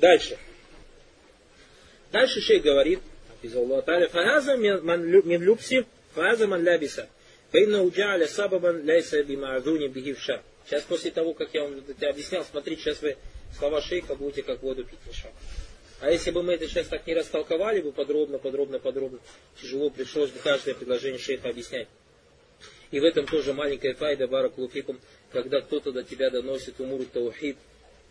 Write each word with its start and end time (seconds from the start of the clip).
Дальше. 0.00 0.38
Дальше 2.10 2.40
шейх 2.40 2.62
говорит, 2.62 3.00
фагаза 3.42 4.56
мин 4.56 5.42
любси, 5.42 5.84
фагаза 6.14 6.46
ман 6.46 6.64
лябиса. 6.64 7.08
Фейна 7.52 7.82
уджаля 7.82 8.26
сабабан 8.26 8.84
ляйса 8.84 9.22
бимаазуни 9.22 9.88
бигивша. 9.88 10.42
Сейчас 10.64 10.84
после 10.84 11.10
того, 11.10 11.34
как 11.34 11.52
я 11.52 11.64
вам 11.64 11.82
это 11.86 12.08
объяснял, 12.08 12.44
смотрите, 12.44 12.80
сейчас 12.80 13.02
вы 13.02 13.16
слова 13.58 13.80
шейха 13.82 14.14
будете 14.14 14.42
как 14.42 14.62
воду 14.62 14.84
пить 14.84 15.00
мешать. 15.06 15.32
А 16.00 16.10
если 16.10 16.30
бы 16.30 16.42
мы 16.42 16.54
это 16.54 16.66
сейчас 16.66 16.86
так 16.86 17.06
не 17.06 17.14
растолковали 17.14 17.82
бы 17.82 17.92
подробно, 17.92 18.38
подробно, 18.38 18.78
подробно, 18.78 19.18
тяжело 19.60 19.90
пришлось 19.90 20.30
бы 20.30 20.38
каждое 20.38 20.74
предложение 20.74 21.18
шейха 21.18 21.50
объяснять. 21.50 21.88
И 22.90 23.00
в 23.00 23.04
этом 23.04 23.26
тоже 23.26 23.52
маленькая 23.52 23.94
файда 23.94 24.26
баракулуфикум, 24.28 24.98
когда 25.30 25.60
кто-то 25.60 25.92
до 25.92 26.02
тебя 26.02 26.30
доносит 26.30 26.80
умуру 26.80 27.04
таухид, 27.04 27.56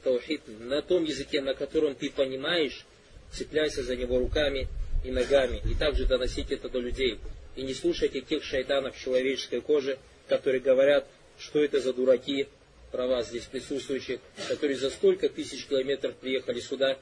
таухид 0.03 0.41
на 0.59 0.81
том 0.81 1.03
языке, 1.03 1.41
на 1.41 1.53
котором 1.53 1.95
ты 1.95 2.09
понимаешь, 2.09 2.85
цепляйся 3.31 3.83
за 3.83 3.95
него 3.95 4.19
руками 4.19 4.67
и 5.03 5.11
ногами. 5.11 5.61
И 5.69 5.75
также 5.75 6.05
доносить 6.05 6.51
это 6.51 6.69
до 6.69 6.79
людей. 6.79 7.19
И 7.55 7.63
не 7.63 7.73
слушайте 7.73 8.21
тех 8.21 8.43
шайтанов 8.43 8.97
человеческой 8.97 9.61
кожи, 9.61 9.97
которые 10.27 10.61
говорят, 10.61 11.07
что 11.37 11.63
это 11.63 11.79
за 11.79 11.93
дураки, 11.93 12.47
про 12.91 13.07
вас 13.07 13.29
здесь 13.29 13.45
присутствующих, 13.45 14.19
которые 14.47 14.77
за 14.77 14.89
столько 14.89 15.29
тысяч 15.29 15.65
километров 15.65 16.15
приехали 16.15 16.59
сюда 16.59 16.97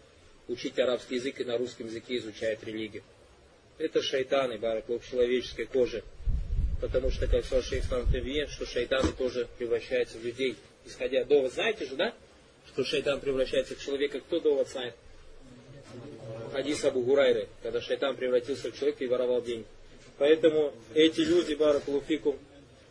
учить 0.48 0.78
арабский 0.80 1.16
язык 1.16 1.40
и 1.40 1.46
на 1.46 1.58
русском 1.58 1.88
языке 1.88 2.18
изучают 2.18 2.64
религию. 2.64 3.04
Это 3.78 4.02
шайтаны, 4.02 4.58
бараклов 4.58 5.08
человеческой 5.10 5.66
кожи. 5.66 6.04
Потому 6.82 7.10
что, 7.10 7.28
как 7.28 7.46
сказал 7.46 7.64
шейх 7.64 7.86
Ислам 7.86 8.06
что 8.50 8.66
шайтаны 8.66 9.12
тоже 9.12 9.48
превращаются 9.58 10.18
в 10.18 10.26
людей. 10.26 10.56
Исходя 10.86 11.24
довод, 11.24 11.54
знаете 11.54 11.86
же, 11.86 11.96
да? 11.96 12.14
Что 12.78 12.84
шайтан 12.84 13.20
превращается 13.20 13.76
в 13.76 13.84
человека. 13.84 14.20
Кто 14.20 14.40
довод 14.40 14.70
знает? 14.70 14.94
Хадис 16.52 16.86
Абу 16.86 17.02
Гурайры, 17.02 17.48
когда 17.64 17.82
шайтан 17.82 18.16
превратился 18.16 18.72
в 18.72 18.78
человека 18.78 19.04
и 19.04 19.08
воровал 19.08 19.42
деньги. 19.42 19.66
Поэтому 20.20 20.72
эти 20.94 21.22
люди, 21.22 21.56
Баракулуфикум, 21.56 22.38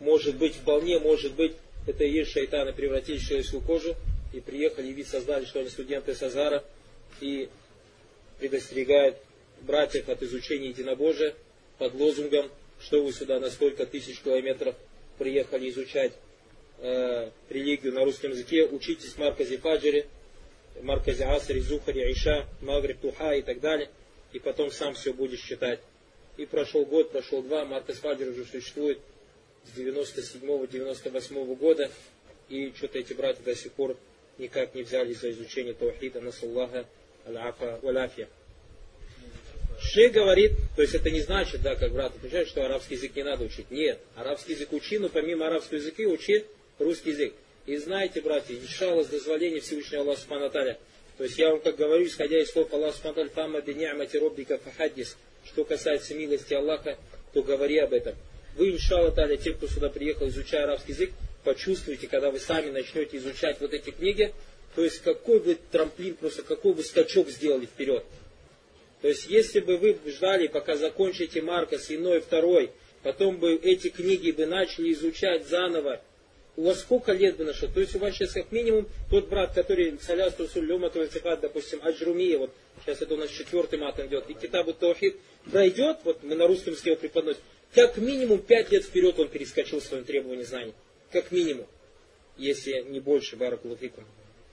может 0.01 0.39
быть, 0.39 0.57
вполне 0.57 0.99
может 0.99 1.35
быть, 1.35 1.53
это 1.87 2.03
и 2.03 2.11
есть 2.11 2.33
шайтаны, 2.33 2.73
превратились 2.73 3.23
в 3.23 3.29
человеческую 3.29 3.63
кожу 3.63 3.95
и 4.33 4.41
приехали, 4.41 4.89
и 4.89 4.93
вид 4.93 5.07
создали, 5.07 5.45
что 5.45 5.61
они 5.61 5.69
студенты 5.69 6.17
Сазара, 6.17 6.65
и 7.21 7.49
предостерегают 8.41 9.17
братьев 9.61 10.09
от 10.09 10.21
изучения 10.21 10.71
единобожия 10.71 11.33
под 11.79 11.95
лозунгом, 11.95 12.51
что 12.81 13.05
вы 13.05 13.13
сюда 13.13 13.39
на 13.39 13.51
сколько 13.51 13.87
тысяч 13.87 14.19
километров 14.19 14.75
приехали 15.17 15.71
изучать 15.71 16.11
э, 16.79 17.31
религию 17.49 17.93
на 17.93 18.05
русском 18.05 18.31
языке, 18.31 18.67
учитесь 18.67 19.13
в 19.13 19.19
Марказе 19.19 19.59
Фаджире, 19.59 20.07
Марказе 20.83 21.25
Асри, 21.25 21.61
Зухаре, 21.61 22.13
Иша, 22.13 22.47
Магриб, 22.61 23.01
Туха 23.01 23.35
и 23.35 23.43
так 23.43 23.61
далее, 23.61 23.89
и 24.33 24.39
потом 24.39 24.71
сам 24.71 24.95
все 24.95 25.13
будешь 25.13 25.41
читать. 25.41 25.81
И 26.37 26.45
прошел 26.45 26.85
год, 26.85 27.13
прошел 27.13 27.43
два, 27.43 27.65
Марказ 27.65 27.99
Фаджир 27.99 28.29
уже 28.29 28.45
существует 28.45 28.99
с 29.65 29.79
97-98 29.79 31.57
года, 31.57 31.91
и 32.49 32.73
что-то 32.77 32.99
эти 32.99 33.15
братья 33.15 33.43
до 33.43 33.55
сих 33.57 33.73
пор 33.73 33.97
никак 34.39 34.75
не 34.75 34.83
взялись 34.83 35.19
за 35.19 35.31
изучение 35.31 35.73
Таухида, 35.73 36.21
Насаллаха, 36.21 36.87
Аль-Афа, 37.27 37.81
Валяфия. 37.83 38.29
Шей 39.81 40.09
говорит, 40.09 40.53
то 40.75 40.83
есть 40.83 40.95
это 40.95 41.11
не 41.11 41.21
значит, 41.21 41.63
да, 41.63 41.75
как 41.75 41.93
брат 41.93 42.15
отвечает, 42.15 42.49
что 42.49 42.65
арабский 42.65 42.95
язык 42.95 43.15
не 43.15 43.23
надо 43.23 43.45
учить. 43.45 43.71
Нет, 43.71 43.99
арабский 44.15 44.53
язык 44.53 44.73
учи, 44.73 44.99
но 44.99 45.09
помимо 45.09 45.47
арабского 45.47 45.79
языка 45.79 46.03
учи 46.05 46.45
русский 46.79 47.11
язык. 47.11 47.35
И 47.67 47.77
знаете, 47.77 48.21
братья, 48.21 48.55
иншалла, 48.55 49.03
с 49.03 49.09
дозволения 49.09 49.61
Всевышнего 49.61 50.03
Аллаха 50.03 50.21
Субхану 50.21 50.51
То 50.51 51.25
есть 51.25 51.39
я 51.39 51.51
вам, 51.51 51.61
как 51.61 51.77
говорю, 51.77 52.07
исходя 52.07 52.41
из 52.41 52.51
слов 52.51 52.73
Аллаха 52.73 52.97
Субхану 52.97 53.31
Фама 53.31 53.61
бини'мати 53.61 54.17
роббика 54.19 54.59
фахаддис, 54.59 55.17
что 55.45 55.65
касается 55.65 56.15
милости 56.15 56.55
Аллаха, 56.55 56.97
то 57.33 57.43
говори 57.43 57.79
об 57.79 57.93
этом. 57.93 58.15
Вы, 58.57 58.71
иншалла, 58.71 59.11
таля, 59.11 59.37
те, 59.37 59.53
кто 59.53 59.67
сюда 59.67 59.91
приехал, 59.91 60.29
изучая 60.29 60.65
арабский 60.65 60.93
язык, 60.93 61.11
почувствуете, 61.45 62.07
когда 62.07 62.31
вы 62.31 62.39
сами 62.39 62.71
начнете 62.71 63.17
изучать 63.19 63.61
вот 63.61 63.73
эти 63.75 63.91
книги, 63.91 64.33
то 64.75 64.85
есть 64.85 65.01
какой 65.01 65.41
бы 65.41 65.59
трамплин, 65.71 66.15
просто 66.15 66.43
какой 66.43 66.75
бы 66.75 66.83
скачок 66.83 67.29
сделали 67.31 67.67
вперед. 67.67 68.05
То 69.03 69.09
есть 69.09 69.27
если 69.29 69.61
бы 69.61 69.77
вы 69.77 69.99
ждали, 70.07 70.47
пока 70.47 70.77
закончите 70.77 71.43
Маркос, 71.43 71.91
иной, 71.91 72.21
второй, 72.21 72.71
потом 73.03 73.39
бы 73.39 73.55
эти 73.55 73.89
книги 73.89 74.31
бы 74.31 74.47
начали 74.47 74.93
изучать 74.93 75.47
заново, 75.47 76.01
у 76.57 76.63
вас 76.63 76.81
сколько 76.81 77.13
лет 77.13 77.37
бы 77.37 77.45
нашло? 77.45 77.69
То 77.69 77.81
есть 77.81 77.95
у 77.95 77.99
вас 77.99 78.15
сейчас 78.15 78.33
как 78.33 78.51
минимум 78.51 78.89
тот 79.11 79.29
брат, 79.29 79.55
который 79.55 79.99
Саляс 80.01 80.35
Тусуль 80.35 80.65
Люма 80.65 80.91
допустим, 80.91 81.81
Аджрумия, 81.83 82.39
вот 82.39 82.51
сейчас 82.85 83.03
это 83.03 83.15
у 83.15 83.17
нас 83.17 83.31
четвертый 83.31 83.79
матом 83.79 84.07
идет, 84.07 84.29
и 84.31 84.35
Китабу 84.35 84.73
Таухид 84.73 85.17
пройдет, 85.51 85.99
вот 86.05 86.23
мы 86.23 86.35
на 86.35 86.47
русском 86.47 86.73
языке 86.73 86.91
его 86.91 87.01
преподносим, 87.01 87.41
как 87.75 87.99
минимум 87.99 88.39
пять 88.39 88.71
лет 88.71 88.85
вперед 88.85 89.19
он 89.19 89.29
перескочил 89.29 89.81
в 89.81 89.85
своем 89.85 90.05
требовании 90.05 90.45
знаний. 90.45 90.73
Как 91.13 91.31
минимум. 91.31 91.67
Если 92.39 92.81
не 92.89 93.01
больше, 93.01 93.37
Баракулуфикум. 93.37 94.05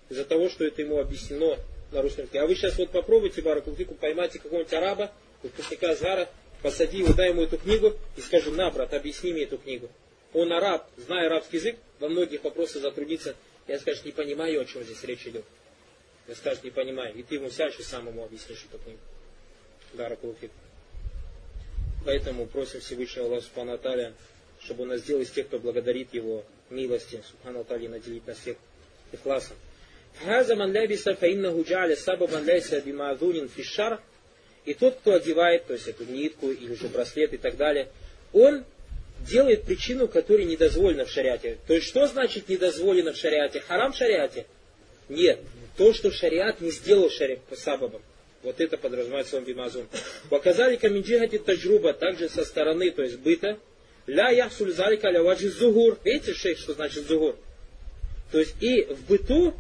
Из-за 0.10 0.26
того, 0.26 0.50
что 0.50 0.66
это 0.66 0.82
ему 0.82 1.00
объяснено 1.00 1.58
на 1.92 2.02
русском 2.02 2.24
языке. 2.24 2.40
А 2.40 2.48
вы 2.48 2.56
сейчас 2.56 2.78
вот 2.78 2.90
попробуйте, 2.90 3.42
Баракулуфикум, 3.42 3.98
поймайте 3.98 4.40
какого-нибудь 4.40 4.74
араба, 4.74 5.12
выпускника 5.42 5.92
Азара, 5.92 6.30
посади 6.62 7.00
его, 7.00 7.14
дай 7.14 7.30
ему 7.30 7.44
эту 7.44 7.58
книгу 7.58 7.94
и 8.18 8.22
скажи, 8.22 8.52
на, 8.52 8.70
брат, 8.72 8.94
объясни 8.94 9.34
мне 9.34 9.44
эту 9.44 9.58
книгу. 9.58 9.90
Он 10.34 10.52
араб, 10.52 10.90
зная 10.98 11.28
арабский 11.28 11.58
язык, 11.58 11.78
во 12.00 12.10
многих 12.10 12.44
вопросах 12.44 12.82
затруднится. 12.82 13.36
Я 13.68 13.80
скажу, 13.80 14.02
не 14.06 14.12
понимаю, 14.12 14.62
о 14.62 14.66
чем 14.66 14.84
здесь 14.84 15.04
речь 15.04 15.26
идет. 15.28 15.46
Я 16.28 16.36
скажу, 16.36 16.62
не 16.64 16.72
понимаю. 16.72 17.14
И 17.16 17.24
ты 17.24 17.36
ему 17.36 17.50
сядешь 17.50 17.80
и 17.80 17.84
сам 17.84 18.08
ему 18.08 18.24
объяснишь 18.24 18.66
эту 18.70 18.82
книгу. 18.84 19.00
Дара 19.94 20.18
Поэтому 22.06 22.46
просим 22.48 22.82
Всевышнего 22.82 23.28
Аллаха 23.28 23.44
Субхану 23.44 23.80
чтобы 24.60 24.84
он 24.84 24.90
нас 24.90 25.02
сделал 25.02 25.22
из 25.22 25.30
тех, 25.30 25.48
кто 25.48 25.60
благодарит 25.60 26.14
его 26.14 26.44
милости. 26.70 27.22
Субхану 27.30 27.66
наделит 27.70 28.26
нас 28.26 28.38
всех 28.38 28.58
ихласом. 29.12 29.56
Хаза 30.24 30.56
ман 30.56 30.72
лябиса 30.72 31.16
фаиннаху 31.16 31.66
саба 31.96 32.28
ман 32.28 32.46
ляйса 32.46 32.82
фишар. 32.82 34.02
И 34.66 34.74
тот, 34.74 34.96
кто 34.96 35.14
одевает, 35.14 35.68
то 35.68 35.74
есть 35.74 35.88
эту 35.88 36.06
нитку 36.06 36.50
или 36.50 36.74
же 36.76 36.88
браслет 36.88 37.34
и 37.34 37.38
так 37.38 37.58
далее, 37.58 37.90
он 38.32 38.64
делает 39.28 39.64
причину, 39.64 40.08
которая 40.08 40.46
недозволена 40.46 41.06
в 41.06 41.10
шариате. 41.10 41.58
То 41.68 41.74
есть 41.74 41.88
что 41.88 42.08
значит 42.08 42.50
недозволено 42.50 43.14
в 43.14 43.18
шариате? 43.18 43.60
Харам 43.60 43.94
в 43.94 43.98
шариате? 43.98 44.46
Нет. 45.10 45.40
То, 45.78 45.94
что 45.94 46.12
шариат 46.12 46.62
не 46.62 46.72
сделал 46.72 47.10
шари... 47.10 47.40
сабабом. 47.56 48.02
Вот 48.44 48.60
это 48.60 48.78
подразумевается 48.78 49.38
он 49.38 49.46
бимазун. 49.46 49.88
Показали 50.30 50.76
каминджихати 50.76 51.40
таджруба 51.40 51.94
также 51.94 52.30
со 52.30 52.44
стороны, 52.44 52.92
то 52.92 53.02
есть 53.02 53.20
быта. 53.20 53.58
Ля 54.06 54.30
яхсуль 54.30 54.74
залика 54.74 55.10
ля 55.10 55.24
ваджи 55.24 55.50
зугур. 55.50 55.98
Видите, 56.04 56.34
шейх, 56.34 56.60
что 56.60 56.74
значит 56.74 57.08
зугур? 57.08 57.38
То 58.32 58.40
есть 58.40 58.56
и 58.62 58.84
в 58.84 59.08
быту 59.08 59.54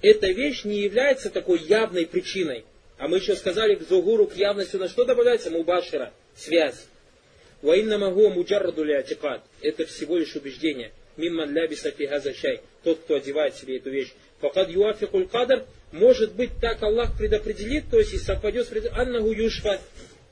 эта 0.00 0.28
вещь 0.28 0.64
не 0.64 0.80
является 0.80 1.28
такой 1.30 1.60
явной 1.60 2.06
причиной. 2.06 2.64
А 2.96 3.08
мы 3.08 3.18
еще 3.18 3.36
сказали 3.36 3.74
к 3.74 3.86
зугуру, 3.88 4.26
к 4.26 4.36
явности 4.36 4.76
на 4.76 4.88
что 4.88 5.04
добавляется? 5.04 5.50
Мубашира, 5.50 6.12
связь. 6.34 6.86
Ваинна 7.62 7.98
магу 7.98 8.30
муджарраду 8.30 8.84
Это 8.84 9.86
всего 9.86 10.16
лишь 10.16 10.34
убеждение. 10.36 10.92
Мимман 11.16 11.52
лябиса 11.52 11.90
фигаза 11.90 12.32
чай. 12.32 12.60
Тот, 12.82 13.00
кто 13.00 13.16
одевает 13.16 13.54
себе 13.54 13.76
эту 13.76 13.90
вещь. 13.90 14.12
Факад 14.40 14.70
юафикуль 14.70 15.28
кадр. 15.28 15.64
Может 15.92 16.34
быть, 16.34 16.50
так 16.60 16.82
Аллах 16.82 17.16
предопределит, 17.18 17.90
то 17.90 17.98
есть 17.98 18.14
и 18.14 18.18
совпадет 18.18 18.68
с 18.68 18.72
Аннаху 18.92 19.32
юшфа, 19.32 19.80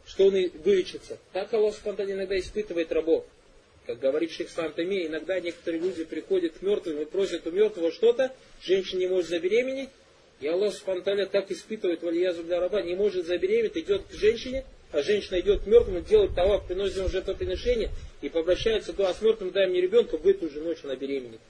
что 0.06 0.26
он 0.26 0.36
и 0.36 0.48
вылечится. 0.48 1.18
Так 1.32 1.52
Аллах 1.52 1.74
спонтанно 1.74 2.12
иногда 2.12 2.38
испытывает 2.38 2.92
рабов. 2.92 3.26
Как 3.86 3.98
говорит 3.98 4.30
Шейх 4.30 4.50
Сантами, 4.50 5.06
иногда 5.06 5.40
некоторые 5.40 5.82
люди 5.82 6.04
приходят 6.04 6.52
к 6.58 6.62
мертвым 6.62 7.00
и 7.00 7.04
просят 7.06 7.46
у 7.46 7.50
мертвого 7.50 7.90
что-то, 7.90 8.32
женщина 8.62 9.00
не 9.00 9.06
может 9.08 9.30
забеременеть, 9.30 9.88
и 10.40 10.46
Аллах 10.46 10.74
спонтанно 10.74 11.26
так 11.26 11.50
испытывает 11.50 12.02
валиязу 12.02 12.44
для 12.44 12.60
раба, 12.60 12.82
не 12.82 12.94
может 12.94 13.26
забеременеть, 13.26 13.76
идет 13.78 14.02
к 14.08 14.12
женщине, 14.12 14.64
а 14.90 15.02
женщина 15.02 15.40
идет 15.40 15.62
к 15.62 15.66
мертвому, 15.66 16.00
делает 16.00 16.34
талак, 16.34 16.66
приносит 16.66 16.96
ему 16.96 17.08
жертвоприношение 17.08 17.90
и 18.20 18.28
попрощается, 18.28 18.92
то, 18.92 19.06
а 19.06 19.14
с 19.14 19.20
мертвым 19.20 19.50
дай 19.50 19.66
мне 19.66 19.80
ребенка, 19.80 20.16
в 20.16 20.26
эту 20.26 20.48
же 20.48 20.60
ночь 20.60 20.78
она 20.84 20.96
беременеет. 20.96 21.40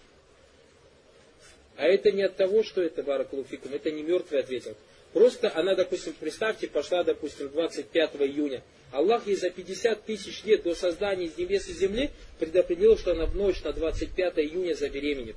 А 1.76 1.84
это 1.86 2.10
не 2.10 2.22
от 2.22 2.34
того, 2.34 2.64
что 2.64 2.82
это 2.82 3.04
баракулуфикум, 3.04 3.72
это 3.72 3.90
не 3.92 4.02
мертвый 4.02 4.40
ответил. 4.40 4.74
Просто 5.12 5.50
она, 5.54 5.74
допустим, 5.74 6.14
представьте, 6.18 6.66
пошла, 6.66 7.04
допустим, 7.04 7.48
25 7.48 8.16
июня. 8.16 8.62
Аллах 8.90 9.26
ей 9.26 9.36
за 9.36 9.50
50 9.50 10.04
тысяч 10.04 10.44
лет 10.44 10.62
до 10.64 10.74
создания 10.74 11.30
небес 11.36 11.68
и 11.68 11.72
земли 11.72 12.10
предопределил, 12.38 12.98
что 12.98 13.12
она 13.12 13.26
в 13.26 13.36
ночь 13.36 13.62
на 13.62 13.72
25 13.72 14.38
июня 14.38 14.74
забеременеет. 14.74 15.36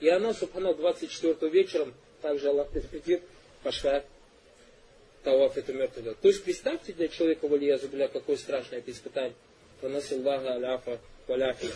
И 0.00 0.08
она, 0.08 0.34
субханал, 0.34 0.74
24 0.74 1.50
вечером, 1.50 1.94
также 2.20 2.48
Аллах 2.48 2.68
предопределил, 2.70 3.20
пошла 3.62 4.04
таваф 5.22 5.56
это 5.56 5.72
мертвый 5.72 6.04
делать. 6.04 6.20
То 6.20 6.28
есть 6.28 6.44
представьте 6.44 6.92
для 6.92 7.08
человека, 7.08 7.48
валия 7.48 7.78
зубля, 7.78 8.08
какое 8.08 8.36
страшное 8.36 8.78
это 8.78 8.90
испытание. 8.90 9.34
Ванасиллаха 9.82 10.54
аляфа 10.54 10.98
валяфи. 11.26 11.68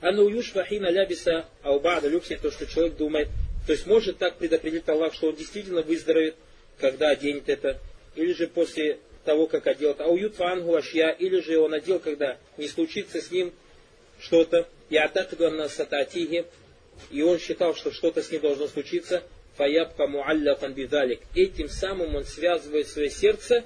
Анну 0.00 0.28
юшфа 0.28 0.64
хина 0.64 0.90
лябиса 0.90 1.46
аубада 1.62 2.08
люкси, 2.08 2.38
то, 2.40 2.50
что 2.50 2.66
человек 2.66 2.96
думает, 2.96 3.28
то 3.66 3.72
есть 3.72 3.86
может 3.86 4.18
так 4.18 4.36
предопределить 4.36 4.88
Аллах, 4.88 5.14
что 5.14 5.28
он 5.28 5.36
действительно 5.36 5.82
выздоровеет, 5.82 6.34
когда 6.78 7.10
оденет 7.10 7.48
это, 7.48 7.78
или 8.16 8.32
же 8.32 8.48
после 8.48 8.98
того, 9.24 9.46
как 9.46 9.66
одел 9.66 9.92
это. 9.92 10.04
Ауют 10.04 10.34
фангу 10.34 10.74
ашья, 10.74 11.10
или 11.10 11.40
же 11.40 11.58
он 11.58 11.74
одел, 11.74 12.00
когда 12.00 12.38
не 12.56 12.66
случится 12.66 13.20
с 13.20 13.30
ним 13.30 13.52
что-то. 14.20 14.68
Я 14.90 15.10
на 15.38 15.68
сататиги, 15.68 16.44
и 17.10 17.22
он 17.22 17.38
считал, 17.38 17.74
что 17.74 17.92
что-то 17.92 18.22
с 18.22 18.30
ним 18.30 18.42
должно 18.42 18.66
случиться. 18.66 19.22
Фаябка 19.62 20.08
муаллафан 20.08 20.72
бидалик. 20.74 21.20
Этим 21.36 21.68
самым 21.68 22.16
он 22.16 22.24
связывает 22.24 22.88
свое 22.88 23.08
сердце 23.08 23.62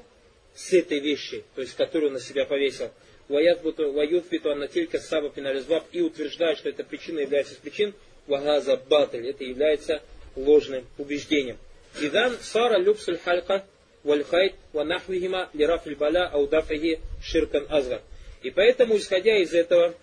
с 0.55 0.75
этой 0.75 1.01
вещи, 1.01 1.43
то 1.55 1.63
есть 1.63 1.75
которую 1.75 2.13
на 2.13 2.21
себя 2.21 2.45
повесил. 2.45 2.91
Ваюфбиту 3.29 4.51
аннатилька 4.51 4.99
саба 4.99 5.31
пинализбаб 5.31 5.87
и 5.93 6.03
утверждает, 6.03 6.59
что 6.59 6.69
эта 6.69 6.85
причина 6.85 7.21
является 7.21 7.59
причин 7.59 7.95
вагаза 8.27 8.77
баталь. 8.77 9.27
Это 9.27 9.45
является 9.45 10.03
ложным 10.37 10.87
убеждением. 10.99 11.57
Идан 11.99 12.37
сара 12.43 12.77
любсуль 12.77 13.17
халька 13.17 13.65
вальхайт 14.05 14.53
ванахвихима 14.75 15.49
лирафиль 15.55 15.97
бала 15.97 16.27
аудафахи 16.27 17.01
ширкан 17.23 17.65
азгар. 17.71 18.03
И 18.43 18.51
поэтому, 18.51 18.99
исходя 18.99 19.39
из 19.39 19.55
этого, 19.55 19.95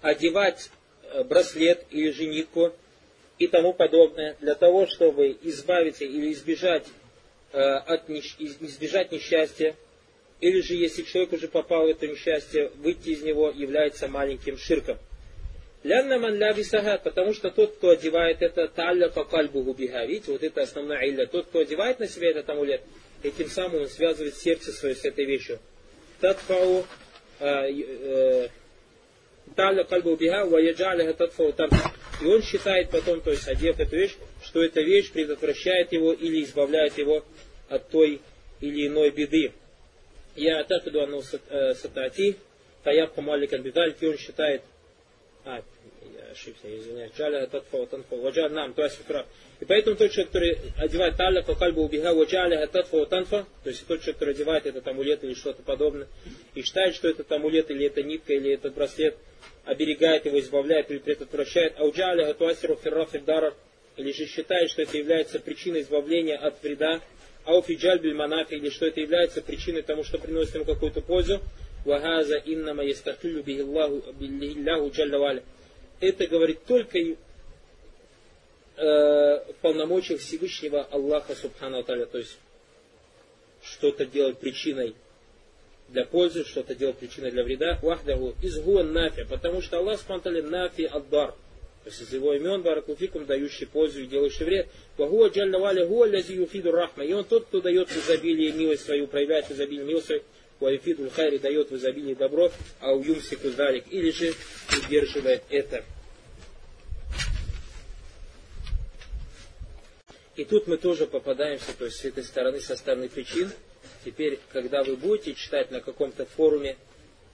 одевать 0.00 0.70
э, 1.02 1.24
браслет 1.24 1.84
или 1.90 2.10
женитку 2.10 2.72
и 3.38 3.46
тому 3.48 3.72
подобное, 3.72 4.36
для 4.40 4.54
того, 4.54 4.86
чтобы 4.86 5.36
избавиться 5.42 6.04
или 6.04 6.32
избежать, 6.32 6.86
э, 7.52 7.58
от, 7.58 8.08
избежать 8.08 9.12
несчастья, 9.12 9.74
или 10.40 10.60
же 10.60 10.74
если 10.74 11.02
человек 11.02 11.32
уже 11.32 11.48
попал 11.48 11.84
в 11.86 11.88
это 11.88 12.06
несчастье, 12.06 12.70
выйти 12.76 13.10
из 13.10 13.22
него 13.22 13.50
является 13.50 14.08
маленьким 14.08 14.58
ширком. 14.58 14.98
Лянна 15.82 16.18
ман 16.18 16.34
лябисага, 16.34 16.98
потому 16.98 17.32
что 17.32 17.50
тот, 17.50 17.76
кто 17.76 17.90
одевает 17.90 18.42
это, 18.42 18.66
талля 18.68 19.08
кальбу 19.08 19.62
биха. 19.72 20.04
Видите, 20.04 20.32
вот 20.32 20.42
это 20.42 20.62
основная 20.62 21.08
илля. 21.08 21.26
Тот, 21.26 21.46
кто 21.46 21.60
одевает 21.60 22.00
на 22.00 22.08
себя 22.08 22.30
этот 22.30 22.48
амулет, 22.50 22.82
этим 23.22 23.48
самым 23.48 23.82
он 23.82 23.88
связывает 23.88 24.34
сердце 24.34 24.72
свое 24.72 24.94
с 24.94 25.04
этой 25.04 25.24
вещью. 25.26 25.58
Татфау 26.20 26.84
э, 27.38 27.70
э, 27.70 28.48
талля 29.54 29.84
кальбу 29.84 30.16
биха, 30.16 30.44
ваяджаляха 30.44 31.14
татфау 31.14 31.52
там. 31.52 31.70
И 32.20 32.26
он 32.26 32.42
считает 32.42 32.90
потом, 32.90 33.20
то 33.20 33.30
есть 33.30 33.46
одев 33.46 33.78
эту 33.78 33.96
вещь, 33.96 34.16
что 34.42 34.62
эта 34.62 34.80
вещь 34.80 35.12
предотвращает 35.12 35.92
его 35.92 36.12
или 36.12 36.42
избавляет 36.44 36.96
его 36.98 37.24
от 37.68 37.88
той 37.90 38.20
или 38.60 38.86
иной 38.86 39.10
беды. 39.10 39.52
Я 40.34 40.60
атафиду 40.60 41.02
анну 41.02 41.22
сатати, 41.22 42.36
таябка 42.84 43.20
маликан 43.20 43.62
бидальки, 43.62 44.04
он 44.04 44.16
считает, 44.16 44.62
а, 45.44 45.62
ошибся, 46.36 46.78
извиняюсь. 46.78 47.12
Джаля 47.16 47.46
татфа 47.46 47.86
танфа. 47.86 48.16
Ваджаль 48.16 48.52
нам, 48.52 48.74
то 48.74 48.84
есть 48.84 49.02
прав. 49.04 49.26
И 49.60 49.64
поэтому 49.64 49.96
тот 49.96 50.10
человек, 50.10 50.32
который 50.32 50.58
одевает 50.76 51.16
талля 51.16 51.42
по 51.42 51.54
кальбу 51.54 51.82
убега, 51.82 52.14
ваджаля 52.14 52.66
татфа 52.66 53.06
танфа, 53.06 53.46
то 53.64 53.70
есть 53.70 53.86
тот 53.86 54.00
человек, 54.00 54.16
который 54.16 54.34
одевает 54.34 54.66
этот 54.66 54.86
амулет 54.86 55.24
или 55.24 55.34
что-то 55.34 55.62
подобное, 55.62 56.06
и 56.54 56.62
считает, 56.62 56.94
что 56.94 57.08
этот 57.08 57.30
амулет 57.32 57.70
или 57.70 57.86
эта 57.86 58.02
нитка 58.02 58.34
или 58.34 58.52
этот 58.52 58.74
браслет 58.74 59.16
оберегает 59.64 60.26
его, 60.26 60.38
избавляет 60.40 60.90
или 60.90 60.98
предотвращает, 60.98 61.74
а 61.78 61.84
уджаля 61.84 62.32
туасиру 62.34 62.76
ферраф 62.76 63.12
дарар, 63.24 63.54
или 63.96 64.12
же 64.12 64.26
считает, 64.26 64.70
что 64.70 64.82
это 64.82 64.96
является 64.96 65.40
причиной 65.40 65.82
избавления 65.82 66.36
от 66.36 66.62
вреда, 66.62 67.00
ауфиджаль 67.44 68.00
бильманафи, 68.00 68.54
или 68.54 68.70
что 68.70 68.86
это 68.86 69.00
является 69.00 69.42
причиной 69.42 69.82
тому, 69.82 70.04
что 70.04 70.18
приносит 70.18 70.54
ему 70.54 70.64
какую-то 70.64 71.00
пользу, 71.00 71.40
вахаза 71.84 72.36
иннама 72.44 72.84
ястахилю 72.84 73.42
бихиллаху 73.42 74.90
джалла 74.90 75.42
это 76.00 76.26
говорит 76.26 76.64
только 76.66 76.98
э, 76.98 77.14
в 78.76 79.54
полномочиях 79.62 80.20
Всевышнего 80.20 80.84
Аллаха 80.84 81.34
Субхану 81.34 81.78
Аталя, 81.78 82.06
то 82.06 82.18
есть 82.18 82.38
что-то 83.62 84.04
делать 84.04 84.38
причиной 84.38 84.94
для 85.88 86.04
пользы, 86.04 86.44
что-то 86.44 86.74
делать 86.74 86.98
причиной 86.98 87.30
для 87.30 87.44
вреда. 87.44 87.78
Вахдаху 87.82 88.34
изгуан 88.42 88.92
нафи, 88.92 89.24
потому 89.28 89.62
что 89.62 89.78
Аллах 89.78 90.00
Субхану 90.00 90.42
нафи 90.42 90.82
аддар. 90.82 91.32
То 91.84 91.90
есть 91.90 92.02
из 92.02 92.12
его 92.12 92.34
имен 92.34 92.62
баракуфикум, 92.62 93.26
дающий 93.26 93.66
пользу 93.66 94.00
и 94.00 94.06
делающий 94.06 94.44
вред. 94.44 94.68
Вагуа 94.96 95.28
джалля 95.28 95.58
валя 95.58 95.86
гуа 95.86 96.06
лязи 96.06 96.32
юфиду 96.32 96.72
рахма. 96.72 97.04
И 97.04 97.12
он 97.12 97.24
тот, 97.24 97.46
кто 97.46 97.60
дает 97.60 97.90
изобилие 97.92 98.52
милость 98.52 98.84
свою, 98.84 99.06
проявляет 99.06 99.50
изобилие 99.50 99.86
милость 99.86 100.06
свою. 100.06 100.22
Валифидуль 100.58 101.10
хайри 101.10 101.38
дает 101.38 101.70
в 101.70 101.76
изобилии 101.76 102.14
добро, 102.14 102.50
а 102.80 102.92
у 102.92 103.02
юмсику 103.02 103.50
залик, 103.50 103.84
или 103.90 104.10
же 104.10 104.32
удерживает 104.86 105.42
это. 105.50 105.84
И 110.34 110.44
тут 110.44 110.66
мы 110.66 110.76
тоже 110.76 111.06
попадаемся, 111.06 111.72
то 111.78 111.84
есть 111.84 111.98
с 111.98 112.04
этой 112.04 112.24
стороны, 112.24 112.60
со 112.60 112.76
стороны 112.76 113.08
причин. 113.08 113.50
Теперь, 114.06 114.38
когда 114.52 114.84
вы 114.84 114.94
будете 114.94 115.34
читать 115.34 115.72
на 115.72 115.80
каком-то 115.80 116.26
форуме, 116.26 116.76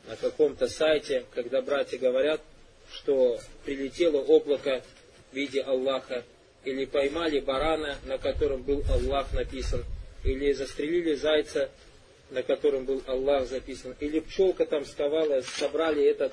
на 0.08 0.16
каком-то 0.16 0.68
сайте, 0.68 1.26
когда 1.34 1.60
братья 1.60 1.98
говорят, 1.98 2.40
что 2.90 3.38
прилетело 3.66 4.16
облако 4.16 4.82
в 5.30 5.36
виде 5.36 5.60
Аллаха, 5.60 6.24
или 6.64 6.86
поймали 6.86 7.40
барана, 7.40 7.98
на 8.06 8.16
котором 8.16 8.62
был 8.62 8.82
Аллах 8.88 9.34
написан, 9.34 9.84
или 10.24 10.52
застрелили 10.52 11.14
зайца, 11.14 11.68
на 12.30 12.42
котором 12.42 12.86
был 12.86 13.02
Аллах 13.06 13.46
записан, 13.48 13.94
или 14.00 14.20
пчелка 14.20 14.64
там 14.64 14.86
сковала, 14.86 15.42
собрали 15.42 16.02
этот 16.02 16.32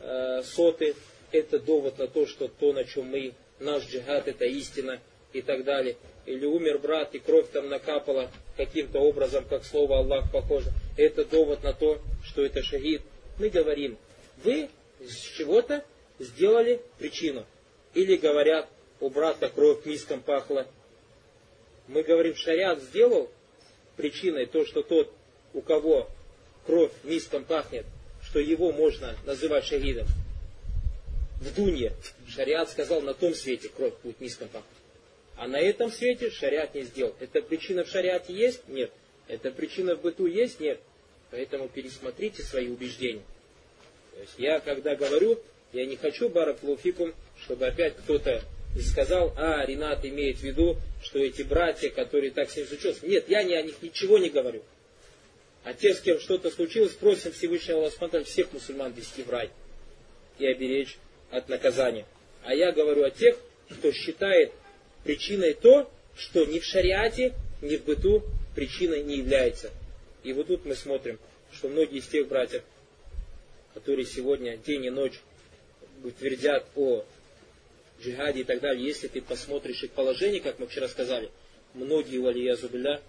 э, 0.00 0.42
соты, 0.42 0.94
это 1.32 1.58
довод 1.58 1.98
на 1.98 2.06
то, 2.06 2.26
что 2.26 2.48
то, 2.48 2.74
на 2.74 2.84
чем 2.84 3.06
мы, 3.06 3.32
наш 3.60 3.86
джихад, 3.86 4.28
это 4.28 4.44
истина 4.44 5.00
и 5.32 5.42
так 5.42 5.64
далее. 5.64 5.96
Или 6.26 6.46
умер 6.46 6.78
брат, 6.78 7.14
и 7.14 7.18
кровь 7.18 7.48
там 7.50 7.68
накапала 7.68 8.30
каким-то 8.56 9.00
образом, 9.00 9.44
как 9.48 9.64
слово 9.64 9.98
Аллах 9.98 10.30
похоже. 10.30 10.70
Это 10.96 11.24
довод 11.24 11.62
на 11.62 11.72
то, 11.72 12.00
что 12.24 12.44
это 12.44 12.62
шахид. 12.62 13.02
Мы 13.38 13.48
говорим, 13.48 13.96
вы 14.44 14.68
с 15.00 15.16
чего-то 15.36 15.84
сделали 16.18 16.80
причину. 16.98 17.46
Или 17.94 18.16
говорят, 18.16 18.68
у 19.00 19.08
брата 19.08 19.48
кровь 19.48 19.84
миском 19.86 20.20
пахла. 20.20 20.66
Мы 21.88 22.02
говорим, 22.02 22.36
шариат 22.36 22.82
сделал 22.82 23.30
причиной 23.96 24.46
то, 24.46 24.64
что 24.64 24.82
тот 24.82 25.12
у 25.54 25.62
кого 25.62 26.08
кровь 26.66 26.92
низком 27.04 27.44
пахнет, 27.44 27.86
что 28.22 28.38
его 28.38 28.72
можно 28.72 29.16
называть 29.24 29.64
шахидом. 29.64 30.06
В 31.40 31.54
Дунье 31.54 31.92
шариат 32.28 32.70
сказал, 32.70 33.00
на 33.00 33.14
том 33.14 33.34
свете 33.34 33.68
кровь 33.70 33.94
будет 34.02 34.20
низком 34.20 34.48
пахнуть. 34.48 34.79
А 35.40 35.48
на 35.48 35.58
этом 35.58 35.90
свете 35.90 36.28
шариат 36.28 36.74
не 36.74 36.82
сделал. 36.82 37.14
Это 37.18 37.40
причина 37.40 37.84
в 37.84 37.88
шариате 37.88 38.34
есть? 38.34 38.60
Нет. 38.68 38.90
Это 39.26 39.50
причина 39.50 39.96
в 39.96 40.02
быту 40.02 40.26
есть? 40.26 40.60
Нет. 40.60 40.78
Поэтому 41.30 41.66
пересмотрите 41.66 42.42
свои 42.42 42.68
убеждения. 42.68 43.22
То 44.14 44.20
есть 44.20 44.34
я, 44.36 44.60
когда 44.60 44.94
говорю, 44.94 45.40
я 45.72 45.86
не 45.86 45.96
хочу 45.96 46.28
бараклуфикум, 46.28 47.14
чтобы 47.42 47.66
опять 47.66 47.96
кто-то 47.96 48.42
сказал, 48.86 49.32
а, 49.38 49.64
Ренат 49.64 50.04
имеет 50.04 50.36
в 50.36 50.42
виду, 50.42 50.76
что 51.02 51.18
эти 51.20 51.40
братья, 51.40 51.88
которые 51.88 52.32
так 52.32 52.50
с 52.50 52.58
ним 52.58 52.66
случилось. 52.66 53.02
Нет, 53.02 53.30
я 53.30 53.42
не, 53.42 53.54
о 53.54 53.62
них 53.62 53.80
ничего 53.80 54.18
не 54.18 54.28
говорю. 54.28 54.62
А 55.64 55.72
те, 55.72 55.94
с 55.94 56.00
кем 56.02 56.20
что-то 56.20 56.50
случилось, 56.50 56.92
просим 56.92 57.32
Всевышнего 57.32 57.78
Аллаха 57.78 58.24
всех 58.24 58.52
мусульман 58.52 58.92
вести 58.92 59.22
в 59.22 59.30
рай 59.30 59.48
и 60.38 60.46
оберечь 60.46 60.98
от 61.30 61.48
наказания. 61.48 62.04
А 62.44 62.54
я 62.54 62.72
говорю 62.72 63.04
о 63.04 63.10
тех, 63.10 63.38
кто 63.70 63.90
считает 63.92 64.52
причиной 65.04 65.54
то, 65.54 65.90
что 66.16 66.44
ни 66.44 66.58
в 66.58 66.64
шариате, 66.64 67.34
ни 67.62 67.76
в 67.76 67.84
быту 67.84 68.22
причиной 68.54 69.02
не 69.02 69.18
является. 69.18 69.70
И 70.22 70.32
вот 70.32 70.48
тут 70.48 70.64
мы 70.64 70.74
смотрим, 70.74 71.18
что 71.52 71.68
многие 71.68 71.98
из 71.98 72.06
тех 72.06 72.28
братьев, 72.28 72.62
которые 73.74 74.06
сегодня 74.06 74.56
день 74.56 74.84
и 74.84 74.90
ночь 74.90 75.20
твердят 76.18 76.66
о 76.76 77.04
джихаде 78.00 78.40
и 78.40 78.44
так 78.44 78.60
далее, 78.60 78.86
если 78.86 79.08
ты 79.08 79.20
посмотришь 79.20 79.82
их 79.82 79.90
положение, 79.92 80.40
как 80.40 80.58
мы 80.58 80.66
вчера 80.66 80.88
сказали, 80.88 81.30
многие, 81.74 82.18
валия 82.18 82.56
зубилля, 82.56 83.00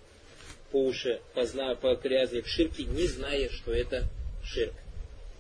по 0.72 0.86
уши, 0.86 1.20
позна, 1.34 1.76
погрязли 1.76 2.42
в 2.42 2.48
ширке, 2.48 2.84
не 2.84 3.08
зная, 3.08 3.50
что 3.50 3.74
это 3.74 4.04
ширк. 4.44 4.74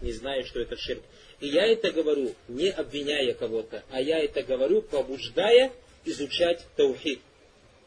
Не 0.01 0.11
зная, 0.11 0.43
что 0.43 0.59
это 0.59 0.75
ширк. 0.77 1.01
И 1.39 1.47
я 1.47 1.65
это 1.65 1.91
говорю, 1.91 2.35
не 2.47 2.69
обвиняя 2.69 3.33
кого-то, 3.33 3.83
а 3.91 4.01
я 4.01 4.19
это 4.19 4.43
говорю, 4.43 4.81
побуждая 4.81 5.71
изучать 6.05 6.65
таухид. 6.75 7.21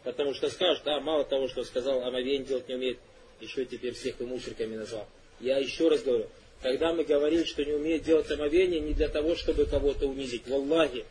Потому 0.02 0.34
что 0.34 0.50
скажут, 0.50 0.84
да, 0.84 1.00
мало 1.00 1.24
того, 1.24 1.48
что 1.48 1.64
сказал, 1.64 2.02
омовение 2.02 2.44
делать 2.44 2.68
не 2.68 2.74
умеет, 2.74 2.98
еще 3.40 3.64
теперь 3.64 3.94
всех 3.94 4.20
и 4.20 4.24
мусорками 4.24 4.76
назвал. 4.76 5.08
Я 5.40 5.58
еще 5.58 5.88
раз 5.88 6.02
говорю, 6.02 6.28
когда 6.62 6.92
мы 6.92 7.04
говорим, 7.04 7.44
что 7.44 7.64
не 7.64 7.72
умеет 7.72 8.04
делать 8.04 8.30
омовение, 8.30 8.80
не 8.80 8.92
для 8.92 9.08
того, 9.08 9.34
чтобы 9.34 9.66
кого-то 9.66 10.06
унизить, 10.06 10.46
в 10.46 10.54
Аллахе, 10.54 11.04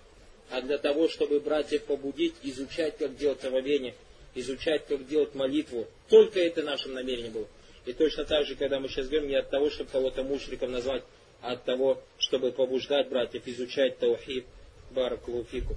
а 0.50 0.62
для 0.62 0.78
того, 0.78 1.10
чтобы 1.10 1.40
братьев 1.40 1.84
побудить, 1.84 2.36
изучать, 2.44 2.98
как 2.98 3.18
делать 3.18 3.44
омовение, 3.44 3.96
изучать, 4.36 4.86
как 4.88 5.08
делать 5.08 5.36
молитву. 5.36 5.88
Только 6.10 6.40
это 6.40 6.62
нашим 6.62 6.94
намерением 6.94 7.34
было. 7.34 7.48
И 7.86 7.94
точно 7.94 8.26
так 8.26 8.46
же, 8.46 8.56
когда 8.56 8.80
мы 8.80 8.88
сейчас 8.88 9.08
говорим, 9.08 9.30
не 9.30 9.36
от 9.36 9.50
того, 9.50 9.70
чтобы 9.70 9.90
кого-то 9.90 10.24
мушриком 10.24 10.72
назвать, 10.72 11.04
а 11.42 11.54
от 11.54 11.64
того, 11.66 12.02
чтобы 12.18 12.52
побуждать 12.52 13.10
братьев 13.10 13.44
изучать 13.46 13.98
таухид, 13.98 14.46
баракулуфику. 14.92 15.76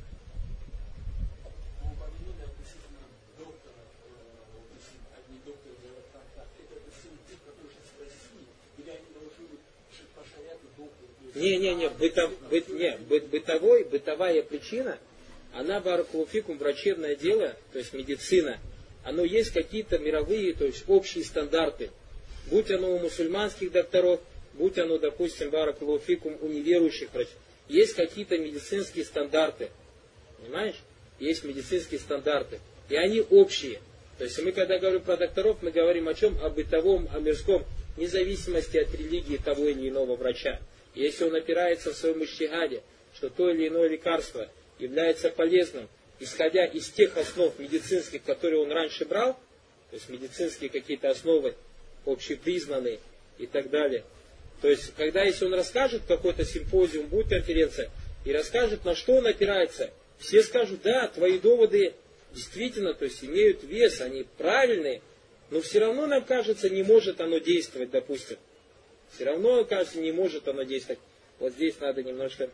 Не, 11.47 11.59
не, 11.59 11.75
не, 11.76 11.88
бытов, 11.88 12.33
быт, 12.50 12.69
не 12.69 12.97
быт, 13.09 13.26
бытовой, 13.26 13.85
бытовая 13.85 14.43
причина, 14.43 14.99
она 15.55 15.79
баракулуфикум, 15.79 16.59
врачебное 16.59 17.15
дело, 17.15 17.55
то 17.73 17.79
есть 17.79 17.93
медицина, 17.93 18.59
оно 19.05 19.23
есть 19.23 19.53
какие-то 19.53 19.99
мировые, 19.99 20.55
то 20.55 20.65
есть 20.65 20.83
общие 20.88 21.23
стандарты. 21.23 21.91
Будь 22.50 22.69
оно 22.73 22.97
у 22.97 22.99
мусульманских 22.99 23.71
докторов, 23.71 24.21
будь 24.55 24.76
оно, 24.76 24.99
допустим, 24.99 25.50
баракулуфикум 25.50 26.37
у 26.41 26.49
неверующих 26.49 27.15
врачей. 27.15 27.35
Есть 27.69 27.95
какие-то 27.95 28.37
медицинские 28.38 29.05
стандарты. 29.05 29.71
Понимаешь? 30.38 30.76
Есть 31.21 31.45
медицинские 31.45 32.00
стандарты. 32.00 32.59
И 32.88 32.97
они 32.97 33.21
общие. 33.21 33.79
То 34.19 34.25
есть 34.25 34.43
мы 34.43 34.50
когда 34.50 34.81
говорим 34.81 35.03
про 35.03 35.17
докторов, 35.17 35.59
мы 35.62 35.71
говорим 35.71 36.09
о 36.09 36.15
чем? 36.15 36.37
О 36.43 36.50
бытовом, 36.50 37.09
о 37.15 37.21
мирском, 37.21 37.65
вне 37.97 38.09
зависимости 38.09 38.79
от 38.79 38.93
религии 38.93 39.37
того 39.37 39.67
или 39.67 39.88
иного 39.88 40.17
врача. 40.17 40.59
Если 40.97 41.25
он 41.25 41.37
опирается 41.37 41.93
в 41.93 41.97
своем 41.97 42.25
ищтигаде, 42.25 42.83
что 43.15 43.29
то 43.29 43.50
или 43.50 43.69
иное 43.69 43.88
лекарство 43.88 44.49
является 44.79 45.31
полезным, 45.31 45.88
исходя 46.19 46.65
из 46.65 46.88
тех 46.88 47.17
основ 47.19 47.57
медицинских, 47.59 48.23
которые 48.25 48.62
он 48.62 48.73
раньше 48.73 49.05
брал, 49.05 49.35
то 49.91 49.97
есть 49.97 50.09
медицинские 50.09 50.71
какие-то 50.71 51.11
основы 51.11 51.55
общепризнанные 52.07 52.99
и 53.38 53.47
так 53.47 53.69
далее. 53.69 54.05
То 54.62 54.69
есть, 54.69 54.95
когда 54.97 55.23
если 55.23 55.45
он 55.45 55.53
расскажет 55.55 56.03
какой-то 56.09 56.47
симпозиум, 56.47 57.07
будет 57.09 57.29
конференция, 57.29 57.91
и 58.25 58.33
расскажет, 58.33 58.87
на 58.87 58.95
что 58.95 59.17
он 59.17 59.26
опирается, 59.26 59.91
все 60.19 60.43
скажут, 60.43 60.81
да, 60.83 61.09
твои 61.09 61.38
доводы 61.38 61.93
действительно, 62.33 62.95
то 62.95 63.05
есть 63.05 63.23
имеют 63.23 63.62
вес, 63.62 64.00
они 64.00 64.25
правильные, 64.38 65.03
но 65.50 65.61
все 65.61 65.79
равно 65.79 66.07
нам 66.07 66.25
кажется, 66.25 66.71
не 66.71 66.83
может 66.83 67.21
оно 67.21 67.37
действовать, 67.37 67.91
допустим. 67.91 68.38
Все 69.13 69.25
равно, 69.25 69.65
кажется, 69.65 70.01
не 70.01 70.13
может 70.13 70.47
оно 70.49 70.63
действовать. 70.63 71.01
Вот 71.39 71.53
здесь 71.53 71.79
надо 71.81 72.03
немножко... 72.03 72.51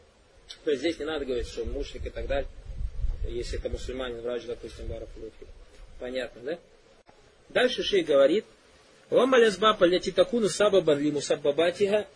То 0.65 0.71
есть 0.71 0.81
здесь 0.83 0.99
не 0.99 1.05
надо 1.05 1.25
говорить, 1.25 1.49
что 1.49 1.63
он 1.63 1.73
мушник 1.73 2.07
и 2.07 2.11
так 2.11 2.27
далее. 2.27 2.49
Если 3.29 3.59
это 3.59 3.69
мусульманин, 3.69 4.21
врач, 4.21 4.45
допустим, 4.45 4.87
баракулуфи. 4.87 5.47
Понятно, 6.01 6.41
да? 6.43 6.59
Дальше 7.49 7.83
шей 7.83 8.03
говорит, 8.03 8.45
мусаббабатиха. 11.13 12.07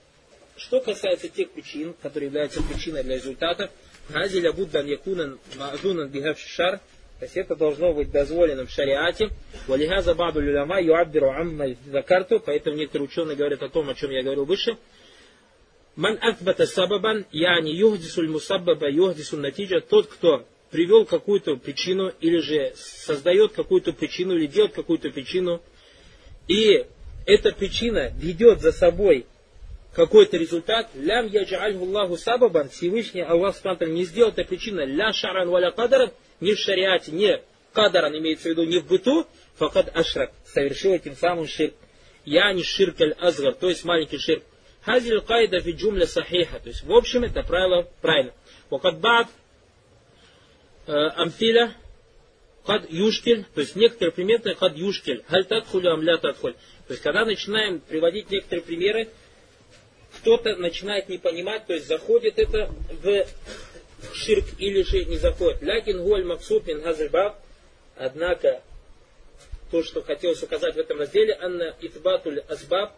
Что 0.57 0.81
касается 0.81 1.28
тех 1.28 1.50
причин, 1.50 1.95
которые 2.02 2.28
являются 2.28 2.62
причиной 2.62 3.02
для 3.02 3.16
результата, 3.16 3.71
Газиля 4.09 4.52
буддан 4.52 4.87
якунан 4.87 5.38
ма'дунан 5.57 6.09
бихав 6.09 6.38
шар, 6.38 6.81
то 7.18 7.25
есть 7.25 7.37
это 7.37 7.56
должно 7.56 7.94
быть 7.94 8.11
дозволено 8.11 8.66
в 8.66 8.70
шариате. 8.70 9.30
Валихаза 9.66 10.14
баду 10.14 10.40
люляма 10.40 10.82
юаббиру 10.82 11.30
амма 11.30 11.75
закарту. 11.87 12.40
Поэтому 12.44 12.76
некоторые 12.76 13.08
ученые 13.08 13.37
говорят 13.37 13.62
о 13.62 13.70
том, 13.70 13.88
о 13.88 13.94
чем 13.94 14.11
я 14.11 14.23
говорил 14.23 14.44
выше. 14.44 14.76
Ман 15.94 16.18
акбата 16.20 16.66
сабабан, 16.66 17.25
яни 17.32 17.70
юхдисуль 17.70 18.28
мусаббаба 18.28 18.90
юхдисуль 18.90 19.40
натиджа. 19.40 19.80
Тот, 19.80 20.08
кто 20.08 20.46
привел 20.70 21.06
какую-то 21.06 21.56
причину, 21.56 22.12
или 22.20 22.38
же 22.38 22.75
создает 22.76 23.52
какую-то 23.52 23.94
причину, 23.94 24.35
или 24.35 24.46
делает 24.46 24.75
какую-то 24.75 25.08
причину, 25.08 25.62
и 26.49 26.85
эта 27.25 27.52
причина 27.52 28.12
ведет 28.18 28.61
за 28.61 28.73
собой 28.73 29.25
какой-то 29.94 30.37
результат, 30.37 30.90
лям 30.94 31.26
яджальху 31.28 31.85
Аллаху 31.85 32.18
сабабан, 32.18 32.68
Всевышний 32.68 33.23
Аллах 33.23 33.56
Субтитры 33.56 33.90
не 33.90 34.04
сделал 34.04 34.32
этой 34.32 34.44
причиной, 34.44 34.85
ля 34.85 35.14
шаран 35.14 35.49
валя 35.49 35.70
кадаран, 35.70 36.11
ни 36.40 36.55
в 36.55 36.59
шариате, 36.59 37.12
ни 37.12 37.40
кадаран, 37.73 38.16
имеется 38.16 38.49
в 38.49 38.50
виду, 38.50 38.64
не 38.64 38.78
в 38.78 38.87
быту, 38.87 39.26
факад 39.57 39.95
ашрак, 39.95 40.33
совершил 40.45 40.95
этим 40.95 41.16
самым 41.16 41.47
ширк. 41.47 41.75
Я 42.25 42.52
не 42.52 42.62
ширк 42.62 43.00
аль-азгар, 43.00 43.55
то 43.55 43.69
есть 43.69 43.85
маленький 43.85 44.19
ширк. 44.19 44.43
Хазиль 44.83 45.21
кайда 45.21 45.61
фи 45.61 45.73
джумля 45.73 46.07
сахиха, 46.07 46.61
то 46.61 46.69
есть 46.69 46.85
в 46.85 46.93
общем 46.93 47.25
это 47.25 47.43
правило 47.43 47.88
правильно. 48.00 48.33
Вакад 48.71 48.99
бад 49.00 49.28
э, 50.87 50.93
амфиля 50.93 51.75
кад 52.64 52.90
юшкель, 52.90 53.45
то 53.55 53.61
есть 53.61 53.76
некоторые 53.76 54.12
примеры 54.12 54.55
кад 54.55 54.76
юшкель, 54.76 55.25
халь 55.28 55.45
тадхулю 55.45 55.93
амля 55.93 56.19
тадхуль. 56.19 56.55
То 56.87 56.93
есть 56.93 57.02
когда 57.02 57.25
начинаем 57.25 57.81
приводить 57.81 58.31
некоторые 58.31 58.64
примеры, 58.64 59.09
кто-то 60.19 60.57
начинает 60.57 61.09
не 61.09 61.19
понимать, 61.19 61.66
то 61.66 61.75
есть 61.75 61.87
заходит 61.87 62.38
это 62.38 62.71
в 63.02 63.26
ширк 64.16 64.44
или 64.58 64.82
же 64.82 65.04
не 65.04 65.16
заходит. 65.16 65.62
Лякин 65.62 66.02
гуаль 66.02 66.25
максут 66.25 66.66
мин 66.66 66.80
газальбаб. 66.80 67.37
Однако, 67.96 68.62
то, 69.70 69.82
что 69.82 70.02
хотелось 70.02 70.42
указать 70.42 70.75
в 70.75 70.78
этом 70.78 70.99
разделе, 70.99 71.37
анна 71.40 71.75
итбатуль 71.80 72.42
азбаб, 72.49 72.92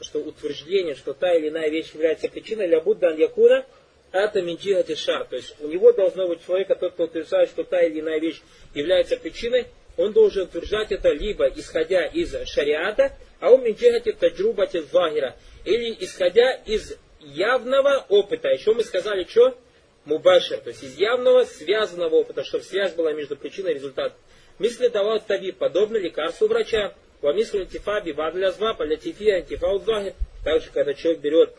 что 0.00 0.18
утверждение, 0.18 0.94
что 0.94 1.14
та 1.14 1.34
или 1.34 1.48
иная 1.48 1.68
вещь 1.68 1.92
является 1.94 2.28
причиной, 2.28 2.68
для 2.68 2.80
Будда 2.80 3.10
якуна, 3.10 3.64
это 4.10 4.42
минджигати 4.42 4.94
шар. 4.94 5.24
То 5.24 5.36
есть 5.36 5.54
у 5.60 5.68
него 5.68 5.92
должно 5.92 6.28
быть 6.28 6.44
человека, 6.44 6.74
тот, 6.74 6.92
кто 6.94 7.04
утверждает, 7.04 7.48
что 7.48 7.64
та 7.64 7.80
или 7.82 8.00
иная 8.00 8.20
вещь 8.20 8.42
является 8.74 9.16
причиной, 9.16 9.66
он 9.96 10.12
должен 10.12 10.44
утверждать 10.44 10.92
это 10.92 11.10
либо 11.10 11.46
исходя 11.48 12.04
из 12.06 12.34
шариата, 12.48 13.12
а 13.40 13.50
у 13.50 13.58
минджигати 13.58 14.12
таджрубати 14.12 14.84
вагира, 14.92 15.36
или 15.64 15.96
исходя 16.00 16.52
из 16.52 16.96
явного 17.20 18.04
опыта. 18.08 18.48
Еще 18.48 18.72
мы 18.72 18.84
сказали, 18.84 19.24
что? 19.28 19.56
Мубашир, 20.04 20.58
то 20.58 20.70
есть 20.70 20.82
из 20.82 20.96
явного 20.96 21.44
связанного 21.44 22.16
опыта, 22.16 22.44
чтобы 22.44 22.64
связь 22.64 22.94
была 22.94 23.12
между 23.12 23.36
причиной 23.36 23.72
и 23.72 23.74
результатом. 23.74 24.18
Мисли 24.58 24.88
давал 24.88 25.20
таби, 25.20 25.52
подобно 25.52 25.96
лекарству 25.96 26.48
врача. 26.48 26.94
Во 27.20 27.32
мислю 27.32 27.60
антифаби, 27.60 28.12
вадля 28.12 28.50
зва, 28.50 28.74
палятифия, 28.74 29.36
антифа 29.36 30.14
Также, 30.44 30.70
когда 30.70 30.92
человек 30.94 31.20
берет 31.20 31.54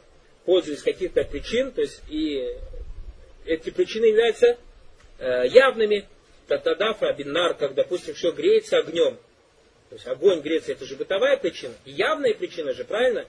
пользу 0.46 0.74
из 0.74 0.84
каких-то 0.84 1.24
причин, 1.24 1.72
то 1.72 1.82
есть 1.82 2.02
и 2.10 2.54
эти 3.46 3.70
причины 3.70 4.06
являются 4.06 4.58
э, 5.20 5.48
явными, 5.48 6.06
татадафа, 6.48 7.12
бинар, 7.14 7.54
как, 7.54 7.74
допустим, 7.74 8.14
все 8.14 8.32
греется 8.32 8.78
огнем. 8.78 9.18
То 9.90 9.96
есть 9.96 10.08
огонь 10.08 10.42
греется, 10.42 10.72
это 10.72 10.86
же 10.86 10.96
бытовая 10.96 11.38
причина. 11.38 11.74
И 11.86 11.92
явная 11.92 12.34
причина 12.34 12.74
же, 12.74 12.84
правильно? 12.84 13.26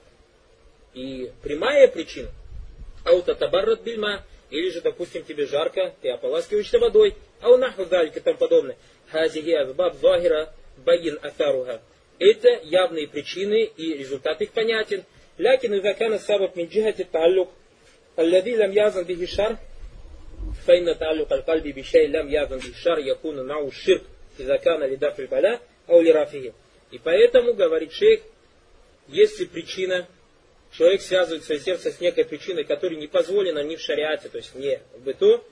И 0.93 1.31
прямая 1.43 1.87
причина. 1.87 2.29
Аутатабаррат 3.05 3.81
бильма, 3.81 4.23
или 4.49 4.69
же, 4.69 4.81
допустим, 4.81 5.23
тебе 5.23 5.47
жарко, 5.47 5.93
ты 6.01 6.09
ополаскиваешься 6.09 6.79
водой. 6.79 7.15
А 7.41 7.49
у 7.49 7.57
нахва 7.57 8.03
и 8.03 8.19
тому 8.19 8.37
подобное. 8.37 8.77
Хазиги 9.09 9.51
азбаб 9.51 9.95
захира 9.99 10.53
баин 10.77 11.17
атаруха. 11.21 11.81
Это 12.19 12.59
явные 12.63 13.07
причины 13.07 13.63
и 13.63 13.93
результат 13.93 14.41
их 14.41 14.51
понятен. 14.51 15.03
Лякин 15.37 15.73
и 15.73 15.81
закана 15.81 16.19
сабаб 16.19 16.55
минджихати 16.55 17.03
таллюк. 17.03 17.49
Аллади 18.15 18.55
лам 18.55 18.71
язан 18.71 19.03
бихишар. 19.05 19.57
Файна 20.65 20.95
таллюк 20.95 21.31
аль-кальби 21.31 21.71
бишай 21.71 22.09
лам 22.09 22.29
язан 22.29 22.59
бихишар 22.59 22.99
якуну 22.99 23.43
нау 23.43 23.71
ширк. 23.71 24.03
И 24.37 24.43
закана 24.43 24.85
лида 24.85 25.11
прибаля 25.11 25.59
аули 25.87 26.09
рафиги. 26.09 26.53
И 26.91 26.99
поэтому, 26.99 27.53
говорит 27.53 27.91
шейх, 27.91 28.21
если 29.07 29.45
причина 29.45 30.07
человек 30.77 31.01
связывает 31.01 31.43
свое 31.43 31.61
сердце 31.61 31.91
с 31.91 31.99
некой 31.99 32.25
причиной, 32.25 32.63
которая 32.63 32.99
не 32.99 33.07
позволена 33.07 33.63
ни 33.63 33.75
в 33.75 33.81
шариате, 33.81 34.29
то 34.29 34.37
есть 34.37 34.55
не 34.55 34.79
в 34.93 35.01
быту, 35.03 35.43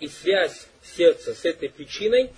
и 0.00 0.08
связь 0.08 0.66
сердца 0.82 1.34
с 1.34 1.44
этой 1.44 1.68
причиной, 1.68 2.30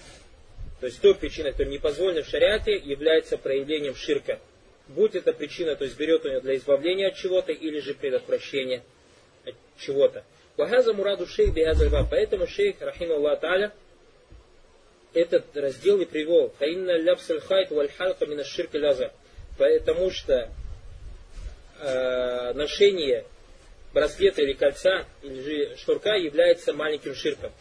то 0.80 0.86
есть 0.86 1.00
той 1.00 1.14
причиной, 1.14 1.52
которая 1.52 1.72
не 1.72 1.78
позволена 1.78 2.22
в 2.22 2.28
шариате, 2.28 2.76
является 2.76 3.36
проявлением 3.36 3.94
ширка. 3.94 4.40
Будь 4.88 5.14
это 5.14 5.32
причина, 5.32 5.76
то 5.76 5.84
есть 5.84 5.96
берет 5.96 6.24
у 6.24 6.28
него 6.28 6.40
для 6.40 6.56
избавления 6.56 7.08
от 7.08 7.16
чего-то, 7.16 7.52
или 7.52 7.80
же 7.80 7.94
предотвращения 7.94 8.82
от 9.44 9.54
чего-то. 9.78 10.24
Вахаза 10.56 10.92
мураду 10.92 11.26
шейх 11.26 11.54
бихазальва. 11.54 12.06
Поэтому 12.10 12.46
шейх, 12.46 12.80
рахим 12.80 13.12
Аллах 13.12 13.40
этот 15.14 15.56
раздел 15.56 16.00
и 16.00 16.04
привел. 16.04 16.52
Фаинна 16.58 16.96
ляпсаль 16.98 17.40
хайт 17.40 17.70
валь 17.70 17.90
мина 18.26 18.44
ширка 18.44 18.78
ляза. 18.78 19.12
Потому 19.56 20.10
что 20.10 20.50
э, 21.80 22.52
ношение 22.54 23.24
браслета 23.92 24.42
или 24.42 24.52
кольца 24.52 25.04
или 25.22 25.40
же 25.40 25.76
шнурка 25.76 26.14
является 26.14 26.72
маленьким 26.72 27.14
ширком. 27.14 27.52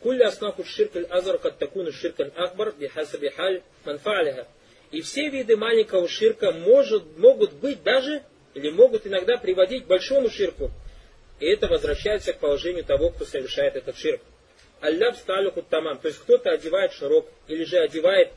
Кулля 0.00 0.28
основу 0.28 0.64
ширк 0.64 0.92
азар 1.10 1.38
кад 1.38 1.58
такуну 1.58 1.92
ширкан 1.92 2.32
ахбар 2.36 2.72
бихасаби 2.72 3.28
халь 3.28 3.62
манфа'ляха. 3.84 4.46
И 4.92 5.00
все 5.00 5.28
виды 5.28 5.56
маленького 5.56 6.08
ширка 6.08 6.52
может, 6.52 7.18
могут 7.18 7.52
быть 7.54 7.82
даже, 7.82 8.22
или 8.54 8.70
могут 8.70 9.06
иногда 9.06 9.36
приводить 9.36 9.84
к 9.84 9.86
большому 9.86 10.30
ширку. 10.30 10.70
И 11.40 11.46
это 11.46 11.66
возвращается 11.66 12.32
к 12.32 12.38
положению 12.38 12.84
того, 12.84 13.10
кто 13.10 13.24
совершает 13.24 13.76
этот 13.76 13.98
ширк. 13.98 14.20
Алляб 14.80 15.16
сталюху 15.16 15.62
тамам. 15.62 15.98
То 15.98 16.08
есть 16.08 16.20
кто-то 16.20 16.50
одевает 16.50 16.92
широк, 16.92 17.26
или 17.48 17.64
же 17.64 17.78
одевает 17.78 18.30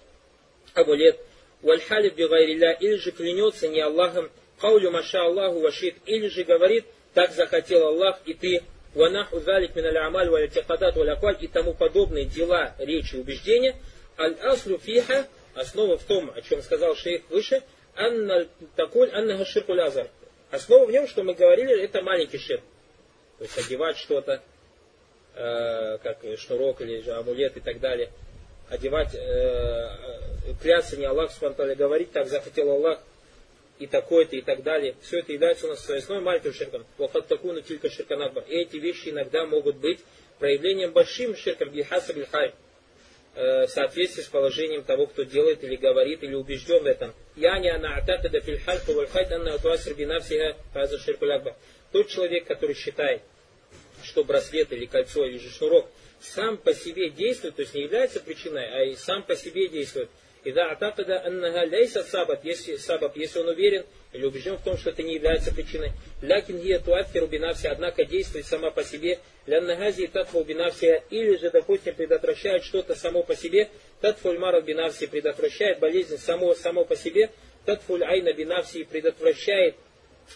амулет, 0.74 1.19
вальхалиб 1.62 2.15
бигайрилля, 2.15 2.72
или 2.74 2.96
же 2.96 3.12
клянется 3.12 3.67
не 3.67 3.81
Аллахом, 3.81 4.29
Каулю 4.60 4.92
маша 4.92 5.24
Аллаху 5.24 5.60
вашит, 5.60 5.96
или 6.06 6.28
же 6.28 6.44
говорит, 6.44 6.86
так 7.13 7.32
захотел 7.32 7.88
Аллах, 7.88 8.20
и 8.25 8.34
ты, 8.34 8.63
ванаху 8.94 9.39
залик 9.39 9.75
миналь 9.75 9.98
амаль 9.98 10.30
валя 10.30 10.48
тихадат 10.48 10.96
валя 10.96 11.18
и 11.39 11.48
тому 11.48 11.74
подобные 11.74 12.25
дела, 12.25 12.75
речи, 12.78 13.16
убеждения, 13.16 13.75
аль 14.18 14.36
аслю 14.42 14.78
фиха, 14.78 15.28
основа 15.56 15.98
в 15.98 16.04
том, 16.04 16.32
о 16.36 16.42
чем 16.42 16.62
сказал 16.62 16.96
шейх 16.96 17.22
выше, 17.30 17.63
анна 17.96 18.48
такой 18.75 19.10
анна 19.12 19.44
ширкуль 19.46 19.82
азар. 19.82 20.08
Основа 20.51 20.86
в 20.86 20.92
нем, 20.92 21.08
что 21.08 21.24
мы 21.24 21.36
говорили, 21.36 21.84
это 21.84 22.01
маленький 22.01 22.39
ширк. 22.39 22.63
То 23.38 23.44
есть 23.44 23.58
одевать 23.58 23.98
что-то, 23.98 24.42
э, 25.36 25.98
как 26.00 26.18
шнурок 26.38 26.82
или 26.82 27.01
же 27.01 27.13
амулет 27.13 27.56
и 27.56 27.60
так 27.60 27.80
далее. 27.80 28.10
Одевать, 28.68 29.13
э, 29.16 29.20
э 29.20 30.54
клясться 30.62 30.98
не 30.98 31.06
Аллах 31.06 31.32
говорить, 31.78 32.12
так 32.12 32.28
захотел 32.28 32.72
Аллах, 32.72 33.00
и 33.79 33.88
такой-то, 33.88 34.36
и 34.36 34.41
так 34.41 34.62
далее. 34.62 34.95
Все 35.01 35.19
это 35.19 35.31
является 35.31 35.65
у 35.65 35.69
нас 35.69 35.89
основой 35.89 36.24
маленьким 36.24 36.53
ширком. 36.53 36.86
Вахат 36.98 37.27
такуну 37.27 37.62
тилька. 37.62 37.88
И 37.88 38.55
эти 38.55 38.75
вещи 38.75 39.09
иногда 39.09 39.45
могут 39.45 39.77
быть 39.77 40.00
проявлением 40.38 40.91
большим 40.91 41.36
ширком 41.36 41.69
бихаса 41.69 42.13
бильхай 42.13 42.53
э, 43.36 43.65
в 43.65 43.69
соответствии 43.69 44.21
с 44.21 44.27
положением 44.27 44.83
того, 44.83 45.07
кто 45.07 45.24
делает 45.24 45.63
или 45.63 45.77
говорит, 45.77 46.24
или 46.24 46.36
убежден 46.36 46.83
в 46.83 46.86
этом. 46.86 47.13
Я 47.36 47.57
не 47.59 47.69
ана 47.69 47.95
атакада 47.95 48.41
филь 48.41 48.59
хальфа 48.59 48.91
валь 48.91 49.07
хайт 49.07 49.31
анна 49.31 49.53
атуасир 49.53 49.93
бинавсиха 49.95 50.57
фаза 50.74 51.00
ширкулякба. 51.00 51.55
Тот 51.91 52.07
человек, 52.07 52.45
который 52.45 52.75
считает, 52.75 53.21
что 54.03 54.24
браслет 54.24 54.71
или 54.74 54.86
кольцо 54.86 55.25
или 55.25 55.38
же 55.38 55.50
шнурок 55.50 55.89
сам 56.21 56.57
по 56.57 56.74
себе 56.74 57.09
действует, 57.09 57.55
то 57.55 57.62
есть 57.62 57.74
не 57.74 57.83
является 57.83 58.19
причиной, 58.19 58.67
а 58.67 58.83
и 58.83 58.95
сам 58.95 59.24
по 59.24 59.36
себе 59.36 59.67
действует, 59.67 60.09
Ида 60.50 60.72
атакада 60.72 61.22
аннага 61.25 61.63
ляйса 61.65 62.03
сабат, 62.03 62.44
если 62.44 62.75
сабат, 62.77 63.15
если 63.15 63.39
он 63.39 63.50
уверен 63.50 63.86
или 64.13 64.25
убежден 64.25 64.58
в 64.58 64.63
том, 64.63 64.77
что 64.77 64.89
это 64.89 65.03
не 65.03 65.13
является 65.13 65.53
причиной. 65.53 65.91
Лякин 66.24 66.60
гия 66.60 66.79
туатфиру 66.79 67.27
бинавси, 67.27 67.68
однако 67.68 68.03
действует 68.03 68.48
сама 68.48 68.72
по 68.72 68.84
себе. 68.84 69.20
Ляннагази 69.46 70.08
татфу 70.08 70.44
бинавси, 70.44 71.03
или 71.12 71.36
же, 71.36 71.51
допустим, 71.51 71.94
предотвращает 71.94 72.63
что-то 72.63 72.96
само 72.96 73.22
по 73.22 73.36
себе. 73.36 73.70
Татфуль 74.01 74.39
марат 74.39 74.65
бинавси 74.65 75.06
предотвращает 75.06 75.77
болезнь 75.77 76.18
само, 76.18 76.56
само 76.56 76.84
по 76.84 76.96
себе. 76.96 77.29
Татфуль 77.65 78.03
айна 78.03 78.34
бинавси 78.34 78.86
предотвращает 78.86 79.75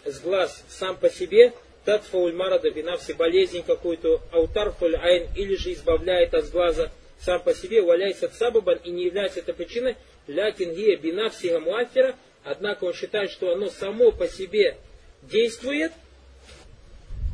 с 0.06 0.20
глаз 0.20 0.64
сам 0.70 0.96
по 0.96 1.10
себе. 1.10 1.54
Татфуль 1.86 2.34
марада 2.34 2.70
бинавси 2.70 3.14
болезнь 3.14 3.64
какую-то. 3.66 4.22
Аутарфуль 4.32 4.96
айн, 4.96 5.28
или 5.36 5.56
же 5.56 5.74
избавляет 5.74 6.36
от 6.36 6.52
глаза 6.52 6.92
сам 7.26 7.42
по 7.42 7.54
себе 7.54 7.82
валяется 7.82 8.30
сабабан 8.30 8.80
и 8.84 8.92
не 8.92 9.06
является 9.06 9.40
это 9.40 9.54
причиной, 9.54 9.96
лякин 10.28 10.74
гия 10.74 10.98
бинавсига 10.98 11.60
муафира, 11.60 12.16
однако 12.44 12.86
он 12.86 12.94
считает, 12.94 13.32
что 13.32 13.52
оно 13.52 13.70
само 13.70 14.12
по 14.12 14.28
себе 14.28 14.78
действует, 15.22 15.92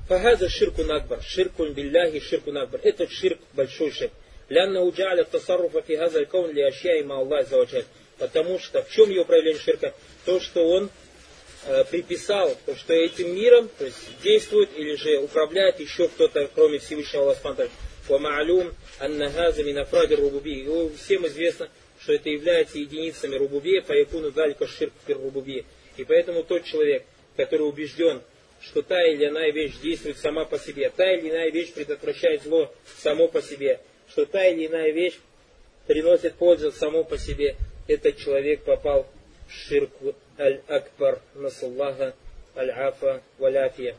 Фагаза 0.10 0.50
ширку 0.50 0.84
накбар, 0.84 1.22
ширку 1.22 1.68
билляхи 1.68 2.20
ширку 2.20 2.52
накбар. 2.52 2.82
Это 2.84 3.08
ширк, 3.08 3.38
большой 3.54 3.92
ширк. 3.92 4.12
Лянна 4.50 4.82
уджаля 4.82 5.24
тасарруфа 5.24 5.84
фи 5.84 5.98
газа 5.98 6.26
каун 6.26 6.52
ли 6.52 6.64
ашья 6.64 7.00
има 7.00 7.20
Аллах 7.20 7.48
заваджаль. 7.48 7.86
Потому 8.18 8.58
что, 8.58 8.82
в 8.82 8.90
чем 8.90 9.12
его 9.12 9.24
проявление 9.24 9.62
ширка? 9.62 9.94
То, 10.26 10.40
что 10.40 10.68
он 10.68 10.90
э, 11.68 11.84
приписал, 11.92 12.58
то, 12.66 12.76
что 12.76 12.92
этим 12.92 13.36
миром 13.36 13.70
то 13.78 13.86
есть, 13.86 13.98
действует 14.24 14.70
или 14.76 14.96
же 14.96 15.20
управляет 15.20 15.80
еще 15.80 16.08
кто-то, 16.08 16.50
кроме 16.56 16.80
Всевышнего 16.80 17.26
Аллаха 17.26 17.70
ومعلوم 18.09 18.73
أن 19.03 19.23
هذا 19.23 19.63
من 19.63 19.79
أفراد 19.79 20.13
الربوبية. 20.13 20.91
Всем 20.97 21.27
известно, 21.27 21.69
что 22.01 22.13
это 22.13 22.29
является 22.29 22.79
единицами 22.79 23.37
рубубия, 23.37 23.81
поякуну 23.81 24.31
далька 24.31 24.67
ширк 24.67 24.93
фир 25.07 25.19
рубубия. 25.19 25.65
И 25.97 26.05
поэтому 26.05 26.43
тот 26.43 26.65
человек, 26.65 27.05
который 27.37 27.63
убежден, 27.63 28.21
что 28.61 28.83
та 28.83 29.03
или 29.03 29.27
иная 29.27 29.53
вещь 29.53 29.79
действует 29.83 30.19
сама 30.19 30.45
по 30.45 30.59
себе, 30.59 30.91
та 30.91 31.13
или 31.13 31.31
иная 31.31 31.51
вещь 31.51 31.73
предотвращает 31.73 32.43
зло 32.43 32.73
само 32.99 33.29
по 33.29 33.43
себе, 33.43 33.81
что 34.11 34.27
та 34.27 34.47
или 34.47 34.67
иная 34.67 34.91
вещь 34.91 35.19
приносит 35.87 36.35
пользу 36.35 36.73
само 36.73 37.05
по 37.05 37.19
себе, 37.19 37.57
этот 37.89 38.17
человек 38.17 38.63
попал 38.63 39.07
в 39.49 39.53
ширк 39.53 39.91
аль-акбар, 40.39 41.21
насаллаха, 41.35 42.15
аль-афа, 42.57 43.23
валяфия. 43.39 43.97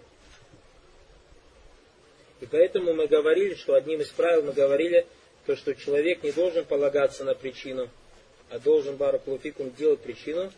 И 2.40 2.46
поэтому 2.46 2.94
мы 2.94 3.06
говорили, 3.06 3.54
что 3.54 3.74
одним 3.74 4.00
из 4.00 4.08
правил 4.08 4.42
мы 4.42 4.52
говорили, 4.52 5.06
то, 5.46 5.56
что 5.56 5.74
человек 5.74 6.22
не 6.22 6.32
должен 6.32 6.64
полагаться 6.64 7.24
на 7.24 7.34
причину, 7.34 7.88
а 8.50 8.58
должен 8.58 8.96
баракулуфикум 8.96 9.72
делать 9.74 10.00
причину, 10.00 10.52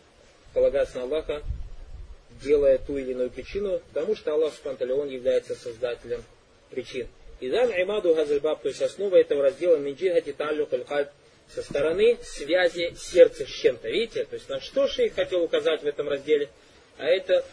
полагаться 0.53 0.97
на 0.97 1.03
Аллаха, 1.03 1.43
делая 2.41 2.77
ту 2.77 2.97
или 2.97 3.11
иную 3.11 3.29
причину, 3.29 3.81
потому 3.93 4.15
что 4.15 4.33
Аллах 4.33 4.53
Субтитры, 4.53 4.87
является 5.09 5.55
создателем 5.55 6.23
причин. 6.69 7.07
И 7.39 7.49
дан 7.49 7.69
имаду 7.71 8.15
газальбаб, 8.15 8.61
то 8.61 8.69
есть 8.69 8.81
основа 8.81 9.17
этого 9.17 9.43
раздела 9.43 9.77
минджихати 9.77 10.31
талюк 10.31 10.69
аль 10.89 11.09
со 11.53 11.61
стороны 11.61 12.17
связи 12.23 12.95
сердца 12.97 13.45
с 13.45 13.49
чем-то. 13.49 13.89
Видите? 13.89 14.23
То 14.25 14.35
есть 14.35 14.49
на 14.49 14.59
что 14.61 14.87
шейх 14.87 15.13
хотел 15.13 15.43
указать 15.43 15.83
в 15.83 15.85
этом 15.85 16.07
разделе? 16.07 16.49
А 16.97 17.05
это 17.05 17.45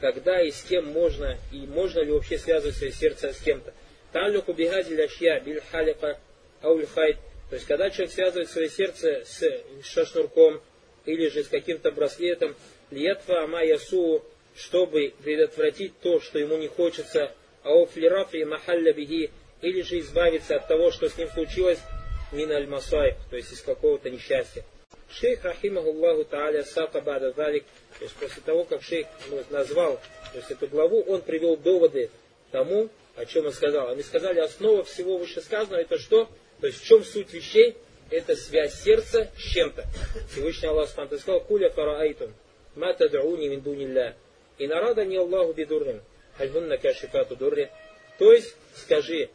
когда 0.00 0.40
и 0.40 0.50
с 0.50 0.62
кем 0.62 0.86
можно, 0.86 1.38
и 1.52 1.66
можно 1.66 2.00
ли 2.00 2.12
вообще 2.12 2.38
связывать 2.38 2.76
свое 2.76 2.92
сердце 2.92 3.32
с 3.32 3.38
кем-то. 3.38 3.72
Талюку 4.12 4.52
бигазиль 4.52 5.02
ашья 5.02 5.40
биль 5.40 5.60
халика 5.70 6.18
ауль 6.62 6.86
хайт. 6.86 7.16
То 7.50 7.56
есть, 7.56 7.66
когда 7.66 7.90
человек 7.90 8.12
связывает 8.12 8.50
свое 8.50 8.68
сердце 8.68 9.24
с 9.24 9.42
шашнурком 9.82 10.60
или 11.06 11.28
же 11.28 11.44
с 11.44 11.48
каким-то 11.48 11.90
браслетом, 11.92 12.54
лиятфа 12.90 13.44
ама 13.44 13.64
ясу, 13.64 14.24
чтобы 14.54 15.14
предотвратить 15.22 15.98
то, 16.00 16.20
что 16.20 16.38
ему 16.38 16.56
не 16.56 16.68
хочется, 16.68 17.32
ауфлирафи 17.62 18.44
махалля 18.44 18.92
биги, 18.92 19.30
или 19.62 19.82
же 19.82 19.98
избавиться 20.00 20.56
от 20.56 20.68
того, 20.68 20.90
что 20.90 21.08
с 21.08 21.16
ним 21.16 21.28
случилось, 21.30 21.80
мин 22.32 22.52
аль 22.52 22.66
масайб, 22.66 23.16
то 23.30 23.36
есть 23.36 23.52
из 23.52 23.62
какого-то 23.62 24.10
несчастья. 24.10 24.64
Шейх 25.10 25.44
Рахимахуллаху 25.44 26.24
Тааля 26.24 26.64
Сака 26.64 27.00
Бада 27.00 27.32
Далик, 27.32 27.64
то 27.98 28.04
есть 28.04 28.16
после 28.16 28.42
того, 28.42 28.64
как 28.64 28.82
шейх 28.82 29.06
ну, 29.30 29.42
назвал 29.50 30.00
то 30.32 30.38
есть 30.38 30.50
эту 30.50 30.66
главу, 30.66 31.02
он 31.02 31.22
привел 31.22 31.56
доводы 31.56 32.10
тому, 32.50 32.88
о 33.16 33.24
чем 33.24 33.46
он 33.46 33.52
сказал. 33.52 33.88
Они 33.88 34.02
сказали, 34.02 34.40
основа 34.40 34.84
всего 34.84 35.18
вышесказанного 35.18 35.80
это 35.80 35.98
что? 35.98 36.28
То 36.60 36.66
есть 36.66 36.80
в 36.80 36.84
чем 36.84 37.04
суть 37.04 37.32
вещей? 37.32 37.76
Это 38.10 38.36
связь 38.36 38.82
сердца 38.82 39.30
с 39.36 39.40
чем-то. 39.40 39.84
Всевышний 40.30 40.68
Аллах 40.68 40.88
Субхану 40.88 41.18
сказал, 41.18 41.40
Куля 41.40 41.68
фараайтум, 41.70 42.32
ма 42.74 42.94
тадауни 42.94 43.48
мин 43.48 43.60
дунилля, 43.60 44.16
и 44.56 44.66
нарада 44.66 45.04
не 45.04 45.18
Аллаху 45.18 45.52
бидуррин, 45.52 46.00
хальгунна 46.38 46.78
кашифату 46.78 47.36
дурри. 47.36 47.70
То 48.18 48.32
есть, 48.32 48.56
скажи, 48.76 49.28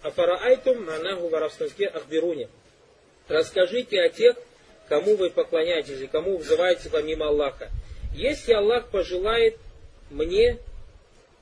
афараайтум 0.00 0.84
манаху 0.84 1.28
в 1.28 1.34
арабском 1.34 1.66
языке 1.66 1.86
ахбируни. 1.86 2.48
Расскажите 3.28 4.00
о 4.00 4.08
тех, 4.08 4.36
кому 4.88 5.16
вы 5.16 5.30
поклоняетесь 5.30 6.00
и 6.00 6.06
кому 6.06 6.38
взываете 6.38 6.88
помимо 6.90 7.28
Аллаха. 7.28 7.70
Если 8.14 8.52
Аллах 8.52 8.88
пожелает 8.88 9.56
мне 10.10 10.58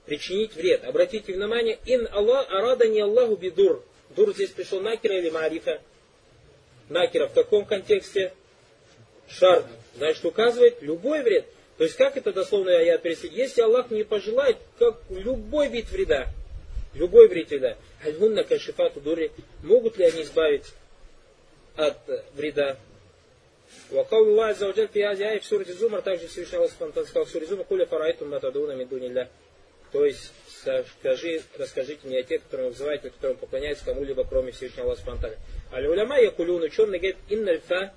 причинить 0.06 0.54
вред, 0.54 0.84
обратите 0.84 1.32
внимание, 1.32 1.78
ин 1.86 2.08
Аллах 2.12 2.50
арада 2.50 2.88
не 2.88 3.00
Аллаху 3.00 3.36
бидур. 3.36 3.84
Дур 4.16 4.32
здесь 4.34 4.50
пришел 4.50 4.80
накера 4.80 5.18
или 5.18 5.30
марифа? 5.30 5.80
Накера 6.88 7.28
в 7.28 7.32
каком 7.32 7.64
контексте? 7.64 8.32
Шарт. 9.28 9.66
Значит, 9.96 10.24
указывает 10.24 10.82
любой 10.82 11.22
вред. 11.22 11.46
То 11.78 11.84
есть, 11.84 11.96
как 11.96 12.16
это 12.16 12.32
дословно 12.32 12.70
я 12.70 12.98
перевести? 12.98 13.28
Если 13.28 13.60
Аллах 13.60 13.90
не 13.90 14.04
пожелает, 14.04 14.58
как 14.78 15.00
любой 15.10 15.68
вид 15.68 15.90
вреда, 15.90 16.28
любой 16.94 17.28
вред 17.28 17.50
вреда, 17.50 17.76
альгунна 18.04 18.44
кашифату 18.44 19.00
дури, 19.00 19.32
могут 19.62 19.96
ли 19.96 20.04
они 20.04 20.22
избавить 20.22 20.66
от 21.76 21.96
вреда? 22.34 22.76
وقول 23.91 24.27
الله 24.27 24.45
عز 24.45 24.63
وجل 24.63 24.87
في 24.87 25.05
هذه 25.05 25.31
آية 25.31 25.39
в 25.39 25.45
суре 25.45 25.65
Зумар, 25.65 26.01
также 26.01 26.27
Всевышний 26.27 26.57
Аллах 26.57 26.71
сказал 26.71 27.25
в 27.25 27.29
суре 27.29 27.45
Зумар, 27.47 27.65
«Куля 27.65 27.85
фарайтум 27.85 28.29
матадуна 28.29 28.73
мин 28.73 28.87
дунилля». 28.87 29.29
То 29.91 30.05
есть, 30.05 30.31
скажи, 30.99 31.41
расскажите 31.57 31.99
мне 32.03 32.19
о 32.19 32.23
тех, 32.23 32.43
которым 32.43 32.69
вызываете, 32.69 33.09
которым 33.09 33.37
поклоняются 33.37 33.85
кому-либо, 33.85 34.23
кроме 34.23 34.51
Всевышнего 34.51 34.85
Аллаха 34.85 35.01
Субтитры. 35.03 35.37
Аль-Уляма 35.73 36.19
якулюн, 36.19 36.63
ученый 36.63 36.99
говорит, 36.99 37.17
инналь 37.29 37.59
фа, 37.61 37.91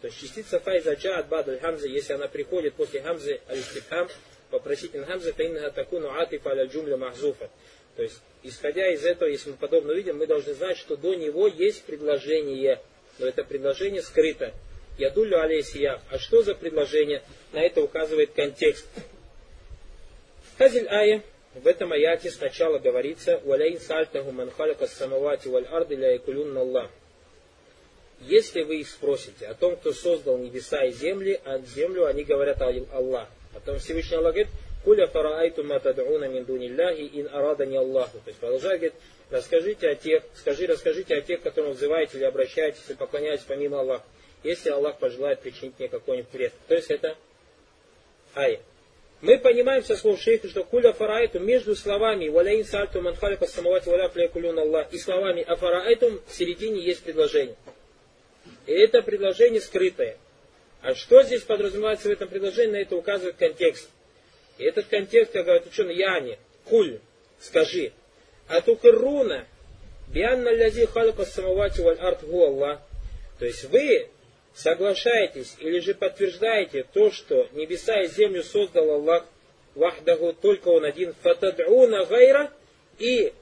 то 0.00 0.06
есть 0.06 0.20
частица 0.20 0.60
фа 0.60 0.76
из 0.76 0.86
аджа 0.86 1.18
от 1.18 1.28
бад 1.28 1.48
хамзы, 1.60 1.88
если 1.88 2.12
она 2.12 2.28
приходит 2.28 2.74
после 2.74 3.02
хамзы 3.02 3.40
аль-истибхам, 3.48 4.08
вопросительный 4.52 5.06
хамзы, 5.06 5.32
то 5.32 5.42
инна 5.42 5.70
такуну 5.70 6.12
атифа 6.12 6.50
аля 6.50 6.66
джумля 6.66 6.96
махзуфа. 6.96 7.50
То 7.96 8.02
есть, 8.02 8.20
исходя 8.42 8.88
из 8.88 9.04
этого, 9.04 9.28
если 9.28 9.50
мы 9.50 9.56
подобно 9.56 9.92
видим, 9.92 10.18
мы 10.18 10.26
должны 10.26 10.54
знать, 10.54 10.76
что 10.76 10.96
до 10.96 11.14
него 11.14 11.48
есть 11.48 11.82
предложение, 11.84 12.80
но 13.18 13.26
это 13.26 13.44
предложение 13.44 14.02
скрыто. 14.02 14.52
Ядулю 14.97 15.39
алейсия. 15.39 16.01
А 16.09 16.17
что 16.17 16.41
за 16.41 16.55
предложение? 16.55 17.21
На 17.53 17.59
это 17.59 17.81
указывает 17.81 18.31
контекст. 18.33 18.85
Хазиль 20.57 20.87
ая. 20.87 21.21
В 21.53 21.65
этом 21.65 21.91
аяте 21.91 22.29
сначала 22.29 22.77
говорится 22.77 23.41
«Валяин 23.43 23.79
сальтаху 23.79 24.31
ман 24.31 24.51
халака 24.51 24.85
самавати 24.85 25.47
валь 25.47 25.65
арды 25.65 25.95
ля 25.95 26.11
якулюнна 26.13 26.61
Аллах». 26.61 26.91
Если 28.21 28.61
вы 28.61 28.81
их 28.81 28.89
спросите 28.89 29.47
о 29.47 29.55
том, 29.55 29.75
кто 29.75 29.93
создал 29.93 30.37
небеса 30.37 30.83
и 30.85 30.91
земли, 30.91 31.39
а 31.45 31.59
землю 31.59 32.05
они 32.05 32.23
говорят 32.23 32.61
Аллах. 32.61 33.27
Потом 33.53 33.79
Всевышний 33.79 34.17
Аллах 34.17 34.33
говорит, 34.33 34.53
Куля 34.83 35.07
фараайту 35.07 35.63
матадуна 35.63 36.25
мин 36.25 36.45
дунилляхи 36.45 37.09
ин 37.13 37.27
арадани 37.31 37.77
Аллаху. 37.77 38.19
То 38.19 38.29
есть 38.29 38.39
продолжает, 38.39 38.79
говорит, 38.79 38.95
расскажите 39.31 39.89
о 39.89 39.95
тех, 39.95 40.23
скажи, 40.35 40.67
расскажите 40.67 41.15
о 41.15 41.21
тех, 41.21 41.41
которым 41.41 41.73
взываете 41.73 42.17
или 42.17 42.25
обращаетесь 42.25 42.83
и 42.89 42.93
поклоняетесь 42.93 43.45
помимо 43.47 43.79
Аллаха 43.79 44.03
если 44.43 44.69
Аллах 44.69 44.97
пожелает 44.97 45.41
причинить 45.41 45.73
мне 45.79 45.87
какой-нибудь 45.87 46.31
вред. 46.33 46.53
То 46.67 46.75
есть 46.75 46.89
это 46.89 47.15
ай. 48.35 48.59
Мы 49.21 49.39
понимаем 49.39 49.83
со 49.83 49.95
слов 49.95 50.21
шейха, 50.21 50.47
что 50.47 50.63
куля 50.63 50.93
фараайтум 50.93 51.45
между 51.45 51.75
словами 51.75 52.29
валяин 52.29 52.65
сальту 52.65 53.01
манхалика 53.01 53.47
самавати 53.47 53.89
валя 53.89 54.09
флякулюн 54.09 54.59
Аллах 54.59 54.93
и 54.93 54.99
словами 54.99 55.41
афараайтум 55.41 56.21
в 56.27 56.33
середине 56.33 56.81
есть 56.81 57.03
предложение. 57.03 57.55
И 58.67 58.73
это 58.73 59.01
предложение 59.01 59.59
скрытое. 59.59 60.17
А 60.81 60.93
что 60.93 61.23
здесь 61.23 61.41
подразумевается 61.41 62.09
в 62.09 62.11
этом 62.11 62.29
предложении, 62.29 62.73
на 62.73 62.77
это 62.77 62.95
указывает 62.95 63.37
контекст. 63.37 63.89
И 64.59 64.63
этот 64.63 64.85
контекст, 64.85 65.31
как 65.31 65.45
говорят 65.45 65.65
ученые, 65.65 65.97
яни, 65.97 66.37
куль, 66.65 66.99
скажи. 67.39 67.93
А 68.47 68.61
тукруна, 68.61 69.45
бианна 70.09 70.53
лязи 70.53 70.85
халака 70.85 71.25
самавати 71.25 71.81
валь 71.81 71.97
арт 71.97 72.23
Аллах. 72.23 72.81
То 73.39 73.45
есть 73.45 73.63
вы 73.65 74.09
соглашаетесь 74.57 75.55
или 75.59 75.79
же 75.79 75.93
подтверждаете 75.93 76.83
то, 76.91 77.11
что 77.11 77.47
небеса 77.53 78.01
и 78.01 78.07
землю 78.07 78.43
создал 78.43 78.89
Аллах 78.89 79.25
вахдаху, 79.75 80.33
только 80.33 80.69
Он 80.69 80.83
один, 80.83 81.13
фатад'уна 81.23 82.05
гайра, 82.05 82.51
и 82.97 83.33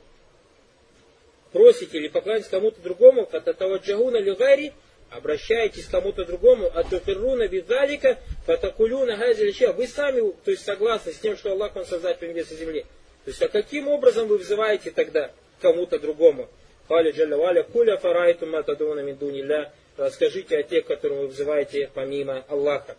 просите 1.54 2.00
или 2.00 2.10
поклоняетесь 2.10 2.50
кому-то 2.50 2.82
другому, 2.82 3.26
фататаваджахуна 3.28 4.18
ли 4.18 4.36
гайри, 4.36 4.74
обращаетесь 5.10 5.86
к 5.86 5.92
кому-то 5.92 6.26
другому, 6.26 6.70
а 6.74 6.84
туфирруна 6.84 7.48
бидалика, 7.48 8.18
фатакулюна 8.46 9.16
газилища. 9.16 9.72
Вы 9.72 9.88
сами, 9.88 10.34
то 10.44 10.52
есть 10.52 10.66
согласны 10.66 11.14
с 11.14 11.20
тем, 11.20 11.38
что 11.38 11.52
Аллах 11.52 11.74
Он 11.78 11.86
создатель 11.86 12.28
небес 12.28 12.52
и 12.52 12.58
земли. 12.58 12.82
То 13.24 13.32
есть, 13.32 13.42
а 13.42 13.48
каким 13.48 13.88
образом 13.88 14.28
вы 14.28 14.38
вызываете 14.38 14.92
тогда 14.92 15.32
кому-то 15.62 15.98
другому? 15.98 16.50
Халя 16.90 17.12
джалля 17.12 17.38
валя 17.38 17.64
куля 17.64 17.98
фарайту 17.98 18.46
матадуна 18.46 19.00
миндунилля 19.00 19.72
расскажите 19.98 20.58
о 20.58 20.64
тех, 20.64 20.86
которых 20.86 21.20
вы 21.20 21.28
вызываете 21.28 21.90
помимо 21.94 22.44
Аллаха. 22.48 22.96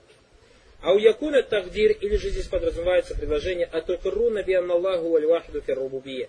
А 0.83 0.93
у 0.93 0.99
Якуна 0.99 1.43
Тагдир, 1.43 1.93
или 1.93 2.17
же 2.17 2.31
здесь 2.31 2.47
подразумевается 2.47 3.17
предложение 3.17 3.67
«Атукруна 3.67 4.43
би 4.43 4.55
Аллаху 4.55 5.09
валь-вахду 5.09 5.61
фиррубубия». 5.61 6.29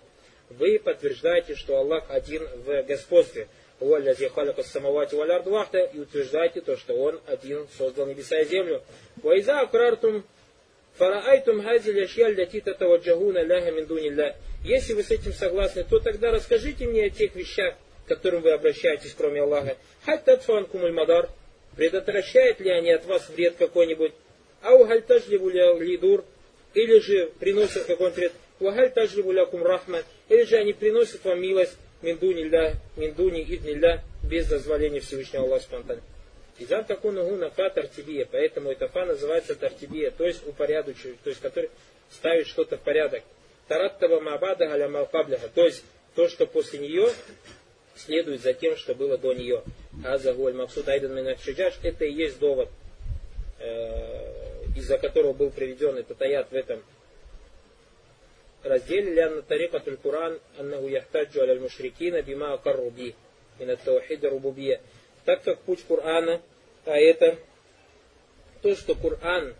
Вы 0.49 0.79
подтверждаете, 0.79 1.55
что 1.55 1.77
Аллах 1.77 2.05
один 2.09 2.47
в 2.65 2.83
господстве. 2.83 3.47
Уаллязи 3.79 4.29
халака 4.29 4.63
самавати 4.63 5.13
валярд 5.13 5.45
вахта 5.45 5.79
и 5.79 5.99
утверждаете 5.99 6.61
то, 6.61 6.77
что 6.77 6.95
Он 6.95 7.19
один 7.27 7.67
создал 7.77 8.07
небеса 8.07 8.39
и 8.39 8.45
землю. 8.45 8.81
Вайза 9.21 9.59
акрартум 9.59 10.23
фараайтум 10.97 11.61
хазиль 11.61 12.03
ашьяль 12.03 12.33
лятита 12.33 12.73
таваджагуна 12.73 13.43
ляха. 13.43 14.35
Если 14.63 14.93
вы 14.93 15.03
с 15.03 15.11
этим 15.11 15.33
согласны, 15.33 15.83
то 15.83 15.99
тогда 15.99 16.31
расскажите 16.31 16.87
мне 16.87 17.05
о 17.05 17.09
тех 17.09 17.35
вещах, 17.35 17.75
которым 18.07 18.41
вы 18.41 18.51
обращаетесь, 18.51 19.13
кроме 19.17 19.41
Аллаха. 19.41 19.77
Хаттатфан 20.05 20.65
кумуль 20.65 20.93
мадар. 20.93 21.29
Предотвращают 21.75 22.59
ли 22.59 22.71
они 22.71 22.91
от 22.91 23.05
вас 23.05 23.29
вред 23.29 23.55
какой-нибудь? 23.57 24.13
Ау 24.61 24.85
хальтажливу 24.85 25.49
лидур. 25.49 26.25
Или 26.73 26.99
же 26.99 27.31
приносят 27.39 27.85
какой-нибудь 27.85 28.17
вред. 28.17 28.33
Вахаль 28.59 28.91
тажливу 28.91 29.31
лякум 29.31 29.63
рахма. 29.63 30.03
Или 30.29 30.43
же 30.43 30.57
они 30.57 30.73
приносят 30.73 31.23
вам 31.25 31.41
милость. 31.41 31.77
Миндуни 32.01 32.43
ля, 32.43 32.73
миндуни 32.95 33.41
идни 33.43 33.81
без 34.23 34.47
дозволения 34.47 34.99
Всевышнего 34.99 35.43
Аллаха 35.43 35.63
Спонтанно. 35.63 36.01
Изан 36.59 36.85
такуна 36.85 37.23
гуна 37.23 37.49
фа 37.51 37.69
тартибия, 37.69 38.27
поэтому 38.31 38.71
это 38.71 38.87
фа 38.87 39.05
называется 39.05 39.55
тартибия, 39.55 40.11
то 40.11 40.25
есть 40.25 40.45
упорядочивать, 40.47 41.19
то 41.21 41.29
есть 41.29 41.41
который 41.41 41.69
ставит 42.11 42.47
что-то 42.47 42.77
в 42.77 42.81
порядок. 42.81 43.23
Тараттаба 43.67 44.19
мабада 44.19 44.67
галя 44.67 44.89
то 45.53 45.65
есть 45.65 45.83
то, 46.15 46.27
что 46.27 46.45
после 46.47 46.79
нее 46.79 47.09
следует 47.97 48.41
за 48.41 48.53
тем, 48.53 48.75
что 48.75 48.95
было 48.95 49.17
до 49.17 49.33
нее. 49.33 49.63
Азагуль 50.03 50.53
Максуд 50.53 50.87
Айдан 50.87 51.15
Минахшиджаш, 51.15 51.79
это 51.83 52.05
и 52.05 52.13
есть 52.13 52.39
довод, 52.39 52.69
э, 53.59 54.67
из-за 54.75 54.97
которого 54.97 55.33
был 55.33 55.49
приведен 55.49 55.97
этот 55.97 56.21
аят 56.21 56.51
в 56.51 56.55
этом 56.55 56.83
разделе. 58.63 59.13
Лянна 59.13 59.41
тарика 59.41 59.79
Куран, 59.79 60.39
аннаху 60.57 60.87
яхтаджу 60.87 61.41
аль 61.41 61.59
мушрикина 61.59 62.21
бима 62.21 62.53
акарруби, 62.53 63.15
мина 63.59 63.75
таухида 63.77 64.29
рубубия. 64.29 64.81
Так 65.25 65.43
как 65.43 65.59
путь 65.59 65.83
Кур'ана, 65.87 66.41
а 66.85 66.97
это 66.97 67.37
то, 68.61 68.75
что 68.75 68.95
Кур'ан 68.95 69.53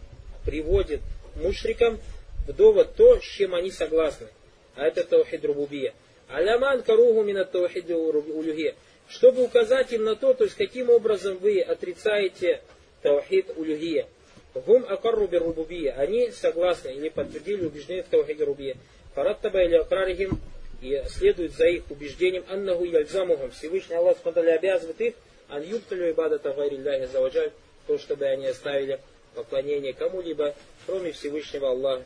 приводит 0.45 1.02
мушрикам 1.36 2.00
в 2.47 2.54
довод 2.54 2.95
то, 2.95 3.19
с 3.19 3.23
чем 3.23 3.54
они 3.54 3.71
согласны. 3.71 4.28
А 4.76 4.86
это 4.86 5.04
таухид 5.04 5.43
рубубия. 5.43 5.93
Аляман 6.30 6.84
каруху 6.84 7.24
мина 7.24 7.46
таухиди. 7.46 8.76
Чтобы 9.10 9.44
указать 9.44 9.94
им 9.94 10.04
на 10.04 10.16
то, 10.16 10.34
то 10.34 10.44
есть 10.44 10.56
каким 10.56 10.90
образом 10.90 11.38
вы 11.38 11.62
отрицаете 11.62 12.62
таухид 13.02 13.52
улюхия. 13.56 14.08
Гум 14.54 14.86
акарру 14.88 15.30
рубубия. 15.32 15.94
Они 15.94 16.32
согласны 16.32 16.90
или 16.90 17.10
подтвердили 17.10 17.66
убеждение 17.66 18.04
в 18.04 18.08
таухиде 18.08 18.44
рубия. 18.44 18.76
Фараттаба 19.16 19.63
или 19.63 19.76
акрарихим 19.76 20.40
и 20.82 21.02
следует 21.08 21.54
за 21.54 21.68
их 21.68 21.84
убеждением 21.90 22.44
аннаху 22.50 22.84
яльзамухам. 22.84 23.52
Всевышний 23.52 23.96
Аллах 23.96 24.18
смотрели 24.22 24.50
обязывает 24.50 25.00
их 25.02 25.13
ан 25.50 25.63
юбталю 25.63 26.12
ибадата 26.12 26.54
гайрилляхи 26.54 27.06
заваджаль, 27.12 27.52
то, 27.88 27.98
чтобы 27.98 28.26
они 28.26 28.48
оставили 28.48 29.00
поклонение 29.34 29.94
кому-либо, 29.94 30.54
кроме 30.86 31.12
Всевышнего 31.12 31.70
Аллаха 31.70 32.04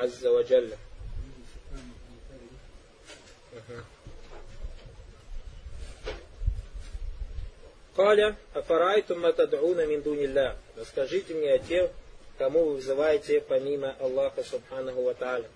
Азза 0.00 0.30
Ваджалля. 0.30 0.76
Каля, 7.96 8.36
афарайтум 8.54 9.20
матадуна 9.20 9.86
мин 9.86 10.02
дунилля. 10.02 10.56
Расскажите 10.76 11.34
мне 11.34 11.54
о 11.54 11.58
тех, 11.58 11.90
кому 12.38 12.64
вы 12.64 12.74
вызываете 12.76 13.40
помимо 13.40 13.94
Аллаха 14.00 14.42
Субханаху 14.44 15.02
Ва 15.02 15.14
Тааля. 15.14 15.48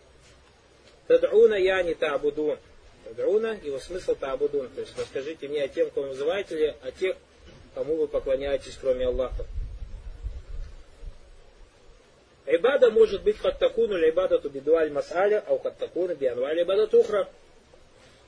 Тадуна 1.07 1.55
я 1.55 1.83
не 1.83 1.95
табудун. 1.95 2.59
Тадуна, 3.05 3.55
его 3.63 3.79
смысл 3.79 4.15
табудун. 4.15 4.69
То 4.71 4.81
есть 4.81 4.99
расскажите 4.99 5.49
мне 5.49 5.63
о 5.63 5.69
тем, 5.69 5.91
кого 5.91 6.07
вы 6.07 6.09
вызываете, 6.11 6.55
или 6.55 6.77
о 6.83 6.91
тех, 6.91 7.17
кому 7.75 7.97
вы 7.97 8.09
поклоняетесь, 8.09 8.77
кроме 8.81 9.07
Аллаха. 9.07 9.47
Ибада 12.47 12.91
может 12.91 13.23
быть 13.23 13.39
хаттакуну 13.39 13.97
либадату 13.97 14.51
бидуаль 14.51 14.93
масаля, 14.93 15.43
а 15.47 15.55
у 15.55 15.59
хаттакуну 15.59 16.15
бианваль 16.15 16.63
ибадату 16.63 17.01
ухра. 17.01 17.29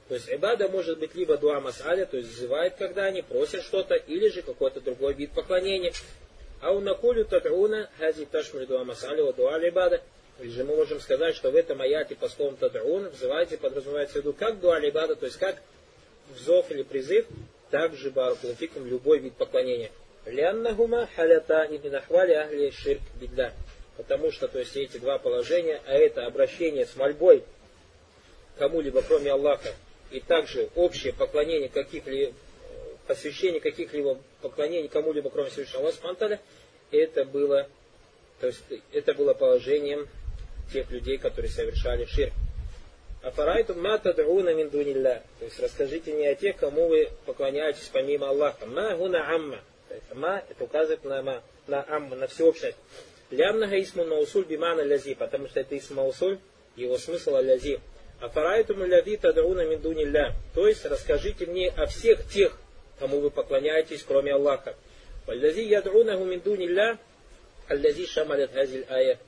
То 0.09 0.14
есть 0.14 0.29
ибада 0.31 0.69
может 0.69 0.99
быть 0.99 1.14
либо 1.14 1.37
дуа 1.37 1.61
масаля, 1.61 2.07
то 2.07 2.16
есть 2.16 2.31
взывает, 2.31 2.77
когда 2.77 3.05
они 3.07 3.23
просят 3.23 3.62
что-то, 3.62 3.95
или 3.95 4.29
же 4.29 4.42
какой-то 4.42 4.81
другой 4.81 5.14
вид 5.14 5.33
поклонения. 5.33 5.92
А 6.61 6.73
у 6.73 6.81
накулю 6.81 7.25
тад'уна 7.25 7.88
хази 7.99 8.25
ташмри 8.27 8.66
дуа 8.66 8.85
масаля 8.85 9.25
ва 9.25 9.33
дуа 9.33 9.59
ибада. 9.59 10.01
Или 10.38 10.51
же 10.51 10.64
мы 10.64 10.77
можем 10.77 11.01
сказать, 11.01 11.35
что 11.35 11.51
в 11.51 11.57
этом 11.57 11.81
аяте 11.81 12.14
по 12.14 12.29
словам 12.29 12.57
тад'ун 12.61 13.11
взываете, 13.11 13.57
подразумевается 13.57 14.14
в 14.14 14.16
виду 14.19 14.33
как 14.33 14.61
дуа 14.61 14.79
ибада, 14.79 15.16
то 15.16 15.27
есть 15.27 15.38
как 15.38 15.57
взов 16.35 16.71
или 16.71 16.83
призыв, 16.83 17.27
так 17.71 17.95
же 17.95 18.11
баракулуфикум 18.11 18.87
любой 18.87 19.19
вид 19.19 19.35
поклонения. 19.35 19.90
Ляннахума 20.25 21.09
халята 21.16 21.64
и 21.64 21.79
минахвали 21.79 22.33
ахли 22.33 22.71
ширк 22.71 23.01
бидда. 23.21 23.53
Потому 23.97 24.31
что, 24.31 24.47
то 24.47 24.59
есть, 24.59 24.77
эти 24.77 24.99
два 24.99 25.19
положения, 25.19 25.81
а 25.87 25.95
это 25.95 26.27
обращение 26.27 26.85
с 26.85 26.97
мольбой 26.97 27.45
кому-либо, 28.59 29.03
кроме 29.03 29.33
Аллаха, 29.33 29.73
и 30.11 30.21
также 30.21 30.69
общее 30.75 31.12
поклонение 31.12 31.69
каких-либо, 31.69 32.33
посвящение 33.07 33.61
каких-либо 33.61 34.19
поклонений 34.42 34.88
кому-либо, 34.88 35.31
кроме 35.31 35.51
Всевышнего 35.51 35.88
Аллаха 35.88 36.40
это 36.90 37.25
было, 37.25 37.69
то 38.40 38.47
есть, 38.47 38.62
это 38.92 39.14
было 39.14 39.35
положением 39.35 40.09
тех 40.73 40.90
людей, 40.90 41.19
которые 41.19 41.51
совершали 41.51 42.05
ширк. 42.05 42.33
Афарайту 43.23 43.75
ма 43.75 43.99
тад'уна 43.99 44.55
мин 44.55 44.71
дунилля. 44.71 45.23
То 45.40 45.47
есть 45.47 45.59
расскажите 45.59 46.12
мне 46.12 46.31
о 46.31 46.35
тех, 46.35 46.57
кому 46.57 46.87
вы 46.87 47.09
поклоняетесь 47.25 47.90
помимо 47.92 48.29
Аллаха. 48.29 48.66
Ма 48.66 48.95
гуна 48.97 49.35
амма. 49.35 49.61
То 49.88 49.95
есть 49.95 50.14
ма 50.14 50.45
это 50.49 50.62
указывает 50.62 51.05
на 51.05 51.23
ма, 51.23 51.42
на 51.66 51.85
амма, 51.88 52.14
на 52.14 52.29
всеобщность. 52.29 52.77
Ляннага 53.31 53.81
исму 53.83 54.05
маусуль 54.05 54.45
бимана 54.45 54.83
лязи, 54.83 55.14
потому 55.14 55.49
что 55.49 55.59
это 55.59 55.77
исм 55.77 55.95
маусуль, 55.95 56.38
его 56.77 56.99
смысл 56.99 57.35
алязи. 57.35 57.81
Афарайтум 58.20 58.85
ляви 58.85 59.16
тадауна 59.16 59.66
миндунилля. 59.66 60.35
То 60.55 60.66
есть 60.66 60.85
расскажите 60.87 61.46
мне 61.46 61.70
о 61.76 61.87
всех 61.87 62.26
тех, 62.29 62.59
кому 62.98 63.20
вы 63.20 63.31
поклоняетесь, 63.31 64.02
кроме 64.07 64.33
Аллаха. 64.33 64.74
Валлязи 65.26 65.62
яд'унаху 65.62 66.24
миндунилля, 66.24 66.98
аллязи 67.68 68.07
шамалят 68.07 68.52
хазиль 68.52 68.87
ая 68.88 69.18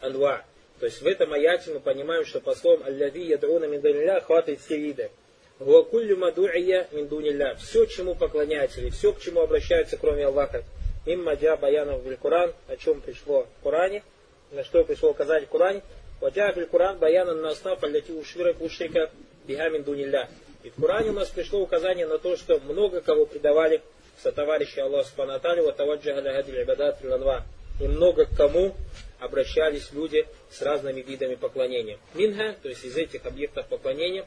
анва. 0.00 0.44
То 0.80 0.86
есть 0.86 1.00
в 1.00 1.06
этом 1.06 1.32
аяте 1.32 1.72
мы 1.72 1.80
понимаем, 1.80 2.24
что 2.24 2.40
по 2.40 2.54
словам 2.54 2.82
алляви 2.84 3.24
яд'уна 3.26 3.68
миндунилля 3.68 4.20
хватает 4.20 4.60
все 4.60 4.76
виды. 4.76 5.10
Гуакуллю 5.58 6.16
маду'ия 6.16 6.88
миндунилля. 6.90 7.54
Все, 7.56 7.84
чему 7.86 8.14
поклоняются, 8.14 8.80
или 8.80 8.90
все, 8.90 9.12
к 9.12 9.20
чему 9.20 9.40
обращаются, 9.40 9.96
кроме 9.98 10.26
Аллаха. 10.26 10.64
Мимма 11.06 11.34
джа 11.34 11.56
баянов 11.56 12.02
в 12.02 12.16
Коран, 12.16 12.52
о 12.68 12.76
чем 12.76 13.00
пришло 13.00 13.46
в 13.60 13.62
Коране, 13.62 14.02
на 14.50 14.64
что 14.64 14.84
пришло 14.84 15.10
указать 15.10 15.44
в 15.44 15.48
Коране. 15.48 15.82
Ваджа 16.20 16.52
в 16.52 16.66
Коран 16.66 16.98
баянан 16.98 17.40
на 17.40 17.50
основ 17.50 17.82
аллати 17.82 18.12
уширак 18.12 18.60
ушрика 18.60 19.10
бихамин 19.46 19.82
дунилля. 19.82 20.28
И 20.62 20.70
в 20.70 20.74
Коране 20.74 21.10
у 21.10 21.14
нас 21.14 21.28
пришло 21.28 21.60
указание 21.60 22.06
на 22.06 22.18
то, 22.18 22.36
что 22.36 22.60
много 22.60 23.00
кого 23.00 23.24
предавали 23.24 23.82
сотоварища 24.22 24.84
Аллаха 24.84 25.08
Субхану 25.08 25.32
Аталию, 25.32 25.64
ватаваджа 25.64 26.20
ля 26.20 26.32
гадиль 26.32 26.62
ибадат 26.62 27.02
ланва. 27.02 27.46
и 27.80 27.88
много 27.88 28.26
к 28.26 28.36
кому 28.36 28.74
обращались 29.18 29.92
люди 29.92 30.26
с 30.50 30.60
разными 30.62 31.00
видами 31.00 31.34
поклонения. 31.34 31.98
Минха, 32.14 32.56
то 32.62 32.68
есть 32.68 32.84
из 32.84 32.96
этих 32.96 33.24
объектов 33.24 33.66
поклонения, 33.68 34.26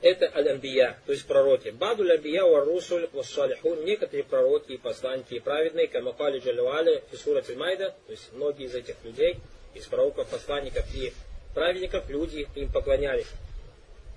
это 0.00 0.30
аль-анбия, 0.32 0.96
то 1.06 1.12
есть 1.12 1.26
пророки. 1.26 1.70
Баду 1.70 2.04
аль-анбия 2.04 2.44
ва 2.44 2.64
русуль 2.64 3.08
ва 3.12 3.24
шалихун, 3.24 3.84
некоторые 3.84 4.22
пророки 4.22 4.72
и 4.72 4.76
посланники 4.76 5.34
и 5.34 5.40
праведные, 5.40 5.88
камапали 5.88 6.38
джалюали 6.38 7.02
и 7.10 7.16
сурат 7.16 7.48
майда, 7.56 7.94
то 8.06 8.12
есть 8.12 8.32
многие 8.32 8.66
из 8.66 8.74
этих 8.76 8.94
людей, 9.02 9.38
из 9.78 9.86
пророков, 9.86 10.28
посланников 10.28 10.84
и 10.94 11.12
праведников, 11.54 12.08
люди 12.08 12.46
им 12.54 12.70
поклонялись. 12.70 13.28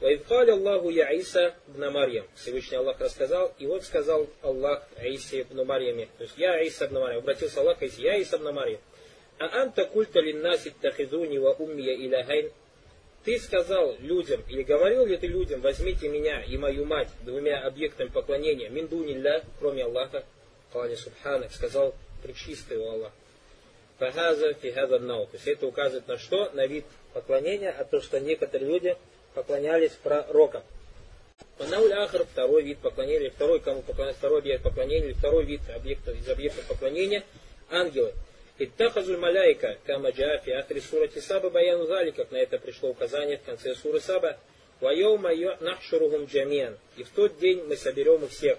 Ваидхали 0.02 0.50
Аллаху 0.50 0.90
я 0.90 1.12
Иса 1.12 1.54
бна 1.68 1.92
Марьям. 1.92 2.26
Всевышний 2.36 2.78
Аллах 2.78 3.00
рассказал, 3.00 3.54
и 3.60 3.68
вот 3.68 3.84
сказал 3.84 4.28
Аллах 4.42 4.88
Исе 5.00 5.44
ибн 5.44 5.64
Марьяме. 5.64 6.08
То 6.18 6.24
есть 6.24 6.34
я 6.38 6.60
Иса 6.62 6.88
ибн 6.88 7.02
Марьям. 7.02 7.20
Обратился 7.20 7.60
Аллах 7.60 7.78
к 7.78 7.84
Исе, 7.84 8.02
я 8.02 8.16
Иса 8.18 8.38
ибн 8.38 8.52
Марьям. 8.52 8.82
А 9.38 9.62
анта 9.62 9.86
культа 9.86 10.20
линнаси 10.20 10.74
тахизуни 10.82 11.38
ва 11.38 11.56
уммия 11.60 11.96
иляхайн. 11.96 12.52
Ты 13.24 13.38
сказал 13.38 13.96
людям, 14.00 14.42
или 14.50 14.64
говорил 14.64 15.06
ли 15.06 15.18
ты 15.18 15.28
людям, 15.28 15.62
возьмите 15.62 16.10
меня 16.10 16.42
и 16.42 16.58
мою 16.58 16.86
мать 16.86 17.10
двумя 17.24 17.62
объектами 17.62 18.08
поклонения, 18.08 18.70
миндунилля, 18.70 19.44
кроме 19.60 19.84
Аллаха, 19.84 20.24
Кали 20.74 20.96
Субханак, 20.96 21.52
сказал 21.52 21.94
причистый 22.24 22.84
Аллах. 22.84 23.12
Фахаза 24.02 24.56
фихаза 24.56 24.98
нау. 24.98 25.28
То 25.28 25.36
есть 25.36 25.48
это 25.48 25.68
указывает 25.68 26.08
на 26.08 26.18
что? 26.18 26.50
На 26.54 26.66
вид 26.66 26.86
поклонения, 27.14 27.70
а 27.70 27.84
то, 27.84 28.02
что 28.02 28.20
некоторые 28.20 28.68
люди 28.68 28.98
поклонялись 29.36 29.92
пророкам. 29.92 30.64
Науль 31.60 31.94
Ахр, 31.94 32.26
второй 32.26 32.64
вид 32.64 32.80
поклонения, 32.80 33.30
второй, 33.30 33.60
кому 33.60 33.84
поклонялись, 33.84 34.18
второй 34.18 34.40
объект 34.40 34.64
поклонения, 34.64 35.14
второй 35.14 35.46
вид 35.46 35.62
объекта, 35.70 36.14
из 36.14 36.28
объектов 36.28 36.66
поклонения, 36.66 37.24
ангелы. 37.70 38.14
Иттахазуль 38.58 39.18
маляйка, 39.18 39.78
кама 39.86 40.10
джафи, 40.10 40.50
ахри 40.50 40.82
сурати 40.82 41.22
саба 41.22 41.52
баяну 41.52 41.86
зали, 41.86 42.10
как 42.10 42.32
на 42.32 42.38
это 42.38 42.58
пришло 42.58 42.90
указание 42.90 43.38
в 43.38 43.44
конце 43.44 43.76
суры 43.76 44.02
саба. 44.02 44.36
Вайома 44.80 45.30
нахшурухум 45.60 46.26
джамиан. 46.26 46.76
И 46.98 47.04
в 47.04 47.10
тот 47.12 47.38
день 47.38 47.66
мы 47.68 47.78
соберем 47.78 48.24
их 48.24 48.32
всех. 48.32 48.58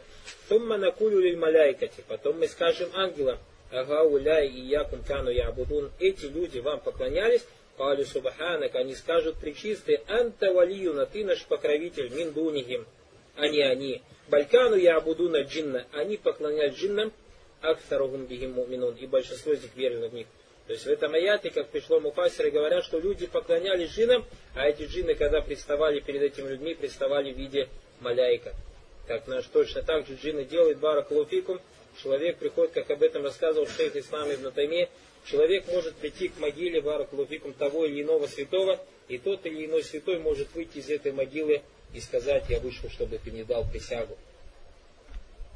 Тумма 0.49 0.77
накулю 0.77 1.19
лиль 1.19 1.37
маляйкати. 1.37 2.05
Потом 2.07 2.39
мы 2.39 2.47
скажем 2.47 2.91
ангелам, 2.95 3.41
ага 3.73 4.03
уляй 4.03 4.49
и 4.49 4.61
якум 4.61 5.03
кану 5.03 5.31
ябудун. 5.31 5.91
Эти 5.99 6.27
люди 6.27 6.59
вам 6.59 6.81
поклонялись, 6.81 7.43
Кали 7.77 8.05
Субханак, 8.05 8.75
они 8.75 8.95
скажут 8.95 9.37
причистые, 9.37 10.03
Анта 10.07 10.53
валиюна, 10.53 11.07
ты 11.07 11.25
наш 11.25 11.45
покровитель, 11.47 12.11
миндунихим, 12.11 12.87
а 13.37 13.49
не 13.49 13.63
они. 13.63 14.03
Балькану 14.29 14.77
я 14.77 14.97
абудуна 14.97 15.43
джинна, 15.43 15.87
они 15.93 16.17
поклонялись 16.17 16.77
джиннам, 16.77 17.13
Аксаругум 17.63 18.27
бихим 18.27 18.53
муминун, 18.53 18.95
и 18.97 19.07
большинство 19.07 19.53
из 19.53 19.63
них 19.63 19.75
верило 19.75 20.09
в 20.09 20.15
них. 20.15 20.27
То 20.67 20.75
есть 20.75 20.85
в 20.85 20.89
этом 20.89 21.15
аяте, 21.15 21.51
как 21.51 21.69
пришло 21.69 21.99
муфасеры, 21.99 22.51
говорят, 22.51 22.85
что 22.85 22.99
люди 22.99 23.27
поклонялись 23.27 23.91
джиннам, 23.91 24.25
а 24.55 24.69
эти 24.69 24.83
джинны, 24.83 25.15
когда 25.15 25.41
приставали 25.41 26.01
перед 26.01 26.23
этими 26.23 26.49
людьми, 26.49 26.75
приставали 26.75 27.33
в 27.33 27.39
виде 27.39 27.69
маляйка. 28.01 28.55
Как 29.07 29.27
наш 29.27 29.47
точно 29.47 29.83
так 29.83 30.07
же 30.07 30.15
джинны 30.15 30.45
делают 30.45 30.79
баракалуфикум, 30.79 31.61
человек 32.03 32.39
приходит, 32.39 32.73
как 32.73 32.91
об 32.91 33.03
этом 33.03 33.25
рассказывал 33.25 33.67
шейх 33.67 33.95
Ислам 33.97 34.33
ибн 34.33 34.51
Тайми, 34.53 34.89
человек 35.25 35.67
может 35.69 35.95
прийти 35.97 36.29
к 36.29 36.39
могиле 36.39 36.81
баракалуфикум 36.81 37.53
того 37.53 37.87
или 37.87 38.03
иного 38.03 38.27
святого, 38.27 38.85
и 39.09 39.19
тот 39.19 39.45
или 39.47 39.67
иной 39.67 39.85
святой 39.85 40.19
может 40.19 40.49
выйти 40.55 40.79
из 40.79 40.91
этой 40.91 41.13
могилы 41.13 41.63
и 41.95 42.01
сказать, 42.01 42.45
я 42.49 42.61
вышел, 42.61 42.89
чтобы 42.91 43.19
ты 43.19 43.31
мне 43.31 43.45
дал 43.45 43.65
присягу 43.69 44.17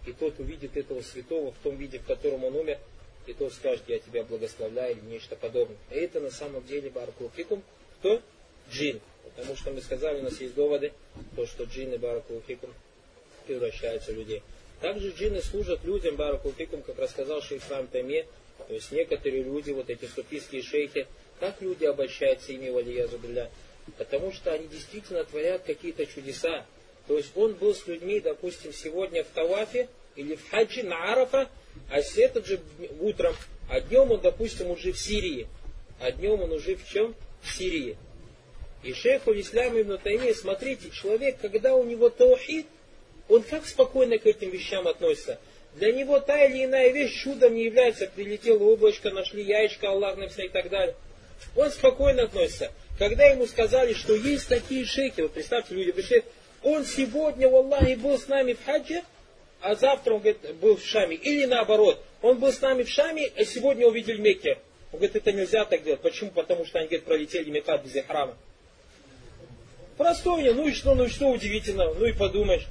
и 0.07 0.13
тот 0.13 0.39
увидит 0.39 0.77
этого 0.77 1.03
святого 1.03 1.53
в 1.53 1.59
том 1.63 1.77
виде, 1.77 1.99
в 1.99 2.07
котором 2.07 2.45
он 2.45 2.55
умер, 2.55 2.79
и 3.27 3.33
тот 3.35 3.53
скажет, 3.53 3.83
я 3.89 3.99
тебя 3.99 4.23
благословляю 4.23 4.97
или 4.97 5.05
нечто 5.05 5.37
подобное. 5.37 5.77
И 5.91 5.97
это 5.97 6.21
на 6.21 6.31
самом 6.31 6.65
деле 6.65 6.91
Баракулфикум, 6.91 7.63
кто? 7.99 8.23
Джин. 8.71 9.01
Потому 9.25 9.57
что 9.57 9.73
мы 9.73 9.81
сказали, 9.81 10.21
у 10.21 10.23
нас 10.23 10.41
есть 10.41 10.55
доводы, 10.55 10.93
то, 11.35 11.45
что 11.47 11.65
джин 11.65 11.93
и 11.93 11.99
Баракулфикум 11.99 12.73
превращаются 13.47 14.13
в 14.13 14.17
людей. 14.17 14.43
Также 14.81 15.11
джинны 15.11 15.43
служат 15.43 15.85
людям 15.85 16.17
Баракулфикум, 16.17 16.83
как 16.83 16.99
рассказал 16.99 17.41
шейх 17.41 17.63
Сам 17.69 17.87
Тайме, 17.87 18.27
то 18.67 18.75
есть 18.75 18.93
некоторые 18.93 19.43
люди, 19.43 19.71
вот 19.71 19.89
эти 19.91 20.07
суфийские 20.07 20.63
шейхи, 20.63 21.07
как 21.41 21.61
люди 21.61 21.85
обольщаются 21.85 22.53
ими 22.53 22.71
валия 22.71 23.07
зубля? 23.07 23.51
Потому 23.99 24.33
что 24.33 24.53
они 24.53 24.67
действительно 24.67 25.25
творят 25.25 25.63
какие-то 25.63 26.07
чудеса. 26.07 26.67
То 27.07 27.17
есть 27.17 27.31
он 27.37 27.55
был 27.55 27.75
с 27.75 27.87
людьми, 27.87 28.21
допустим, 28.21 28.73
сегодня 28.73 29.23
в 29.23 29.29
Тавафе 29.29 29.89
или 30.17 30.35
в 30.35 30.51
Хаджи 30.51 30.83
на 30.83 31.13
Арафа, 31.13 31.49
а 31.91 32.01
этот 32.17 32.47
же 32.47 32.61
утром, 32.99 33.35
а 33.69 33.81
днем 33.81 34.11
он, 34.11 34.21
допустим, 34.21 34.71
уже 34.71 34.93
в 34.93 34.99
Сирии. 34.99 35.47
А 36.01 36.11
днем 36.11 36.43
он 36.43 36.53
уже 36.53 36.75
в 36.75 36.87
чем? 36.89 37.15
В 37.43 37.55
Сирии. 37.55 37.97
И 38.83 38.93
шейху 38.93 39.33
Ислам 39.33 39.81
ибн 39.81 39.99
Таймия, 39.99 40.35
смотрите, 40.35 40.91
человек, 40.91 41.39
когда 41.41 41.75
у 41.75 41.85
него 41.85 42.09
таухид, 42.09 42.67
он 43.29 43.43
как 43.43 43.67
спокойно 43.67 44.19
к 44.19 44.27
этим 44.27 44.51
вещам 44.51 44.87
относится. 44.87 45.39
Для 45.75 45.93
него 45.93 46.21
та 46.21 46.45
или 46.45 46.65
иная 46.65 46.91
вещь 46.91 47.23
чудом 47.23 47.55
не 47.55 47.65
является. 47.65 48.07
Прилетело 48.07 48.65
облачко, 48.65 49.11
нашли 49.11 49.43
яичко, 49.43 49.91
Аллах 49.91 50.17
написал 50.17 50.47
и 50.47 50.49
так 50.49 50.71
далее. 50.71 50.95
Он 51.55 51.71
спокойно 51.71 52.23
относится. 52.23 52.73
Когда 52.99 53.27
ему 53.27 53.47
сказали, 53.47 53.93
что 53.93 54.15
есть 54.15 54.49
такие 54.49 54.87
шейхи, 54.87 55.21
вот 55.21 55.33
представьте, 55.33 55.75
люди 55.75 55.93
пришли, 55.93 56.23
он 56.63 56.85
сегодня, 56.85 57.49
в 57.49 57.55
Аллахе, 57.55 57.97
был 57.97 58.19
с 58.19 58.27
нами 58.27 58.55
в 58.55 58.65
хаджи, 58.65 59.03
а 59.61 59.75
завтра 59.75 60.15
он 60.15 60.21
говорит, 60.21 60.57
был 60.57 60.77
в 60.77 60.85
Шаме. 60.85 61.17
Или 61.17 61.45
наоборот, 61.45 62.03
он 62.23 62.39
был 62.39 62.53
с 62.53 62.61
нами 62.61 62.83
в 62.83 62.89
Шаме, 62.89 63.31
а 63.37 63.45
сегодня 63.45 63.87
увидел 63.87 64.17
Мекке. 64.17 64.59
Он 64.93 64.99
говорит, 64.99 65.17
это 65.17 65.33
нельзя 65.33 65.65
так 65.65 65.83
делать. 65.83 66.01
Почему? 66.01 66.31
Потому 66.31 66.65
что 66.65 66.79
они, 66.79 66.89
говорит, 66.89 67.05
пролетели 67.05 67.51
Мекат 67.51 67.85
без 67.85 68.03
храма. 68.05 68.37
Простое, 69.99 70.53
ну 70.55 70.69
и 70.69 70.73
что, 70.73 70.95
ну 70.95 71.05
и 71.05 71.09
что 71.09 71.29
удивительно, 71.29 71.93
ну 71.93 72.07
и 72.07 72.13
подумаешь. 72.13 72.67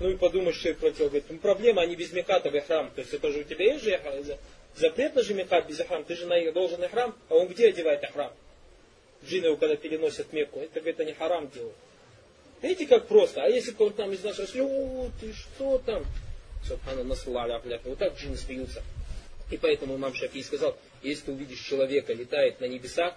Ну 0.00 0.10
и 0.10 0.16
подумаешь, 0.16 0.56
что 0.56 0.68
я 0.68 0.74
против. 0.74 0.98
Говорит, 0.98 1.24
ну 1.28 1.38
проблема, 1.38 1.82
они 1.82 1.96
без 1.96 2.12
Меката 2.12 2.50
в 2.50 2.60
храм. 2.60 2.90
То 2.94 3.00
есть 3.02 3.14
это 3.14 3.30
же 3.30 3.40
у 3.40 3.44
тебя 3.44 3.72
есть 3.72 3.84
же 3.84 4.38
запрет 4.76 5.14
на 5.14 5.22
же 5.22 5.34
Мекат 5.34 5.68
без 5.68 5.78
храм. 5.78 6.04
Ты 6.04 6.16
же 6.16 6.26
на 6.26 6.52
должен 6.52 6.86
храм, 6.88 7.16
а 7.28 7.34
он 7.34 7.48
где 7.48 7.68
одевает 7.68 8.04
храм? 8.12 8.32
Джины 9.24 9.46
его 9.46 9.56
когда 9.56 9.76
переносят 9.76 10.32
Мекку, 10.32 10.60
это, 10.60 10.80
говорит, 10.80 11.00
они 11.00 11.12
харам 11.12 11.48
делают. 11.50 11.76
Видите, 12.60 12.86
как 12.86 13.06
просто. 13.06 13.42
А 13.42 13.48
если 13.48 13.72
кто-то 13.72 13.96
там 13.96 14.12
из 14.12 14.22
нас 14.22 14.34
спросит, 14.34 14.56
о, 14.60 15.10
ты 15.20 15.32
что 15.32 15.78
там? 15.78 16.04
Субхана 16.64 17.02
насалля 17.02 17.60
Вот 17.84 17.98
так 17.98 18.16
джинны 18.16 18.36
смеются. 18.36 18.82
И 19.50 19.56
поэтому 19.56 19.96
имам 19.96 20.14
Шафи 20.14 20.42
сказал, 20.42 20.76
если 21.02 21.26
ты 21.26 21.32
увидишь 21.32 21.60
человека, 21.60 22.12
летает 22.12 22.60
на 22.60 22.66
небесах, 22.66 23.14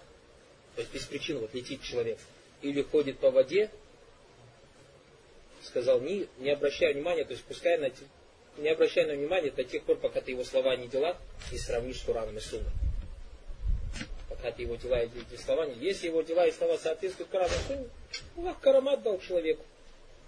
то 0.75 0.81
есть 0.81 0.93
без 0.93 1.05
причин 1.05 1.39
вот 1.39 1.53
летит 1.53 1.81
человек, 1.81 2.17
или 2.61 2.81
ходит 2.81 3.19
по 3.19 3.31
воде, 3.31 3.69
сказал, 5.65 5.99
не, 5.99 6.27
не 6.39 6.51
обращай 6.51 6.93
внимания, 6.93 7.25
то 7.25 7.31
есть 7.31 7.43
пускай 7.43 7.77
на, 7.77 7.91
не 8.57 8.69
обращай 8.69 9.05
на 9.05 9.13
внимание 9.13 9.51
до 9.51 9.63
тех 9.63 9.83
пор, 9.83 9.97
пока 9.97 10.21
ты 10.21 10.31
его 10.31 10.43
слова 10.43 10.75
не 10.75 10.87
дела, 10.87 11.17
и 11.51 11.57
сравнишь 11.57 11.99
с 11.99 12.03
Кураном 12.03 12.37
и 12.37 12.39
Сунной 12.39 12.71
пока 14.45 14.51
ты 14.51 14.63
его 14.63 14.75
дела 14.75 15.01
и 15.01 15.09
слова 15.37 15.65
не. 15.65 15.75
Если 15.75 16.07
его 16.07 16.21
дела 16.21 16.45
и 16.45 16.51
слова 16.51 16.77
соответствуют 16.77 17.31
Корану, 17.31 17.53
то 17.67 17.85
Аллах 18.37 18.59
карамат 18.59 19.01
дал 19.01 19.19
человеку. 19.19 19.63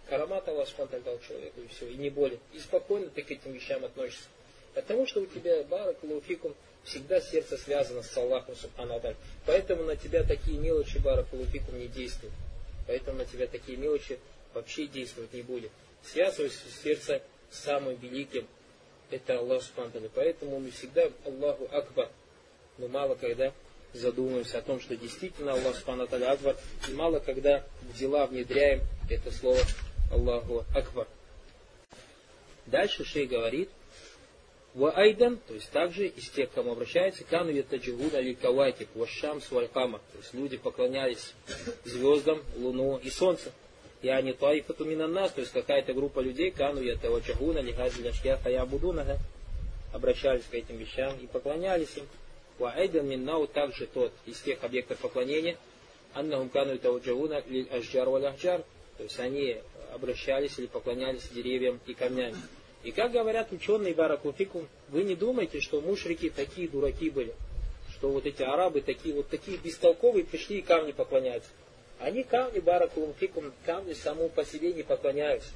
Карамат 0.09 0.47
Аллах 0.47 0.67
Субхану 0.67 1.03
дал 1.03 1.19
человеку, 1.19 1.61
и 1.61 1.67
все, 1.67 1.87
и 1.87 1.95
не 1.95 2.09
более. 2.09 2.39
И 2.53 2.59
спокойно 2.59 3.09
ты 3.09 3.21
к 3.21 3.31
этим 3.31 3.51
вещам 3.51 3.83
относишься. 3.83 4.25
Потому 4.73 5.05
что 5.05 5.21
у 5.21 5.25
тебя, 5.25 5.63
барак 5.63 5.97
луфикум, 6.03 6.55
всегда 6.83 7.19
сердце 7.19 7.57
связано 7.57 8.03
с 8.03 8.17
Аллахом 8.17 8.55
Субхану 8.55 9.01
Поэтому 9.45 9.83
на 9.83 9.95
тебя 9.95 10.23
такие 10.23 10.57
мелочи, 10.57 10.97
барак 10.99 11.27
луфикум, 11.33 11.77
не 11.77 11.87
действуют. 11.87 12.33
Поэтому 12.87 13.17
на 13.19 13.25
тебя 13.25 13.47
такие 13.47 13.77
мелочи 13.77 14.17
вообще 14.57 14.87
действовать 14.87 15.33
не 15.33 15.41
будет. 15.41 15.71
Связывай 16.03 16.51
сердце 16.83 17.21
с 17.49 17.59
самым 17.59 17.95
великим, 17.95 18.45
это 19.09 19.39
Аллах 19.39 19.63
Субхану 19.63 20.09
Поэтому 20.13 20.59
мы 20.59 20.71
всегда 20.71 21.09
Аллаху 21.25 21.67
Акбар. 21.71 22.09
Но 22.77 22.87
мало 22.87 23.15
когда 23.15 23.53
задумаемся 23.93 24.59
о 24.59 24.61
том, 24.61 24.79
что 24.81 24.95
действительно 24.95 25.53
Аллах 25.53 25.75
Субхану 25.75 26.03
Акбар, 26.03 26.57
и 26.87 26.91
мало 26.93 27.19
когда 27.19 27.65
в 27.81 27.97
дела 27.97 28.25
внедряем 28.27 28.81
это 29.09 29.31
слово 29.31 29.61
Аллаху 30.11 30.65
Акбар. 30.75 31.07
Дальше 32.65 33.05
Шей 33.05 33.27
говорит, 33.27 33.69
Ва 34.77 34.91
айдан, 34.91 35.37
то 35.47 35.55
есть 35.55 35.71
также 35.71 36.05
из 36.05 36.29
тех, 36.29 36.51
кому 36.51 36.73
обращается, 36.73 37.23
кану 37.23 37.49
ятаджигуна 37.49 38.19
ли 38.19 38.35
кавайкиб, 38.35 38.89
вашам 38.93 39.41
свалькама. 39.41 39.97
То 40.11 40.17
есть 40.19 40.35
люди 40.35 40.57
поклонялись 40.57 41.33
звездам, 41.83 42.43
луну 42.57 42.97
и 42.97 43.09
солнцу. 43.09 43.51
И 44.01 44.09
они 44.09 44.33
таифату 44.33 44.85
нас, 44.85 45.31
то 45.31 45.41
есть 45.41 45.53
какая-то 45.53 45.93
группа 45.93 46.19
людей, 46.19 46.51
кану 46.51 46.81
ятаваджагуна 46.81 47.59
ли 47.59 47.73
хази 47.73 48.01
ляшкяха 48.01 48.49
ябудунага, 48.49 49.17
обращались 49.91 50.43
к 50.43 50.53
этим 50.53 50.77
вещам 50.77 51.17
и 51.19 51.27
поклонялись 51.27 51.97
им. 51.97 52.07
Ваайдан 52.59 53.07
миннау 53.07 53.47
также 53.47 53.87
тот 53.87 54.11
из 54.25 54.39
тех 54.41 54.63
объектов 54.63 54.99
поклонения, 54.99 55.57
аннахум 56.13 56.49
кану 56.49 56.77
тауджауна 56.77 57.43
лиль 57.47 57.67
ашджар 57.71 58.07
ахджар, 58.07 58.63
то 58.97 59.03
есть 59.03 59.19
они 59.19 59.57
обращались 59.93 60.57
или 60.57 60.67
поклонялись 60.67 61.27
деревьям 61.29 61.79
и 61.85 61.93
камням. 61.93 62.35
И 62.83 62.91
как 62.91 63.11
говорят 63.11 63.51
ученые 63.51 63.93
Баракуфикум, 63.93 64.67
вы 64.89 65.03
не 65.03 65.15
думайте, 65.15 65.59
что 65.59 65.81
мушрики 65.81 66.29
такие 66.29 66.67
дураки 66.67 67.09
были, 67.09 67.33
что 67.91 68.09
вот 68.09 68.25
эти 68.25 68.43
арабы 68.43 68.81
такие 68.81 69.13
вот 69.15 69.29
такие 69.29 69.57
бестолковые 69.57 70.23
пришли 70.23 70.59
и 70.59 70.61
камни 70.61 70.91
поклоняются. 70.91 71.49
Они 71.99 72.23
камни 72.23 72.59
Баракуфикум, 72.59 73.53
камни 73.65 73.93
самому 73.93 74.29
по 74.29 74.45
себе 74.45 74.73
не 74.73 74.83
поклоняются. 74.83 75.49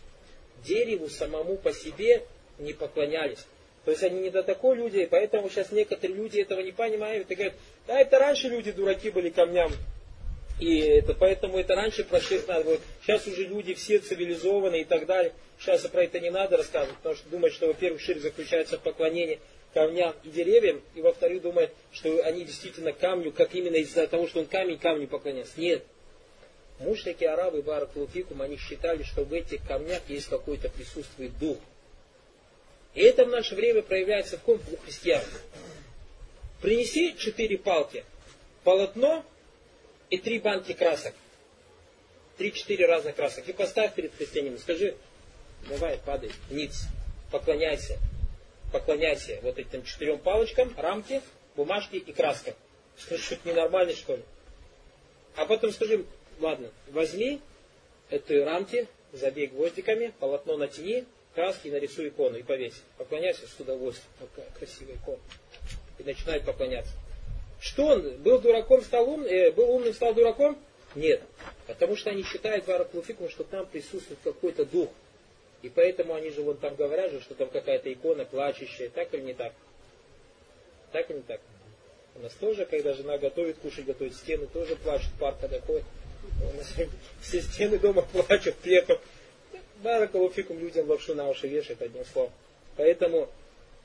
Дереву 0.66 1.10
самому 1.10 1.58
по 1.58 1.74
себе 1.74 2.24
не 2.60 2.74
поклонялись. 2.74 3.46
То 3.86 3.92
есть 3.92 4.04
они 4.04 4.22
не 4.22 4.30
до 4.30 4.44
такой 4.44 4.76
люди, 4.76 5.00
и 5.00 5.06
поэтому 5.08 5.50
сейчас 5.50 5.72
некоторые 5.72 6.16
люди 6.16 6.40
этого 6.40 6.60
не 6.60 6.72
понимают 6.72 7.30
и 7.30 7.36
говорят, 7.36 7.56
да 7.88 8.00
это 8.00 8.20
раньше 8.20 8.48
люди 8.48 8.72
дураки 8.72 9.10
были 9.10 9.30
камням. 9.30 9.72
И 10.60 10.78
это, 10.78 11.16
поэтому 11.16 11.58
это 11.58 11.74
раньше 11.74 12.04
про 12.04 12.20
надо 12.48 12.64
было. 12.64 12.78
Сейчас 13.02 13.26
уже 13.26 13.44
люди 13.44 13.74
все 13.74 13.98
цивилизованные 13.98 14.82
и 14.82 14.86
так 14.86 15.08
далее. 15.08 15.34
Сейчас 15.60 15.82
про 15.88 16.04
это 16.04 16.20
не 16.20 16.30
надо 16.30 16.58
рассказывать, 16.58 16.98
потому 16.98 17.16
что 17.16 17.30
думают, 17.30 17.56
что, 17.56 17.68
во-первых, 17.68 18.00
ширк 18.00 18.22
заключается 18.22 18.78
в 18.78 18.82
поклонении 18.82 19.40
камням 19.74 20.14
и 20.24 20.30
деревьям, 20.30 20.82
и 20.94 21.02
во-вторых, 21.02 21.42
думают, 21.42 21.72
что 21.92 22.24
они 22.24 22.44
действительно 22.44 22.94
камню, 22.94 23.32
как 23.32 23.56
именно 23.56 23.78
из-за 23.78 24.06
того, 24.06 24.28
что 24.28 24.40
он 24.40 24.46
камень, 24.46 24.78
камню 24.78 25.08
поклоняется. 25.08 25.60
Нет. 25.60 25.84
Мушрики, 26.82 27.24
арабы, 27.24 27.62
баракулуфикум, 27.62 28.42
они 28.42 28.58
считали, 28.58 29.04
что 29.04 29.24
в 29.24 29.34
этих 29.34 29.66
камнях 29.68 30.02
есть 30.08 30.28
какой-то 30.28 30.70
присутствует 30.70 31.38
дух. 31.38 31.58
И 32.94 33.02
это 33.02 33.26
в 33.26 33.30
наше 33.30 33.56
время 33.56 33.82
проявляется 33.82 34.38
в 34.38 34.42
ком? 34.42 34.60
У 34.72 34.76
христиан. 34.78 35.24
Принеси 36.62 37.16
четыре 37.18 37.58
палки, 37.58 38.04
полотно 38.64 39.26
и 40.10 40.18
три 40.18 40.40
банки 40.40 40.74
красок. 40.74 41.14
Три-четыре 42.38 42.88
разных 42.88 43.16
красок. 43.16 43.48
И 43.48 43.54
поставь 43.54 43.94
перед 43.94 44.16
христианином. 44.16 44.58
Скажи, 44.58 44.96
давай, 45.70 46.00
падай, 46.00 46.32
ниц, 46.50 46.86
поклоняйся. 47.32 47.98
Поклоняйся 48.72 49.40
вот 49.44 49.60
этим 49.60 49.84
четырем 49.84 50.18
палочкам, 50.18 50.74
рамки, 50.78 51.22
бумажки 51.56 51.98
и 51.98 52.12
краска. 52.14 52.56
Что, 52.98 53.18
что 53.18 53.36
то 53.36 53.50
ненормально, 53.50 53.94
что 53.94 54.16
ли? 54.16 54.24
А 55.36 55.46
потом 55.46 55.72
скажи, 55.72 56.06
ладно, 56.42 56.70
возьми 56.88 57.40
эти 58.10 58.34
рамки, 58.34 58.88
забей 59.14 59.48
гвоздиками, 59.48 60.14
полотно 60.20 60.58
натяни, 60.58 61.06
краски 61.34 61.68
и 61.68 61.72
нарисуй 61.72 62.10
икону 62.10 62.38
и 62.38 62.44
повесь. 62.44 62.82
Поклоняйся 62.98 63.48
с 63.48 63.60
удовольствием. 63.60 64.10
Какая 64.20 64.52
красивая 64.52 64.96
икона. 64.96 65.20
И 65.98 66.04
начинает 66.04 66.46
поклоняться. 66.46 66.94
Что 67.60 67.86
он? 67.88 68.18
Был 68.18 68.40
дураком, 68.40 68.82
стал 68.82 69.08
ум, 69.08 69.24
э, 69.24 69.52
был 69.52 69.70
умным, 69.70 69.94
стал 69.94 70.14
дураком? 70.14 70.58
Нет. 70.96 71.22
Потому 71.68 71.96
что 71.96 72.10
они 72.10 72.24
считают 72.24 72.68
Вараклуфикум, 72.68 73.30
что 73.30 73.44
там 73.44 73.66
присутствует 73.66 74.20
какой-то 74.24 74.66
дух. 74.66 74.90
И 75.62 75.70
поэтому 75.70 76.16
они 76.16 76.32
же 76.32 76.42
вот 76.42 76.60
там 76.60 76.76
говорят 76.76 77.12
же, 77.12 77.22
что 77.22 77.36
там 77.36 77.50
какая-то 77.50 77.94
икона 77.94 78.26
плачущая. 78.26 78.90
Так 78.90 79.14
или 79.14 79.22
не 79.22 79.34
так? 79.34 79.54
Так 80.92 81.10
или 81.10 81.18
не 81.18 81.24
так? 81.24 81.40
У 82.16 82.20
нас 82.20 82.34
тоже, 82.34 82.66
когда 82.66 82.94
жена 82.94 83.18
готовит, 83.18 83.60
кушать 83.60 83.86
готовит, 83.86 84.16
стены 84.16 84.48
тоже 84.48 84.76
плачут, 84.76 85.12
пар 85.20 85.36
когда 85.40 85.62
ходит. 85.62 85.86
Все 87.22 87.42
стены 87.42 87.80
дома 87.80 88.02
плачут, 88.04 88.56
летом. 88.64 88.98
Баракалуфикум 89.84 90.60
людям 90.60 90.90
лапшу 90.90 91.16
на 91.16 91.28
уши 91.30 91.48
вешает 91.48 91.82
одним 91.82 92.06
словом. 92.06 92.32
Поэтому 92.78 93.30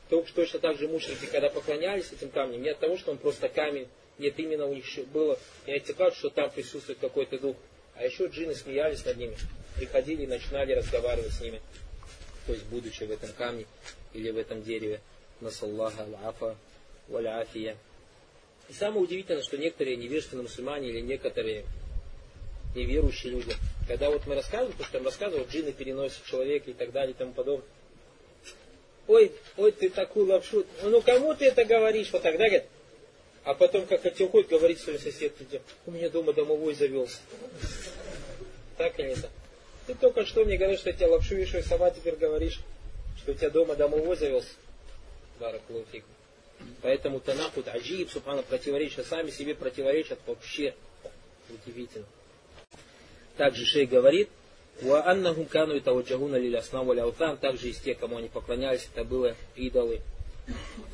точно 0.08 0.58
так 0.60 0.78
же 0.78 0.88
мушрики, 0.88 1.26
когда 1.26 1.48
поклонялись 1.48 2.12
этим 2.12 2.30
камням, 2.30 2.62
не 2.62 2.70
от 2.70 2.78
того, 2.78 2.96
что 2.96 3.12
он 3.12 3.18
просто 3.18 3.48
камень, 3.48 3.88
нет, 4.18 4.38
именно 4.38 4.66
у 4.66 4.74
них 4.74 4.84
было 5.12 5.38
иатикат, 5.66 6.14
что 6.14 6.30
там 6.30 6.50
присутствует 6.50 6.98
какой-то 6.98 7.38
дух. 7.38 7.56
А 7.96 8.04
еще 8.04 8.26
джины 8.26 8.54
смеялись 8.54 9.04
над 9.04 9.16
ними, 9.16 9.36
приходили 9.76 10.24
и 10.24 10.26
начинали 10.26 10.72
разговаривать 10.72 11.32
с 11.32 11.40
ними. 11.40 11.60
То 12.46 12.52
есть, 12.52 12.64
будучи 12.66 13.04
в 13.04 13.10
этом 13.10 13.30
камне 13.32 13.66
или 14.12 14.30
в 14.30 14.38
этом 14.38 14.62
дереве. 14.62 15.00
Насаллаха 15.40 16.02
аль-афа 16.02 16.56
валь-афия. 17.08 17.76
И 18.68 18.72
самое 18.72 19.02
удивительное, 19.02 19.42
что 19.42 19.58
некоторые 19.58 19.96
невежественные 19.96 20.44
мусульмане 20.44 20.88
или 20.88 21.00
некоторые 21.00 21.64
неверующие 22.76 23.32
люди, 23.32 23.54
когда 23.88 24.10
вот 24.10 24.26
мы 24.26 24.34
рассказываем, 24.34 24.76
то, 24.76 24.84
что 24.84 24.94
там 24.94 25.04
рассказывают, 25.04 25.50
джины 25.50 25.72
переносят 25.72 26.24
человека 26.24 26.70
и 26.70 26.74
так 26.74 26.92
далее 26.92 27.12
и 27.12 27.18
тому 27.18 27.32
подобное. 27.32 27.66
Ой, 29.08 29.32
ой, 29.56 29.72
ты 29.72 29.88
такую 29.88 30.26
лапшу, 30.26 30.66
ну 30.82 31.00
кому 31.00 31.34
ты 31.34 31.46
это 31.46 31.64
говоришь? 31.64 32.12
Вот 32.12 32.22
тогда 32.22 32.46
говорит, 32.46 32.64
а 33.44 33.54
потом, 33.54 33.86
как 33.86 34.04
эти 34.04 34.24
уходит, 34.24 34.50
говорит 34.50 34.80
своим 34.80 34.98
соседке, 34.98 35.62
у 35.86 35.92
меня 35.92 36.10
дома 36.10 36.32
домовой 36.32 36.74
завелся. 36.74 37.18
Так 38.76 38.98
или 38.98 39.10
не 39.10 39.14
так? 39.14 39.30
Ты 39.86 39.94
только 39.94 40.26
что 40.26 40.44
мне 40.44 40.56
говоришь, 40.56 40.80
что 40.80 40.90
я 40.90 40.96
тебя 40.96 41.08
лапшу 41.08 41.36
вешаю, 41.36 41.62
сама 41.62 41.90
теперь 41.90 42.16
говоришь, 42.16 42.58
что 43.18 43.32
у 43.32 43.34
тебя 43.34 43.50
дома 43.50 43.76
домовой 43.76 44.16
завелся. 44.16 44.48
Баракулуфик. 45.38 46.04
Поэтому 46.82 47.20
танахут 47.20 47.68
аджиб, 47.68 48.10
субхана, 48.10 48.42
противоречия, 48.42 49.04
сами 49.04 49.30
себе 49.30 49.54
противоречат 49.54 50.18
вообще. 50.26 50.74
Удивительно. 51.48 52.06
Также 53.37 53.65
шей 53.65 53.85
говорит, 53.85 54.29
وأنهم 54.83 55.45
كانوا 55.45 55.75
يتوجهون 55.75 56.35
للأصنام 56.35 56.87
والأوثان 56.87 57.37
также 57.37 57.69
из 57.69 57.77
тех, 57.77 57.99
кому 57.99 58.17
они 58.17 58.29
поклонялись, 58.29 58.87
это 58.93 59.03
было 59.03 59.35
идолы. 59.55 60.01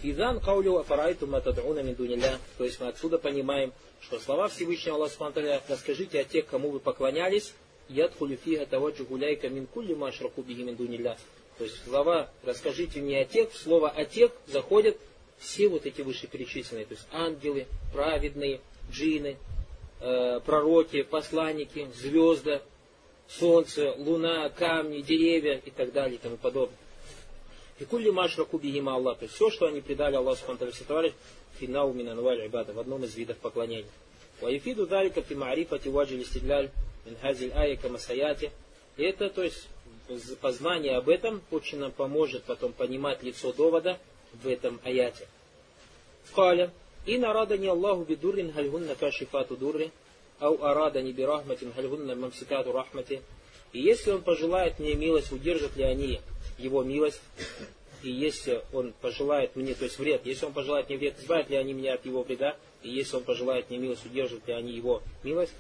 Физан 0.02 0.40
каулю 0.40 0.78
афарайту 0.78 1.26
матадуна 1.26 1.82
миндуниля. 1.82 2.38
То 2.58 2.66
есть 2.66 2.80
мы 2.82 2.88
отсюда 2.88 3.18
понимаем, 3.18 3.72
что 4.02 4.20
слова 4.20 4.50
Всевышнего 4.50 4.98
Аллаха 4.98 5.14
Субтитры 5.14 5.62
расскажите 5.70 6.20
о 6.20 6.24
тех, 6.24 6.46
кому 6.48 6.70
вы 6.70 6.80
поклонялись, 6.80 7.54
ядхулю 7.88 8.38
фига 8.38 8.66
таваджу 8.66 9.06
гуляйка 9.06 9.50
мин 9.50 9.68
кулли 9.68 9.94
машраку 9.94 10.42
биги 10.42 10.64
миндуниля. 10.64 11.18
То 11.58 11.64
есть 11.64 11.84
слова 11.86 12.30
расскажите 12.44 13.00
мне 13.00 13.22
о 13.22 13.26
тех, 13.26 13.54
слово 13.54 13.90
о 13.90 14.06
тех 14.06 14.32
заходят 14.48 14.98
все 15.40 15.70
вот 15.70 15.86
эти 15.86 16.02
вышеперечисленные, 16.02 16.86
то 16.86 16.94
есть 16.96 17.08
ангелы, 17.12 17.68
праведные, 17.94 18.60
джины, 18.92 19.38
э, 20.03 20.41
пророки, 20.45 21.03
посланники, 21.03 21.89
звезды, 21.95 22.61
солнце, 23.29 23.95
луна, 23.97 24.51
камни, 24.51 25.01
деревья 25.01 25.61
и 25.65 25.71
так 25.71 25.93
далее 25.93 26.17
и 26.17 26.19
тому 26.19 26.37
подобное. 26.37 26.77
И 27.79 27.85
кулли 27.85 28.11
машраку 28.11 28.59
бигима 28.59 28.95
Аллах. 28.95 29.19
То 29.19 29.25
есть 29.25 29.35
все, 29.35 29.51
что 29.51 29.67
они 29.67 29.81
предали 29.81 30.17
Аллаху 30.17 30.39
Субхану 30.39 30.71
Товарищ, 30.87 31.13
финау 31.59 31.93
минанваль 31.93 32.47
ибада, 32.47 32.73
в 32.73 32.79
одном 32.79 33.05
из 33.05 33.15
видов 33.17 33.39
поклонения. 33.39 33.89
Ваифиду 34.41 34.87
далика 34.87 35.23
фи 35.23 35.35
ма'рифати 35.35 35.89
ваджи 35.89 36.23
стигляль 36.25 36.71
мин 37.07 37.17
хазиль 37.21 37.53
айка 37.53 37.89
масаяти. 37.89 38.51
И 38.97 39.03
это, 39.05 39.31
то 39.31 39.43
есть, 39.43 39.69
познание 40.41 40.97
об 40.97 41.09
этом 41.09 41.41
очень 41.51 41.79
нам 41.79 41.93
поможет 41.93 42.45
потом 42.45 42.73
понимать 42.73 43.23
лицо 43.23 43.53
довода 43.53 43.99
в 44.33 44.47
этом 44.47 44.81
аяте. 44.85 45.27
Каля. 46.35 46.71
И 47.05 47.19
нарадани 47.19 47.67
Аллаху 47.67 48.05
бидуррин 48.05 48.53
хальгунна 48.53 48.95
кашифату 48.95 49.57
дурри. 49.57 49.91
Ау 50.39 50.63
арада 50.63 51.03
не 51.03 51.13
бирахматин 51.13 51.73
хальгунна 51.73 52.15
мамсикату 52.15 52.73
рахмати. 52.73 53.23
И 53.73 53.81
если 53.81 54.13
он 54.13 54.23
пожелает 54.23 54.79
мне 54.79 54.95
милость, 54.95 55.33
удержат 55.33 55.77
ли 55.77 55.85
они 55.85 56.21
его 56.59 56.83
милость? 56.83 57.21
И 58.03 58.11
если 58.11 58.63
он 58.73 58.93
пожелает 59.01 59.57
мне, 59.57 59.75
то 59.75 59.85
есть 59.85 59.99
вред, 59.99 60.27
если 60.27 60.47
он 60.47 60.53
пожелает 60.53 60.89
мне 60.89 60.99
вред, 60.99 61.19
избавят 61.21 61.49
ли 61.51 61.57
они 61.57 61.73
меня 61.73 61.95
от 61.95 62.05
его 62.05 62.23
вреда? 62.23 62.57
И 62.83 62.91
если 62.91 63.17
он 63.17 63.23
пожелает 63.23 63.71
мне 63.71 63.79
милость, 63.79 64.05
удержат 64.05 64.47
ли 64.47 64.55
они 64.55 64.73
его 64.73 65.03
милость? 65.23 65.53